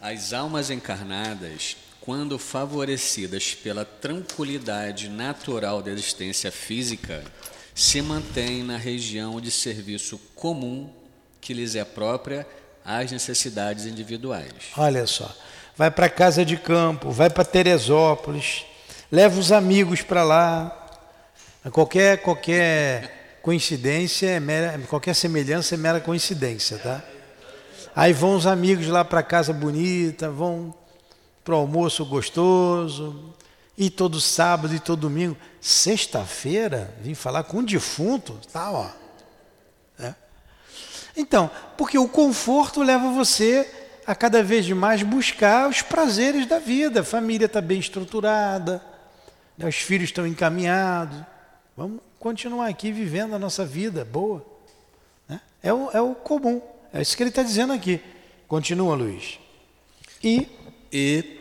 as 0.00 0.32
almas 0.32 0.70
encarnadas, 0.70 1.76
quando 2.00 2.38
favorecidas 2.38 3.54
pela 3.54 3.84
tranquilidade 3.84 5.08
natural 5.08 5.82
da 5.82 5.90
existência 5.90 6.52
física, 6.52 7.24
se 7.74 8.00
mantêm 8.00 8.62
na 8.62 8.76
região 8.76 9.40
de 9.40 9.50
serviço 9.50 10.18
comum 10.34 10.90
que 11.40 11.52
lhes 11.52 11.74
é 11.74 11.84
própria 11.84 12.46
às 12.84 13.10
necessidades 13.10 13.84
individuais. 13.86 14.52
Olha 14.76 15.06
só, 15.06 15.34
vai 15.78 15.92
para 15.92 16.10
casa 16.10 16.44
de 16.44 16.56
campo, 16.56 17.12
vai 17.12 17.30
para 17.30 17.44
Teresópolis, 17.44 18.66
leva 19.12 19.38
os 19.38 19.52
amigos 19.52 20.02
para 20.02 20.24
lá. 20.24 20.74
Qualquer 21.70 22.20
qualquer 22.20 23.38
coincidência 23.42 24.26
é 24.26 24.40
mera, 24.40 24.76
qualquer 24.88 25.14
semelhança 25.14 25.76
é 25.76 25.78
mera 25.78 26.00
coincidência, 26.00 26.78
tá? 26.78 27.00
Aí 27.94 28.12
vão 28.12 28.34
os 28.34 28.44
amigos 28.44 28.88
lá 28.88 29.04
para 29.04 29.22
casa 29.22 29.52
bonita, 29.52 30.28
vão 30.28 30.74
para 31.44 31.54
o 31.54 31.58
almoço 31.58 32.04
gostoso, 32.04 33.32
e 33.76 33.88
todo 33.88 34.20
sábado 34.20 34.74
e 34.74 34.80
todo 34.80 35.02
domingo. 35.02 35.36
Sexta-feira, 35.60 36.92
vim 37.00 37.14
falar 37.14 37.44
com 37.44 37.58
um 37.58 37.64
defunto, 37.64 38.36
tá, 38.52 38.70
ó. 38.72 38.90
É. 40.00 40.12
Então, 41.16 41.48
porque 41.76 41.98
o 41.98 42.08
conforto 42.08 42.82
leva 42.82 43.12
você 43.12 43.77
a 44.08 44.14
cada 44.14 44.42
vez 44.42 44.66
mais 44.70 45.02
buscar 45.02 45.68
os 45.68 45.82
prazeres 45.82 46.46
da 46.46 46.58
vida. 46.58 47.00
A 47.00 47.04
família 47.04 47.44
está 47.44 47.60
bem 47.60 47.78
estruturada, 47.78 48.82
né, 49.58 49.68
os 49.68 49.76
filhos 49.76 50.08
estão 50.08 50.26
encaminhados. 50.26 51.20
Vamos 51.76 52.00
continuar 52.18 52.68
aqui 52.68 52.90
vivendo 52.90 53.34
a 53.34 53.38
nossa 53.38 53.66
vida 53.66 54.06
boa. 54.06 54.42
Né? 55.28 55.38
É, 55.62 55.74
o, 55.74 55.90
é 55.90 56.00
o 56.00 56.14
comum. 56.14 56.62
É 56.90 57.02
isso 57.02 57.14
que 57.14 57.22
ele 57.22 57.28
está 57.28 57.42
dizendo 57.42 57.70
aqui. 57.70 58.00
Continua, 58.48 58.96
Luiz. 58.96 59.38
E, 60.24 60.48
e, 60.90 61.38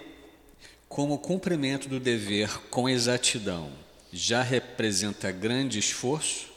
como 0.90 1.18
cumprimento 1.20 1.88
do 1.88 2.02
dever 2.02 2.50
com 2.70 2.90
exatidão 2.90 3.72
já 4.12 4.42
representa 4.42 5.32
grande 5.32 5.80
esforço, 5.80 6.50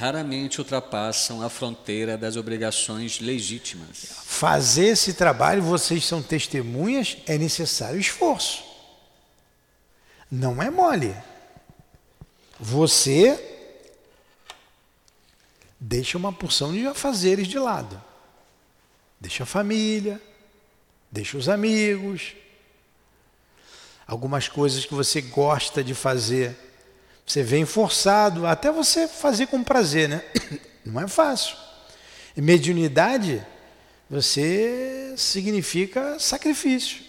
raramente 0.00 0.58
ultrapassam 0.58 1.42
a 1.42 1.50
fronteira 1.50 2.16
das 2.16 2.34
obrigações 2.34 3.20
legítimas. 3.20 4.06
Fazer 4.24 4.86
esse 4.86 5.12
trabalho, 5.12 5.62
vocês 5.62 6.06
são 6.06 6.22
testemunhas, 6.22 7.18
é 7.26 7.36
necessário 7.36 8.00
esforço. 8.00 8.64
Não 10.30 10.62
é 10.62 10.70
mole. 10.70 11.14
Você 12.58 13.38
deixa 15.78 16.16
uma 16.16 16.32
porção 16.32 16.72
de 16.72 16.86
afazeres 16.86 17.46
de 17.46 17.58
lado. 17.58 18.02
Deixa 19.20 19.42
a 19.42 19.46
família, 19.46 20.18
deixa 21.12 21.36
os 21.36 21.46
amigos, 21.46 22.34
algumas 24.06 24.48
coisas 24.48 24.86
que 24.86 24.94
você 24.94 25.20
gosta 25.20 25.84
de 25.84 25.94
fazer. 25.94 26.69
Você 27.30 27.44
vem 27.44 27.64
forçado, 27.64 28.44
até 28.44 28.72
você 28.72 29.06
fazer 29.06 29.46
com 29.46 29.62
prazer, 29.62 30.08
né? 30.08 30.24
Não 30.84 31.00
é 31.00 31.06
fácil. 31.06 31.56
E 32.36 32.40
mediunidade, 32.40 33.46
você 34.10 35.14
significa 35.16 36.18
sacrifício. 36.18 37.04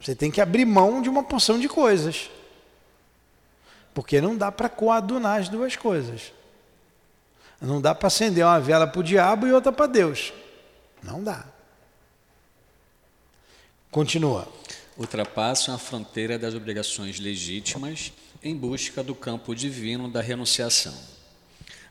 Você 0.00 0.12
tem 0.12 0.28
que 0.28 0.40
abrir 0.40 0.64
mão 0.64 1.00
de 1.00 1.08
uma 1.08 1.22
porção 1.22 1.56
de 1.56 1.68
coisas. 1.68 2.28
Porque 3.94 4.20
não 4.20 4.36
dá 4.36 4.50
para 4.50 4.68
coadunar 4.68 5.38
as 5.38 5.48
duas 5.48 5.76
coisas. 5.76 6.32
Não 7.60 7.80
dá 7.80 7.94
para 7.94 8.08
acender 8.08 8.44
uma 8.44 8.58
vela 8.58 8.88
para 8.88 9.00
o 9.00 9.04
diabo 9.04 9.46
e 9.46 9.52
outra 9.52 9.70
para 9.70 9.86
Deus. 9.86 10.32
Não 11.00 11.22
dá. 11.22 11.46
Continua. 13.88 14.48
Ultrapassam 14.98 15.72
a 15.76 15.78
fronteira 15.78 16.36
das 16.36 16.54
obrigações 16.54 17.20
legítimas 17.20 18.12
em 18.42 18.56
busca 18.56 19.02
do 19.02 19.14
campo 19.14 19.54
divino 19.54 20.08
da 20.10 20.20
renunciação. 20.20 20.94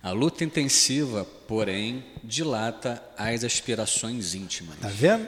A 0.02 0.12
luta 0.12 0.43
intensiva, 0.43 1.26
porém, 1.48 2.06
dilata 2.24 3.04
as 3.18 3.43
aspirações 3.43 4.36
íntimas. 4.36 4.76
Está 4.76 4.88
vendo? 4.88 5.28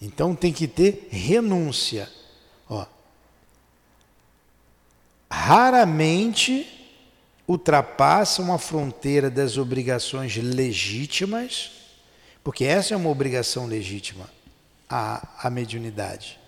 Então 0.00 0.34
tem 0.34 0.52
que 0.52 0.66
ter 0.66 1.08
renúncia. 1.10 2.10
Ó. 2.68 2.84
Raramente 5.30 6.66
ultrapassam 7.46 8.52
a 8.52 8.58
fronteira 8.58 9.30
das 9.30 9.56
obrigações 9.58 10.36
legítimas, 10.36 11.70
porque 12.42 12.64
essa 12.64 12.94
é 12.94 12.96
uma 12.96 13.10
obrigação 13.10 13.66
legítima, 13.66 14.28
a, 14.88 15.46
a 15.46 15.50
mediunidade. 15.50 16.38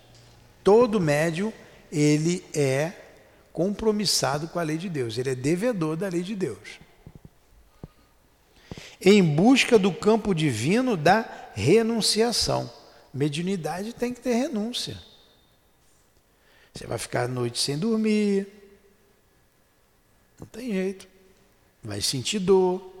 Todo 0.63 0.99
médium, 0.99 1.53
ele 1.91 2.43
é 2.53 2.91
compromissado 3.57 4.47
com 4.47 4.59
a 4.59 4.61
lei 4.61 4.77
de 4.77 4.87
Deus, 4.87 5.17
ele 5.17 5.31
é 5.31 5.35
devedor 5.35 5.97
da 5.97 6.07
lei 6.07 6.21
de 6.21 6.35
Deus. 6.35 6.79
Em 9.01 9.23
busca 9.23 9.79
do 9.79 9.91
campo 9.91 10.31
divino 10.35 10.95
da 10.95 11.27
renunciação. 11.55 12.71
Mediunidade 13.11 13.93
tem 13.93 14.13
que 14.13 14.21
ter 14.21 14.33
renúncia. 14.33 15.01
Você 16.71 16.85
vai 16.85 16.99
ficar 16.99 17.23
a 17.23 17.27
noite 17.27 17.57
sem 17.57 17.79
dormir, 17.79 18.45
não 20.39 20.45
tem 20.45 20.71
jeito. 20.71 21.07
Vai 21.83 21.99
sentir 21.99 22.37
dor. 22.37 22.93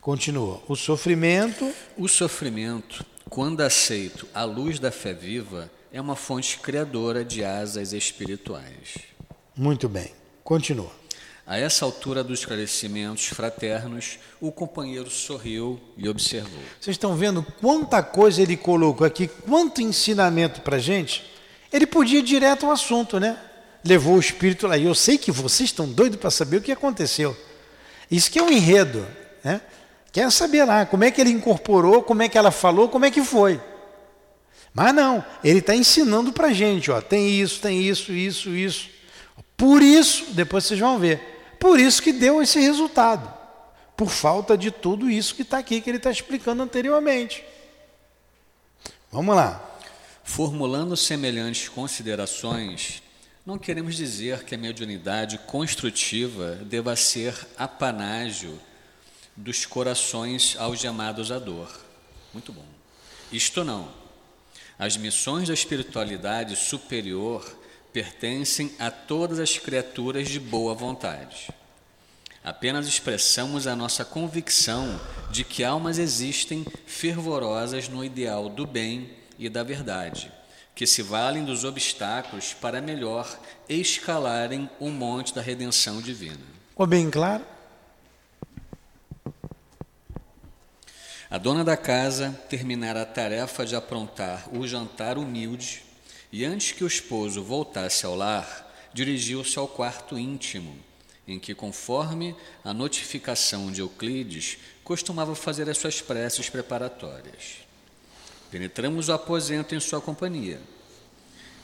Continua. 0.00 0.60
O 0.66 0.74
sofrimento. 0.74 1.72
O 1.96 2.08
sofrimento, 2.08 3.06
quando 3.30 3.60
aceito 3.60 4.26
à 4.34 4.42
luz 4.42 4.80
da 4.80 4.90
fé 4.90 5.14
viva, 5.14 5.70
é 5.92 6.00
uma 6.00 6.16
fonte 6.16 6.58
criadora 6.58 7.24
de 7.24 7.44
asas 7.44 7.92
espirituais. 7.92 8.98
Muito 9.56 9.88
bem. 9.88 10.12
Continua. 10.44 10.90
A 11.46 11.58
essa 11.58 11.84
altura 11.84 12.22
dos 12.22 12.40
esclarecimentos 12.40 13.26
fraternos, 13.26 14.18
o 14.40 14.52
companheiro 14.52 15.10
sorriu 15.10 15.80
e 15.96 16.08
observou. 16.08 16.60
Vocês 16.78 16.94
estão 16.94 17.16
vendo 17.16 17.42
quanta 17.60 18.02
coisa 18.02 18.42
ele 18.42 18.56
colocou 18.56 19.06
aqui, 19.06 19.28
quanto 19.28 19.80
ensinamento 19.80 20.60
para 20.60 20.78
gente? 20.78 21.24
Ele 21.72 21.86
podia 21.86 22.18
ir 22.18 22.22
direto 22.22 22.66
ao 22.66 22.72
assunto, 22.72 23.18
né? 23.18 23.38
levou 23.84 24.16
o 24.16 24.20
espírito 24.20 24.66
lá. 24.66 24.76
E 24.76 24.84
eu 24.84 24.94
sei 24.94 25.18
que 25.18 25.32
vocês 25.32 25.70
estão 25.70 25.88
doidos 25.88 26.18
para 26.18 26.30
saber 26.30 26.58
o 26.58 26.60
que 26.60 26.72
aconteceu. 26.72 27.36
Isso 28.10 28.30
que 28.30 28.38
é 28.38 28.42
um 28.42 28.50
enredo. 28.50 29.06
Né? 29.42 29.60
Quer 30.12 30.30
saber 30.30 30.64
lá 30.64 30.86
como 30.86 31.04
é 31.04 31.10
que 31.10 31.20
ele 31.20 31.30
incorporou, 31.30 32.02
como 32.02 32.22
é 32.22 32.28
que 32.28 32.38
ela 32.38 32.50
falou, 32.50 32.88
como 32.88 33.04
é 33.04 33.10
que 33.10 33.22
foi. 33.22 33.60
Mas 34.78 34.94
não, 34.94 35.24
ele 35.42 35.58
está 35.58 35.74
ensinando 35.74 36.32
para 36.32 36.46
a 36.46 36.52
gente, 36.52 36.88
ó, 36.88 37.00
tem 37.00 37.40
isso, 37.40 37.60
tem 37.60 37.82
isso, 37.82 38.12
isso, 38.12 38.50
isso. 38.50 38.88
Por 39.56 39.82
isso, 39.82 40.26
depois 40.34 40.64
vocês 40.66 40.78
vão 40.78 41.00
ver, 41.00 41.18
por 41.58 41.80
isso 41.80 42.00
que 42.00 42.12
deu 42.12 42.40
esse 42.40 42.60
resultado. 42.60 43.28
Por 43.96 44.08
falta 44.08 44.56
de 44.56 44.70
tudo 44.70 45.10
isso 45.10 45.34
que 45.34 45.42
está 45.42 45.58
aqui, 45.58 45.80
que 45.80 45.90
ele 45.90 45.96
está 45.96 46.12
explicando 46.12 46.62
anteriormente. 46.62 47.42
Vamos 49.10 49.34
lá. 49.34 49.60
Formulando 50.22 50.96
semelhantes 50.96 51.68
considerações, 51.68 53.02
não 53.44 53.58
queremos 53.58 53.96
dizer 53.96 54.44
que 54.44 54.54
a 54.54 54.58
mediunidade 54.58 55.38
construtiva 55.38 56.54
deva 56.54 56.94
ser 56.94 57.34
apanágio 57.56 58.60
dos 59.34 59.66
corações 59.66 60.54
algemados 60.56 61.32
à 61.32 61.40
dor. 61.40 61.68
Muito 62.32 62.52
bom. 62.52 62.64
Isto 63.32 63.64
não. 63.64 63.97
As 64.78 64.96
missões 64.96 65.48
da 65.48 65.54
espiritualidade 65.54 66.54
superior 66.54 67.44
pertencem 67.92 68.72
a 68.78 68.90
todas 68.90 69.40
as 69.40 69.58
criaturas 69.58 70.28
de 70.28 70.38
boa 70.38 70.72
vontade. 70.72 71.48
Apenas 72.44 72.86
expressamos 72.86 73.66
a 73.66 73.74
nossa 73.74 74.04
convicção 74.04 75.00
de 75.32 75.42
que 75.42 75.64
almas 75.64 75.98
existem 75.98 76.64
fervorosas 76.86 77.88
no 77.88 78.04
ideal 78.04 78.48
do 78.48 78.64
bem 78.64 79.10
e 79.36 79.48
da 79.48 79.64
verdade, 79.64 80.30
que 80.76 80.86
se 80.86 81.02
valem 81.02 81.44
dos 81.44 81.64
obstáculos 81.64 82.54
para 82.54 82.80
melhor 82.80 83.38
escalarem 83.68 84.70
o 84.78 84.90
monte 84.90 85.34
da 85.34 85.42
redenção 85.42 86.00
divina. 86.00 86.38
Ficou 86.70 86.86
bem 86.86 87.10
claro? 87.10 87.44
A 91.30 91.36
dona 91.36 91.62
da 91.62 91.76
casa 91.76 92.30
terminara 92.48 93.02
a 93.02 93.06
tarefa 93.06 93.66
de 93.66 93.76
aprontar 93.76 94.48
o 94.50 94.66
jantar 94.66 95.18
humilde 95.18 95.82
e, 96.32 96.42
antes 96.42 96.72
que 96.72 96.82
o 96.82 96.86
esposo 96.86 97.42
voltasse 97.42 98.06
ao 98.06 98.14
lar, 98.14 98.66
dirigiu-se 98.94 99.58
ao 99.58 99.68
quarto 99.68 100.18
íntimo, 100.18 100.74
em 101.26 101.38
que, 101.38 101.54
conforme 101.54 102.34
a 102.64 102.72
notificação 102.72 103.70
de 103.70 103.82
Euclides, 103.82 104.56
costumava 104.82 105.34
fazer 105.34 105.68
as 105.68 105.76
suas 105.76 106.00
preces 106.00 106.48
preparatórias. 106.48 107.58
Penetramos 108.50 109.10
o 109.10 109.12
aposento 109.12 109.74
em 109.74 109.80
sua 109.80 110.00
companhia. 110.00 110.58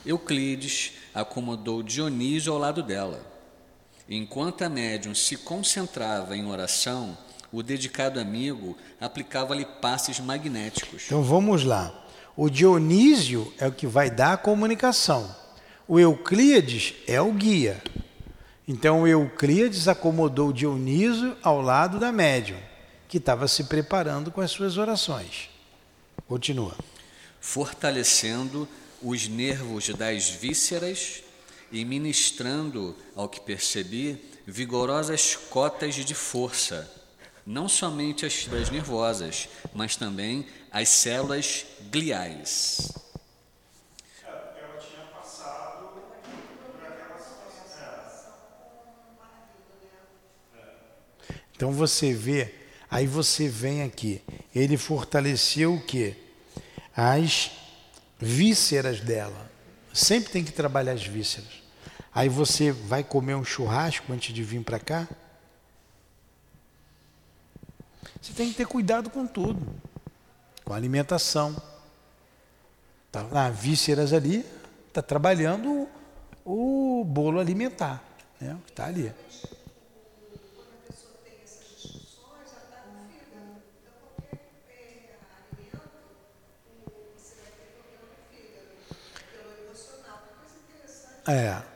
Euclides 0.05 0.91
acomodou 1.11 1.81
Dionísio 1.81 2.53
ao 2.53 2.59
lado 2.59 2.83
dela. 2.83 3.25
Enquanto 4.07 4.61
a 4.61 4.69
médium 4.69 5.15
se 5.15 5.37
concentrava 5.37 6.37
em 6.37 6.45
oração, 6.45 7.17
o 7.55 7.63
dedicado 7.63 8.19
amigo 8.19 8.77
aplicava-lhe 8.99 9.63
passes 9.65 10.19
magnéticos. 10.19 11.03
Então 11.05 11.23
vamos 11.23 11.63
lá. 11.63 12.05
O 12.35 12.49
Dionísio 12.49 13.53
é 13.57 13.65
o 13.65 13.71
que 13.71 13.87
vai 13.87 14.09
dar 14.09 14.33
a 14.33 14.37
comunicação. 14.37 15.33
O 15.87 15.97
Euclides 15.97 16.95
é 17.07 17.21
o 17.21 17.31
guia. 17.31 17.81
Então 18.67 19.03
o 19.03 19.07
Euclides 19.07 19.87
acomodou 19.87 20.51
Dionísio 20.51 21.37
ao 21.41 21.61
lado 21.61 21.97
da 21.97 22.11
médium, 22.11 22.57
que 23.07 23.19
estava 23.19 23.47
se 23.47 23.63
preparando 23.63 24.31
com 24.31 24.41
as 24.41 24.51
suas 24.51 24.77
orações. 24.77 25.49
Continua. 26.27 26.75
Fortalecendo 27.39 28.67
os 29.01 29.29
nervos 29.29 29.87
das 29.95 30.29
vísceras 30.29 31.23
e 31.71 31.85
ministrando, 31.85 32.93
ao 33.15 33.29
que 33.29 33.39
percebi, 33.39 34.21
vigorosas 34.45 35.37
cotas 35.37 35.95
de 35.95 36.13
força 36.13 37.04
não 37.45 37.69
somente 37.69 38.25
as 38.25 38.33
fibras 38.33 38.69
nervosas, 38.69 39.47
mas 39.73 39.95
também 39.95 40.47
as 40.71 40.89
células 40.89 41.65
gliais. 41.91 42.91
Situação. 44.19 45.45
Então 51.55 51.71
você 51.71 52.13
vê, 52.13 52.55
aí 52.89 53.05
você 53.05 53.47
vem 53.47 53.83
aqui, 53.83 54.21
ele 54.53 54.75
fortaleceu 54.75 55.75
o 55.75 55.81
quê? 55.81 56.15
As 56.95 57.51
vísceras 58.19 59.01
dela. 59.01 59.51
Sempre 59.93 60.31
tem 60.31 60.43
que 60.43 60.51
trabalhar 60.51 60.93
as 60.93 61.05
vísceras. 61.05 61.63
Aí 62.13 62.27
você 62.27 62.71
vai 62.71 63.03
comer 63.03 63.35
um 63.35 63.45
churrasco 63.45 64.11
antes 64.11 64.33
de 64.33 64.43
vir 64.43 64.63
para 64.63 64.79
cá? 64.79 65.07
Você 68.25 68.33
tem 68.33 68.49
que 68.49 68.55
ter 68.55 68.65
cuidado 68.65 69.07
com 69.11 69.27
tudo, 69.27 69.63
com 70.63 70.73
a 70.73 70.75
alimentação. 70.75 71.55
Tá 73.11 73.21
lá, 73.21 73.51
vísceras 73.51 74.13
ali, 74.13 74.43
está 74.87 74.99
trabalhando 74.99 75.87
o, 76.43 77.05
bolo 77.05 77.39
alimentar, 77.39 78.03
né? 78.41 78.57
Está 78.67 78.87
ali. 78.87 79.13
É. 91.27 91.74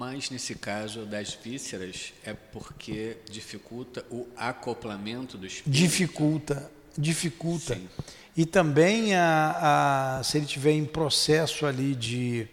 Mas 0.00 0.30
nesse 0.30 0.54
caso 0.54 1.04
das 1.04 1.34
vísceras 1.34 2.14
é 2.24 2.32
porque 2.32 3.18
dificulta 3.30 4.02
o 4.10 4.26
acoplamento 4.34 5.36
do 5.36 5.46
espírito. 5.46 5.70
Dificulta, 5.70 6.72
dificulta. 6.96 7.74
Sim. 7.74 7.86
E 8.34 8.46
também 8.46 9.14
a, 9.14 10.16
a, 10.18 10.24
se 10.24 10.38
ele 10.38 10.46
tiver 10.46 10.72
em 10.72 10.86
processo 10.86 11.66
ali 11.66 11.94
de, 11.94 12.48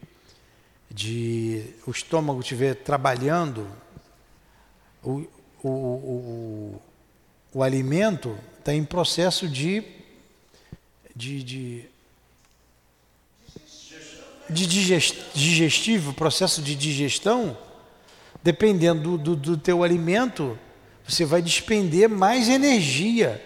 de 0.91 1.63
o 1.85 1.91
estômago 1.91 2.41
estiver 2.41 2.75
trabalhando, 2.75 3.65
o, 5.01 5.25
o, 5.63 5.69
o, 5.69 6.81
o 7.53 7.63
alimento 7.63 8.37
está 8.59 8.73
em 8.73 8.83
processo 8.83 9.47
de, 9.47 9.85
de, 11.15 11.43
de 11.43 11.85
de 14.49 14.65
digestivo, 15.33 16.13
processo 16.13 16.61
de 16.61 16.75
digestão, 16.75 17.57
dependendo 18.43 19.17
do, 19.17 19.35
do, 19.35 19.35
do 19.35 19.57
teu 19.57 19.83
alimento, 19.83 20.57
você 21.07 21.25
vai 21.25 21.41
despender 21.41 22.07
mais 22.09 22.49
energia 22.49 23.43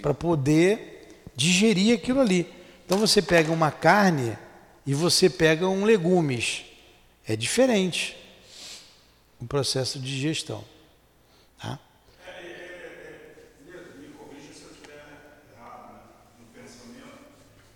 para 0.00 0.14
poder 0.14 1.08
digerir 1.34 1.94
aquilo 1.94 2.20
ali. 2.20 2.46
Então 2.84 2.98
você 2.98 3.20
pega 3.22 3.52
uma 3.52 3.70
carne 3.70 4.36
e 4.86 4.94
você 4.94 5.30
pega 5.30 5.68
um 5.68 5.84
legumes. 5.84 6.64
É 7.26 7.34
diferente 7.34 8.16
o 9.40 9.46
processo 9.46 9.98
de 9.98 10.06
digestão. 10.06 10.64
Tá? 11.60 11.78
Me 13.98 14.08
corrija 14.08 14.52
se 14.52 14.62
eu 14.64 14.70
estiver 14.70 15.04
errado 15.56 15.94
né, 15.94 16.00
no 16.38 16.46
pensamento. 16.46 17.24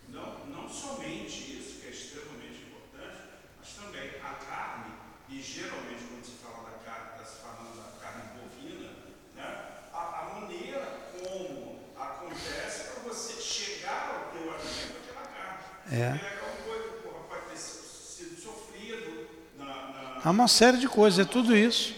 Não, 0.09 0.47
não 0.47 0.69
somente 0.69 1.59
isso, 1.59 1.81
que 1.81 1.87
é 1.87 1.91
extremamente 1.91 2.63
importante, 2.65 3.23
mas 3.59 3.69
também 3.75 4.11
a 4.23 4.33
carne, 4.45 4.93
e 5.31 5.41
geralmente 5.41 6.05
quando 6.05 6.25
se 6.25 6.33
fala 6.43 6.71
da 6.71 6.79
carne, 6.85 7.11
está 7.13 7.25
se 7.25 7.37
falando 7.43 7.77
da 7.77 8.01
carne 8.01 8.23
bovina, 8.37 8.91
né, 9.35 9.47
a, 9.93 10.21
a 10.21 10.41
maneira 10.41 10.87
como 11.21 11.81
acontece 11.97 12.85
para 12.93 13.03
você 13.13 13.41
chegar 13.41 14.11
ao 14.15 14.33
teu 14.33 14.53
alimento, 14.53 14.97
aquela 15.05 15.27
carne. 15.27 15.63
É. 15.91 16.11
Porque 16.13 16.27
aquela 16.27 16.57
coisa, 16.65 16.89
porra, 17.03 17.21
pode 17.29 17.45
ter 17.51 17.59
sido 17.59 18.41
sofrido 18.41 19.29
na, 19.57 19.65
na, 19.67 20.18
Há 20.29 20.31
uma 20.31 20.47
série 20.47 20.77
de 20.77 20.87
coisas, 20.87 21.19
é 21.19 21.25
tudo 21.25 21.57
isso. 21.57 21.95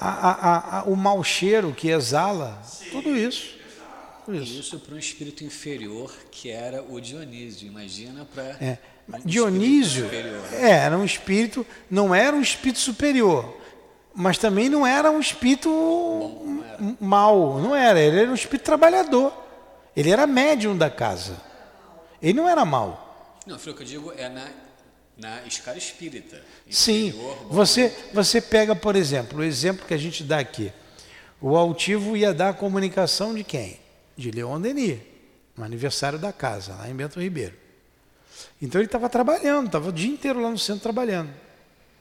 A, 0.00 0.08
a, 0.30 0.78
a, 0.80 0.82
o 0.82 0.96
mau 0.96 1.22
cheiro 1.22 1.72
que 1.72 1.88
exala, 1.88 2.60
tudo 2.90 3.16
isso. 3.16 3.54
Isso. 4.26 4.58
Isso 4.58 4.78
para 4.80 4.96
um 4.96 4.98
espírito 4.98 5.44
inferior 5.44 6.12
que 6.32 6.50
era 6.50 6.82
o 6.82 7.00
Dionísio. 7.00 7.68
Imagina 7.68 8.24
para 8.34 8.42
É. 8.60 8.78
um 9.08 9.20
Dionísio 9.24 10.10
é, 10.54 10.70
era 10.70 10.98
um 10.98 11.04
espírito, 11.04 11.64
não 11.88 12.12
era 12.12 12.34
um 12.34 12.40
espírito 12.40 12.80
superior, 12.80 13.58
mas 14.12 14.36
também 14.36 14.68
não 14.68 14.84
era 14.84 15.08
um 15.08 15.20
espírito 15.20 15.70
m- 16.80 16.96
mau, 17.00 17.60
não 17.60 17.76
era, 17.76 18.00
ele 18.00 18.22
era 18.22 18.30
um 18.32 18.34
espírito 18.34 18.64
trabalhador. 18.64 19.32
Ele 19.96 20.10
era 20.10 20.26
médium 20.26 20.76
da 20.76 20.90
casa. 20.90 21.36
Ele 22.20 22.32
não 22.32 22.48
era 22.48 22.64
mau. 22.64 23.38
Não, 23.46 23.56
foi 23.56 23.72
o 23.72 23.76
que 23.76 23.82
eu 23.82 23.86
digo 23.86 24.12
é 24.16 24.28
na, 24.28 24.48
na 25.16 25.42
escala 25.44 25.78
espírita. 25.78 26.42
Sim, 26.68 27.14
você, 27.48 27.94
você 28.12 28.40
pega, 28.40 28.74
por 28.74 28.96
exemplo, 28.96 29.40
o 29.40 29.44
exemplo 29.44 29.86
que 29.86 29.94
a 29.94 29.98
gente 29.98 30.24
dá 30.24 30.38
aqui. 30.38 30.72
O 31.40 31.56
altivo 31.56 32.16
ia 32.16 32.32
dar 32.32 32.50
a 32.50 32.54
comunicação 32.54 33.34
de 33.34 33.44
quem? 33.44 33.78
De 34.16 34.30
Leon 34.30 34.60
Denis, 34.60 34.98
no 35.56 35.64
aniversário 35.64 36.18
da 36.18 36.32
casa, 36.32 36.74
lá 36.74 36.88
em 36.88 36.94
Bento 36.94 37.20
Ribeiro. 37.20 37.54
Então 38.60 38.80
ele 38.80 38.86
estava 38.86 39.08
trabalhando, 39.08 39.66
estava 39.66 39.88
o 39.88 39.92
dia 39.92 40.10
inteiro 40.10 40.40
lá 40.40 40.50
no 40.50 40.58
centro 40.58 40.82
trabalhando. 40.82 41.30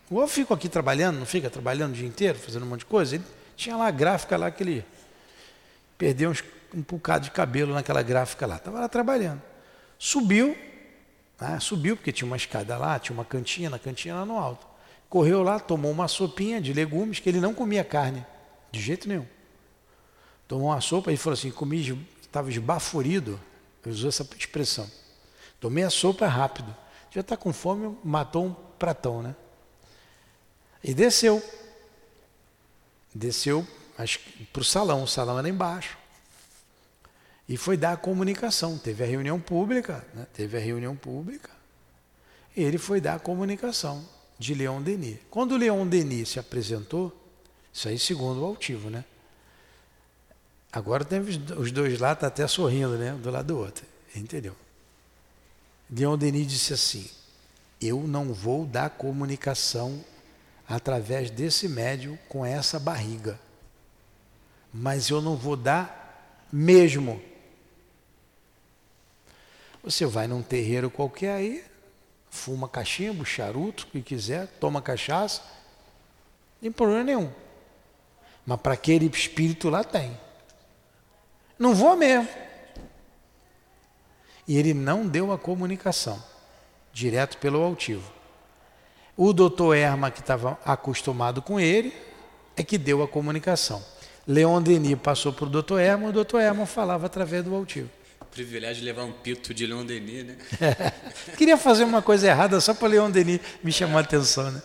O 0.10 0.22
eu 0.22 0.28
fico 0.28 0.54
aqui 0.54 0.70
trabalhando, 0.70 1.20
não 1.20 1.26
fica 1.26 1.50
trabalhando 1.50 1.92
o 1.92 1.96
dia 1.96 2.08
inteiro, 2.08 2.38
fazendo 2.38 2.64
um 2.64 2.70
monte 2.70 2.80
de 2.80 2.86
coisa. 2.86 3.16
Ele 3.16 3.24
tinha 3.56 3.76
lá 3.76 3.88
a 3.88 3.92
gráfica 3.92 4.38
lá 4.38 4.50
que 4.52 4.64
ele 4.64 4.86
perdeu 5.98 6.30
uns, 6.30 6.44
um 6.74 6.82
bocado 6.82 7.26
de 7.26 7.32
cabelo 7.32 7.74
naquela 7.74 8.02
gráfica 8.02 8.46
lá. 8.46 8.58
Estava 8.58 8.80
lá 8.80 8.88
trabalhando. 8.88 9.42
Subiu, 9.98 10.56
né? 11.50 11.60
subiu, 11.60 11.96
porque 11.96 12.12
tinha 12.12 12.26
uma 12.26 12.38
escada 12.38 12.78
lá, 12.78 13.00
tinha 13.00 13.14
uma 13.14 13.26
cantinha, 13.26 13.70
na 13.70 13.80
cantinha 13.80 14.16
lá 14.16 14.26
no 14.26 14.38
alto. 14.38 14.66
Correu 15.10 15.44
lá, 15.44 15.60
tomou 15.60 15.92
uma 15.92 16.08
sopinha 16.08 16.60
de 16.60 16.74
legumes, 16.74 17.20
que 17.20 17.30
ele 17.30 17.40
não 17.40 17.54
comia 17.54 17.84
carne, 17.84 18.26
de 18.72 18.82
jeito 18.82 19.08
nenhum. 19.08 19.28
Tomou 20.48 20.68
uma 20.68 20.82
sopa 20.82 21.12
e 21.12 21.18
falou 21.18 21.34
assim: 21.34 21.52
comi, 21.52 22.08
estava 22.22 22.50
esbaforido. 22.50 23.40
Usou 23.86 24.10
essa 24.10 24.28
expressão. 24.38 24.90
Tomei 25.60 25.84
a 25.84 25.90
sopa 25.90 26.26
rápido. 26.28 26.76
Já 27.12 27.22
está 27.22 27.38
com 27.38 27.54
fome, 27.54 27.98
matou 28.04 28.46
um 28.46 28.54
pratão, 28.54 29.22
né? 29.22 29.36
E 30.84 30.94
desceu. 30.94 31.44
Desceu 33.14 33.68
para 34.52 34.62
o 34.62 34.64
salão, 34.64 35.04
o 35.04 35.08
salão 35.08 35.38
era 35.38 35.48
embaixo. 35.48 35.98
E 37.48 37.58
foi 37.58 37.76
dar 37.76 37.94
a 37.94 37.98
comunicação. 37.98 38.78
Teve 38.78 39.04
a 39.04 39.08
reunião 39.08 39.40
pública, 39.40 40.06
né? 40.14 40.26
teve 40.34 40.58
a 40.58 40.60
reunião 40.60 40.96
pública. 40.96 41.50
Ele 42.56 42.78
foi 42.78 43.02
dar 43.02 43.16
a 43.16 43.20
comunicação 43.20 44.08
de 44.38 44.54
Leon 44.54 44.82
Denis. 44.82 45.18
Quando 45.30 45.58
Leon 45.58 45.86
Denis 45.88 46.30
se 46.30 46.40
apresentou, 46.40 47.12
isso 47.72 47.88
aí 47.88 47.98
segundo 47.98 48.42
o 48.42 48.46
altivo, 48.46 48.90
né? 48.90 49.04
Agora 50.72 51.06
tem 51.06 51.20
os 51.20 51.72
dois 51.72 52.00
lá, 52.00 52.16
tá 52.16 52.28
até 52.28 52.48
sorrindo, 52.48 52.98
né? 52.98 53.12
Do 53.14 53.30
lado 53.30 53.48
do 53.48 53.60
outro. 53.60 53.86
Entendeu? 54.16 54.56
Leon 55.90 56.18
Denis 56.18 56.48
disse 56.48 56.74
assim: 56.74 57.10
Eu 57.82 58.02
não 58.08 58.34
vou 58.34 58.66
dar 58.66 58.90
comunicação 58.90 60.04
através 60.68 61.30
desse 61.30 61.68
médium 61.68 62.18
com 62.28 62.46
essa 62.46 62.80
barriga. 62.80 63.40
Mas 64.74 65.10
eu 65.10 65.22
não 65.22 65.36
vou 65.36 65.56
dar 65.56 66.48
mesmo. 66.52 67.22
Você 69.84 70.06
vai 70.06 70.28
num 70.28 70.42
terreiro 70.42 70.90
qualquer 70.90 71.36
aí, 71.36 71.64
fuma 72.30 72.70
cachimbo, 72.70 73.26
charuto, 73.26 73.84
o 73.84 73.88
que 73.88 74.02
quiser, 74.02 74.48
toma 74.60 74.82
cachaça, 74.82 75.42
não 75.42 76.62
tem 76.62 76.72
problema 76.72 77.04
nenhum. 77.04 77.32
Mas 78.46 78.62
para 78.62 78.74
aquele 78.74 79.06
espírito 79.08 79.70
lá 79.70 79.84
tem. 79.84 80.18
Não 81.60 81.76
vou 81.76 81.98
mesmo. 81.98 82.30
E 84.48 84.58
ele 84.58 84.74
não 84.74 85.06
deu 85.06 85.32
a 85.32 85.38
comunicação, 85.38 86.22
direto 86.94 87.38
pelo 87.38 87.62
altivo. 87.62 88.12
O 89.16 89.32
doutor 89.34 89.76
Erma, 89.76 90.10
que 90.10 90.22
estava 90.22 90.58
acostumado 90.66 91.42
com 91.42 91.60
ele, 91.60 91.94
é 92.56 92.64
que 92.64 92.78
deu 92.78 93.04
a 93.04 93.08
comunicação. 93.08 93.84
Leon 94.26 94.62
Denis 94.62 94.98
passou 94.98 95.34
para 95.34 95.46
o 95.46 95.50
doutor 95.50 95.80
Erma, 95.80 96.08
o 96.08 96.14
doutor 96.14 96.40
Erma 96.40 96.66
falava 96.66 97.06
através 97.06 97.44
do 97.44 97.54
altivo. 97.54 97.90
Privilégio 98.34 98.78
de 98.78 98.86
levar 98.86 99.04
um 99.04 99.12
pito 99.12 99.54
de 99.54 99.66
Leon 99.66 99.86
Denis, 99.86 100.26
né? 100.26 100.38
Queria 101.38 101.56
fazer 101.56 101.84
uma 101.84 102.02
coisa 102.02 102.28
errada 102.28 102.60
só 102.60 102.74
para 102.74 102.88
Leon 102.88 103.12
Denis 103.12 103.40
me 103.64 103.72
chamar 103.72 104.00
a 104.00 104.02
atenção, 104.02 104.50
né? 104.50 104.62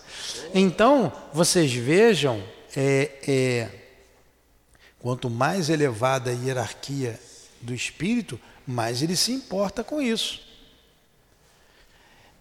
Então, 0.53 1.13
vocês 1.31 1.71
vejam, 1.71 2.43
é, 2.75 3.11
é, 3.27 3.69
quanto 4.97 5.29
mais 5.29 5.69
elevada 5.69 6.31
a 6.31 6.33
hierarquia 6.33 7.19
do 7.61 7.73
espírito, 7.73 8.39
mais 8.65 9.03
ele 9.03 9.15
se 9.15 9.31
importa 9.31 9.83
com 9.83 10.01
isso 10.01 10.49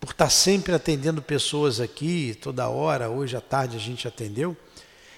por 0.01 0.11
estar 0.11 0.31
sempre 0.31 0.73
atendendo 0.73 1.21
pessoas 1.21 1.81
aqui, 1.81 2.37
toda 2.41 2.69
hora, 2.69 3.11
hoje 3.11 3.37
à 3.37 3.41
tarde 3.41 3.77
a 3.77 3.81
gente 3.81 4.07
atendeu, 4.07 4.57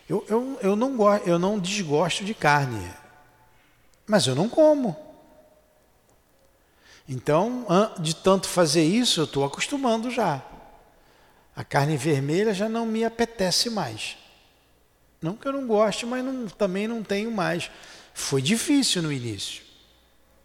eu, 0.09 0.25
eu, 0.29 0.59
eu, 0.63 0.77
não, 0.77 1.17
eu 1.19 1.39
não 1.39 1.59
desgosto 1.59 2.25
de 2.25 2.35
carne, 2.35 2.91
mas 4.07 4.27
eu 4.27 4.35
não 4.35 4.49
como. 4.49 5.10
Então, 7.13 7.67
de 7.99 8.15
tanto 8.15 8.47
fazer 8.49 8.85
isso, 8.85 9.19
eu 9.21 9.25
estou 9.25 9.45
acostumando 9.45 10.13
já. 10.13 10.41
A 11.57 11.65
carne 11.65 11.97
vermelha 11.97 12.55
já 12.55 12.69
não 12.69 12.87
me 12.87 13.05
apetece 13.05 13.69
mais. 13.69 14.17
Não 15.21 15.35
que 15.35 15.49
eu 15.49 15.53
não 15.53 15.67
goste, 15.67 16.07
mas 16.07 16.25
não, 16.25 16.47
também 16.47 16.87
não 16.87 17.03
tenho 17.03 17.33
mais. 17.33 17.69
Foi 18.15 18.41
difícil 18.41 19.03
no 19.03 19.13
início, 19.13 19.65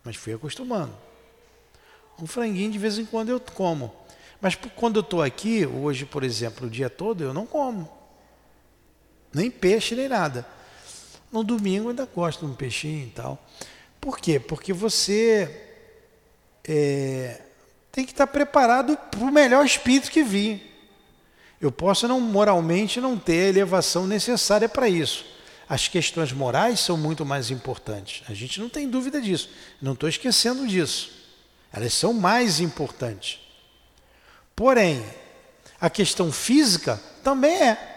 mas 0.04 0.16
fui 0.16 0.34
acostumando. 0.34 0.92
Um 2.20 2.26
franguinho 2.26 2.72
de 2.72 2.80
vez 2.80 2.98
em 2.98 3.06
quando 3.06 3.30
eu 3.30 3.40
como. 3.40 3.94
Mas 4.42 4.56
quando 4.76 4.96
eu 4.96 5.02
estou 5.02 5.22
aqui, 5.22 5.68
hoje, 5.68 6.04
por 6.04 6.24
exemplo, 6.24 6.66
o 6.66 6.70
dia 6.70 6.90
todo, 6.90 7.24
eu 7.24 7.32
não 7.32 7.46
como. 7.46 7.96
Nem 9.32 9.52
peixe, 9.52 9.94
nem 9.94 10.10
nada. 10.10 10.48
No 11.32 11.44
domingo 11.44 11.86
eu 11.86 11.90
ainda 11.92 12.08
gosto 12.08 12.44
de 12.44 12.52
um 12.52 12.56
peixinho 12.56 13.06
e 13.06 13.12
tal. 13.12 13.38
Por 14.02 14.18
quê? 14.18 14.40
Porque 14.40 14.74
você 14.74 15.65
é, 16.68 17.42
tem 17.92 18.06
que 18.06 18.12
estar 18.12 18.28
preparado 18.28 18.98
para 18.98 19.20
o 19.20 19.32
melhor 19.32 19.66
espírito 19.66 20.12
que 20.12 20.24
vir. 20.24 20.72
Eu 21.62 21.72
posso 21.72 22.08
não 22.08 22.20
moralmente 22.20 23.00
não 23.00 23.18
ter 23.18 23.46
a 23.46 23.50
elevação 23.50 24.06
necessária 24.06 24.68
para 24.68 24.90
isso. 24.90 25.26
As 25.68 25.88
questões 25.88 26.32
morais 26.32 26.80
são 26.80 26.98
muito 26.98 27.26
mais 27.26 27.50
importantes. 27.50 28.22
A 28.30 28.34
gente 28.34 28.60
não 28.60 28.70
tem 28.70 28.90
dúvida 28.90 29.20
disso. 29.20 29.50
Não 29.82 29.94
estou 29.94 30.08
esquecendo 30.08 30.68
disso. 30.68 31.12
Elas 31.74 31.94
são 31.94 32.14
mais 32.14 32.60
importantes. 32.60 33.40
Porém, 34.56 35.04
a 35.82 35.90
questão 35.90 36.32
física 36.32 37.02
também 37.24 37.56
é. 37.56 37.96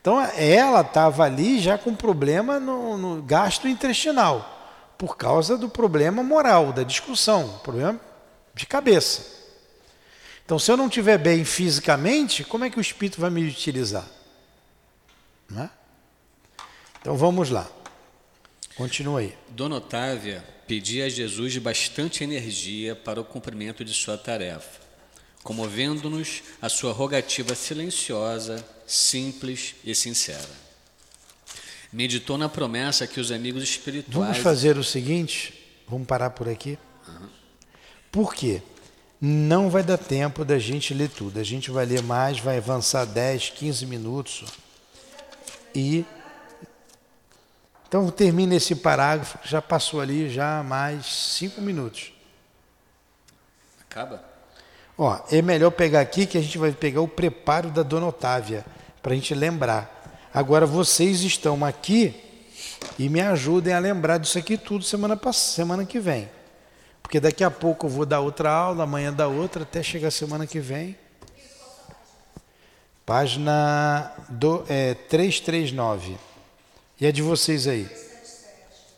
Então, 0.00 0.20
ela 0.36 0.80
estava 0.80 1.24
ali 1.24 1.60
já 1.60 1.78
com 1.78 1.94
problema 1.94 2.58
no, 2.58 2.98
no 2.98 3.22
gastrointestinal, 3.22 4.61
por 5.02 5.16
causa 5.16 5.58
do 5.58 5.68
problema 5.68 6.22
moral, 6.22 6.72
da 6.72 6.84
discussão, 6.84 7.58
problema 7.64 8.00
de 8.54 8.66
cabeça. 8.66 9.26
Então, 10.44 10.60
se 10.60 10.70
eu 10.70 10.76
não 10.76 10.86
estiver 10.86 11.18
bem 11.18 11.44
fisicamente, 11.44 12.44
como 12.44 12.64
é 12.64 12.70
que 12.70 12.78
o 12.78 12.80
espírito 12.80 13.20
vai 13.20 13.28
me 13.28 13.44
utilizar? 13.44 14.08
É? 15.58 15.68
Então, 17.00 17.16
vamos 17.16 17.50
lá. 17.50 17.68
Continua 18.76 19.18
aí. 19.18 19.36
Dona 19.48 19.74
Otávia 19.74 20.44
pedia 20.68 21.06
a 21.06 21.08
Jesus 21.08 21.58
bastante 21.58 22.22
energia 22.22 22.94
para 22.94 23.20
o 23.20 23.24
cumprimento 23.24 23.84
de 23.84 23.92
sua 23.92 24.16
tarefa 24.16 24.80
comovendo-nos 25.42 26.40
a 26.60 26.68
sua 26.68 26.92
rogativa 26.92 27.56
silenciosa, 27.56 28.64
simples 28.86 29.74
e 29.84 29.92
sincera. 29.92 30.61
Meditou 31.92 32.38
na 32.38 32.48
promessa 32.48 33.06
que 33.06 33.20
os 33.20 33.30
amigos 33.30 33.62
espirituais. 33.62 34.28
Vamos 34.28 34.38
fazer 34.38 34.78
o 34.78 34.84
seguinte, 34.84 35.52
vamos 35.86 36.06
parar 36.06 36.30
por 36.30 36.48
aqui. 36.48 36.78
Uhum. 37.06 37.28
Por 38.10 38.34
quê? 38.34 38.62
Não 39.20 39.68
vai 39.68 39.82
dar 39.82 39.98
tempo 39.98 40.44
da 40.44 40.58
gente 40.58 40.94
ler 40.94 41.10
tudo. 41.10 41.38
A 41.38 41.44
gente 41.44 41.70
vai 41.70 41.84
ler 41.84 42.02
mais, 42.02 42.40
vai 42.40 42.56
avançar 42.56 43.04
10, 43.04 43.50
15 43.50 43.86
minutos. 43.86 44.44
E. 45.74 46.04
Então 47.86 48.10
termina 48.10 48.54
esse 48.54 48.74
parágrafo, 48.74 49.38
já 49.44 49.60
passou 49.60 50.00
ali 50.00 50.30
já 50.30 50.62
mais 50.62 51.04
5 51.04 51.60
minutos. 51.60 52.12
Acaba? 53.82 54.24
Ó, 54.96 55.20
é 55.30 55.42
melhor 55.42 55.70
pegar 55.70 56.00
aqui 56.00 56.24
que 56.24 56.38
a 56.38 56.40
gente 56.40 56.56
vai 56.56 56.72
pegar 56.72 57.02
o 57.02 57.08
preparo 57.08 57.70
da 57.70 57.82
Dona 57.82 58.06
Otávia, 58.06 58.64
para 59.02 59.12
a 59.12 59.14
gente 59.14 59.34
lembrar. 59.34 60.01
Agora 60.34 60.64
vocês 60.64 61.20
estão 61.20 61.62
aqui 61.62 62.14
e 62.98 63.08
me 63.08 63.20
ajudem 63.20 63.74
a 63.74 63.78
lembrar 63.78 64.16
disso 64.16 64.38
aqui 64.38 64.56
tudo 64.56 64.82
semana, 64.82 65.18
semana 65.32 65.84
que 65.84 66.00
vem. 66.00 66.28
Porque 67.02 67.20
daqui 67.20 67.44
a 67.44 67.50
pouco 67.50 67.86
eu 67.86 67.90
vou 67.90 68.06
dar 68.06 68.20
outra 68.20 68.50
aula, 68.50 68.84
amanhã 68.84 69.12
da 69.12 69.28
outra, 69.28 69.64
até 69.64 69.82
chegar 69.82 70.10
semana 70.10 70.46
que 70.46 70.58
vem. 70.58 70.96
Página 73.04 74.10
do, 74.30 74.64
é, 74.68 74.94
339. 74.94 76.16
E 76.98 77.06
é 77.06 77.12
de 77.12 77.20
vocês 77.20 77.66
aí? 77.66 77.84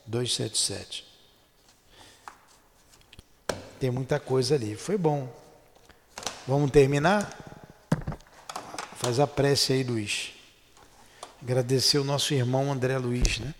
277. 0.06 1.04
Tem 3.80 3.90
muita 3.90 4.20
coisa 4.20 4.54
ali. 4.54 4.76
Foi 4.76 4.96
bom. 4.96 5.28
Vamos 6.46 6.70
terminar? 6.70 7.28
Faz 8.96 9.18
a 9.18 9.26
prece 9.26 9.72
aí, 9.72 9.82
Luiz. 9.82 10.34
Agradecer 11.46 11.98
o 11.98 12.04
nosso 12.04 12.32
irmão 12.32 12.72
André 12.72 12.96
Luiz, 12.96 13.38
né? 13.38 13.54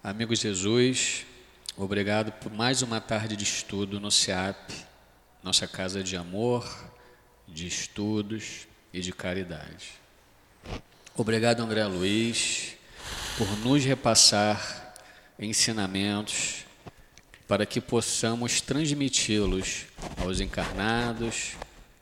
Amigo 0.00 0.32
Jesus, 0.32 1.26
obrigado 1.76 2.30
por 2.30 2.52
mais 2.52 2.82
uma 2.82 3.00
tarde 3.00 3.34
de 3.34 3.42
estudo 3.42 3.98
no 3.98 4.12
CIAP, 4.12 4.72
nossa 5.42 5.66
casa 5.66 6.04
de 6.04 6.16
amor, 6.16 6.64
de 7.48 7.66
estudos 7.66 8.68
e 8.92 9.00
de 9.00 9.12
caridade. 9.12 9.94
Obrigado, 11.16 11.64
André 11.64 11.84
Luiz, 11.86 12.76
por 13.36 13.48
nos 13.58 13.84
repassar 13.84 14.94
ensinamentos 15.36 16.64
para 17.48 17.66
que 17.66 17.80
possamos 17.80 18.60
transmiti-los 18.60 19.89
aos 20.20 20.38
encarnados 20.40 21.52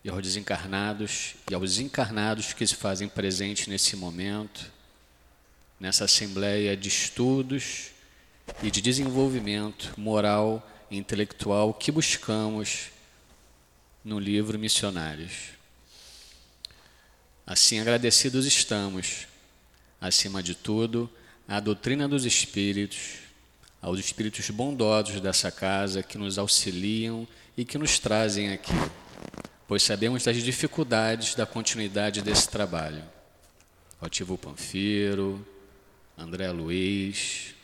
e 0.04 0.10
aos 0.10 0.22
desencarnados 0.22 1.34
e 1.50 1.54
aos 1.54 1.78
encarnados 1.78 2.52
que 2.52 2.66
se 2.66 2.74
fazem 2.74 3.08
presentes 3.08 3.68
nesse 3.68 3.94
momento, 3.94 4.70
nessa 5.78 6.04
assembleia 6.04 6.76
de 6.76 6.88
estudos 6.88 7.90
e 8.62 8.70
de 8.70 8.80
desenvolvimento 8.80 9.92
moral 9.96 10.68
e 10.90 10.96
intelectual 10.96 11.72
que 11.72 11.92
buscamos 11.92 12.90
no 14.04 14.18
livro 14.18 14.58
Missionários. 14.58 15.50
Assim, 17.46 17.78
agradecidos 17.78 18.46
estamos, 18.46 19.26
acima 20.00 20.42
de 20.42 20.54
tudo, 20.54 21.10
à 21.46 21.60
doutrina 21.60 22.08
dos 22.08 22.24
Espíritos, 22.24 23.20
aos 23.80 23.98
Espíritos 24.00 24.50
bondosos 24.50 25.20
dessa 25.20 25.50
casa 25.52 26.02
que 26.02 26.18
nos 26.18 26.36
auxiliam 26.36 27.26
e 27.59 27.64
que 27.64 27.76
nos 27.76 27.98
trazem 27.98 28.52
aqui, 28.52 28.70
pois 29.66 29.82
sabemos 29.82 30.22
das 30.22 30.36
dificuldades 30.36 31.34
da 31.34 31.44
continuidade 31.44 32.22
desse 32.22 32.48
trabalho. 32.48 33.02
Otivo 34.00 34.38
Panfiro, 34.38 35.44
André 36.16 36.52
Luiz, 36.52 37.56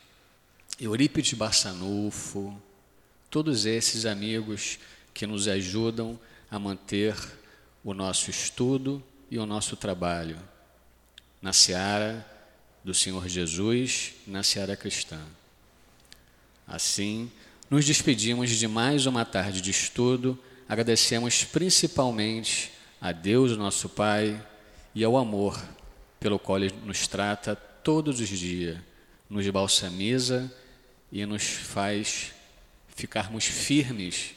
Eurípides 0.81 1.35
Barçanufo, 1.35 2.61
todos 3.31 3.67
esses 3.67 4.05
amigos 4.05 4.81
que 5.15 5.29
nos 5.29 5.47
ajudam 5.47 6.19
a 6.51 6.59
manter 6.59 7.15
o 7.85 7.95
nosso 7.95 8.31
estudo 8.31 9.01
e 9.31 9.39
o 9.39 9.47
nosso 9.47 9.77
trabalho 9.77 10.41
na 11.41 11.53
seara 11.53 12.27
do 12.83 12.93
Senhor 12.93 13.29
Jesus, 13.29 14.15
na 14.27 14.43
seara 14.43 14.77
cristã. 14.77 15.21
Assim, 16.67 17.31
nos 17.75 17.85
despedimos 17.85 18.51
de 18.51 18.69
mais 18.69 19.05
uma 19.05 19.25
tarde 19.25 19.61
de 19.61 19.73
estudo, 19.73 20.39
agradecemos 20.69 21.43
principalmente 21.43 22.71
a 23.01 23.11
Deus, 23.11 23.57
nosso 23.57 23.89
Pai, 23.89 24.41
e 24.95 25.03
ao 25.03 25.17
amor 25.17 25.61
pelo 26.21 26.39
qual 26.39 26.59
Ele 26.59 26.73
nos 26.85 27.09
trata 27.09 27.57
todos 27.57 28.21
os 28.21 28.29
dias, 28.29 28.79
nos 29.29 29.51
balsamiza 29.51 30.55
e 31.11 31.27
nos 31.27 31.43
faz 31.43 32.31
ficarmos 32.95 33.45
firmes 33.45 34.37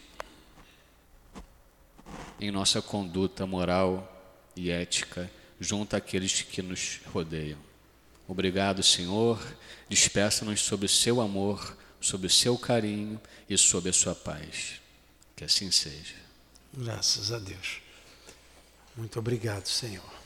em 2.41 2.49
nossa 2.49 2.81
conduta 2.81 3.45
moral 3.45 4.41
e 4.55 4.71
ética 4.71 5.29
junto 5.59 5.95
àqueles 5.95 6.41
que 6.41 6.63
nos 6.63 7.01
rodeiam. 7.13 7.59
Obrigado, 8.27 8.81
Senhor. 8.81 9.39
Despeça-nos 9.87 10.59
sobre 10.61 10.87
o 10.87 10.89
seu 10.89 11.21
amor, 11.21 11.77
sobre 11.99 12.27
o 12.27 12.29
seu 12.29 12.57
carinho 12.57 13.19
e 13.49 13.57
sobre 13.57 13.89
a 13.89 13.93
sua 13.93 14.15
paz. 14.15 14.79
Que 15.35 15.43
assim 15.43 15.71
seja. 15.71 16.15
Graças 16.73 17.31
a 17.31 17.39
Deus. 17.39 17.81
Muito 18.95 19.19
obrigado, 19.19 19.67
Senhor. 19.67 20.16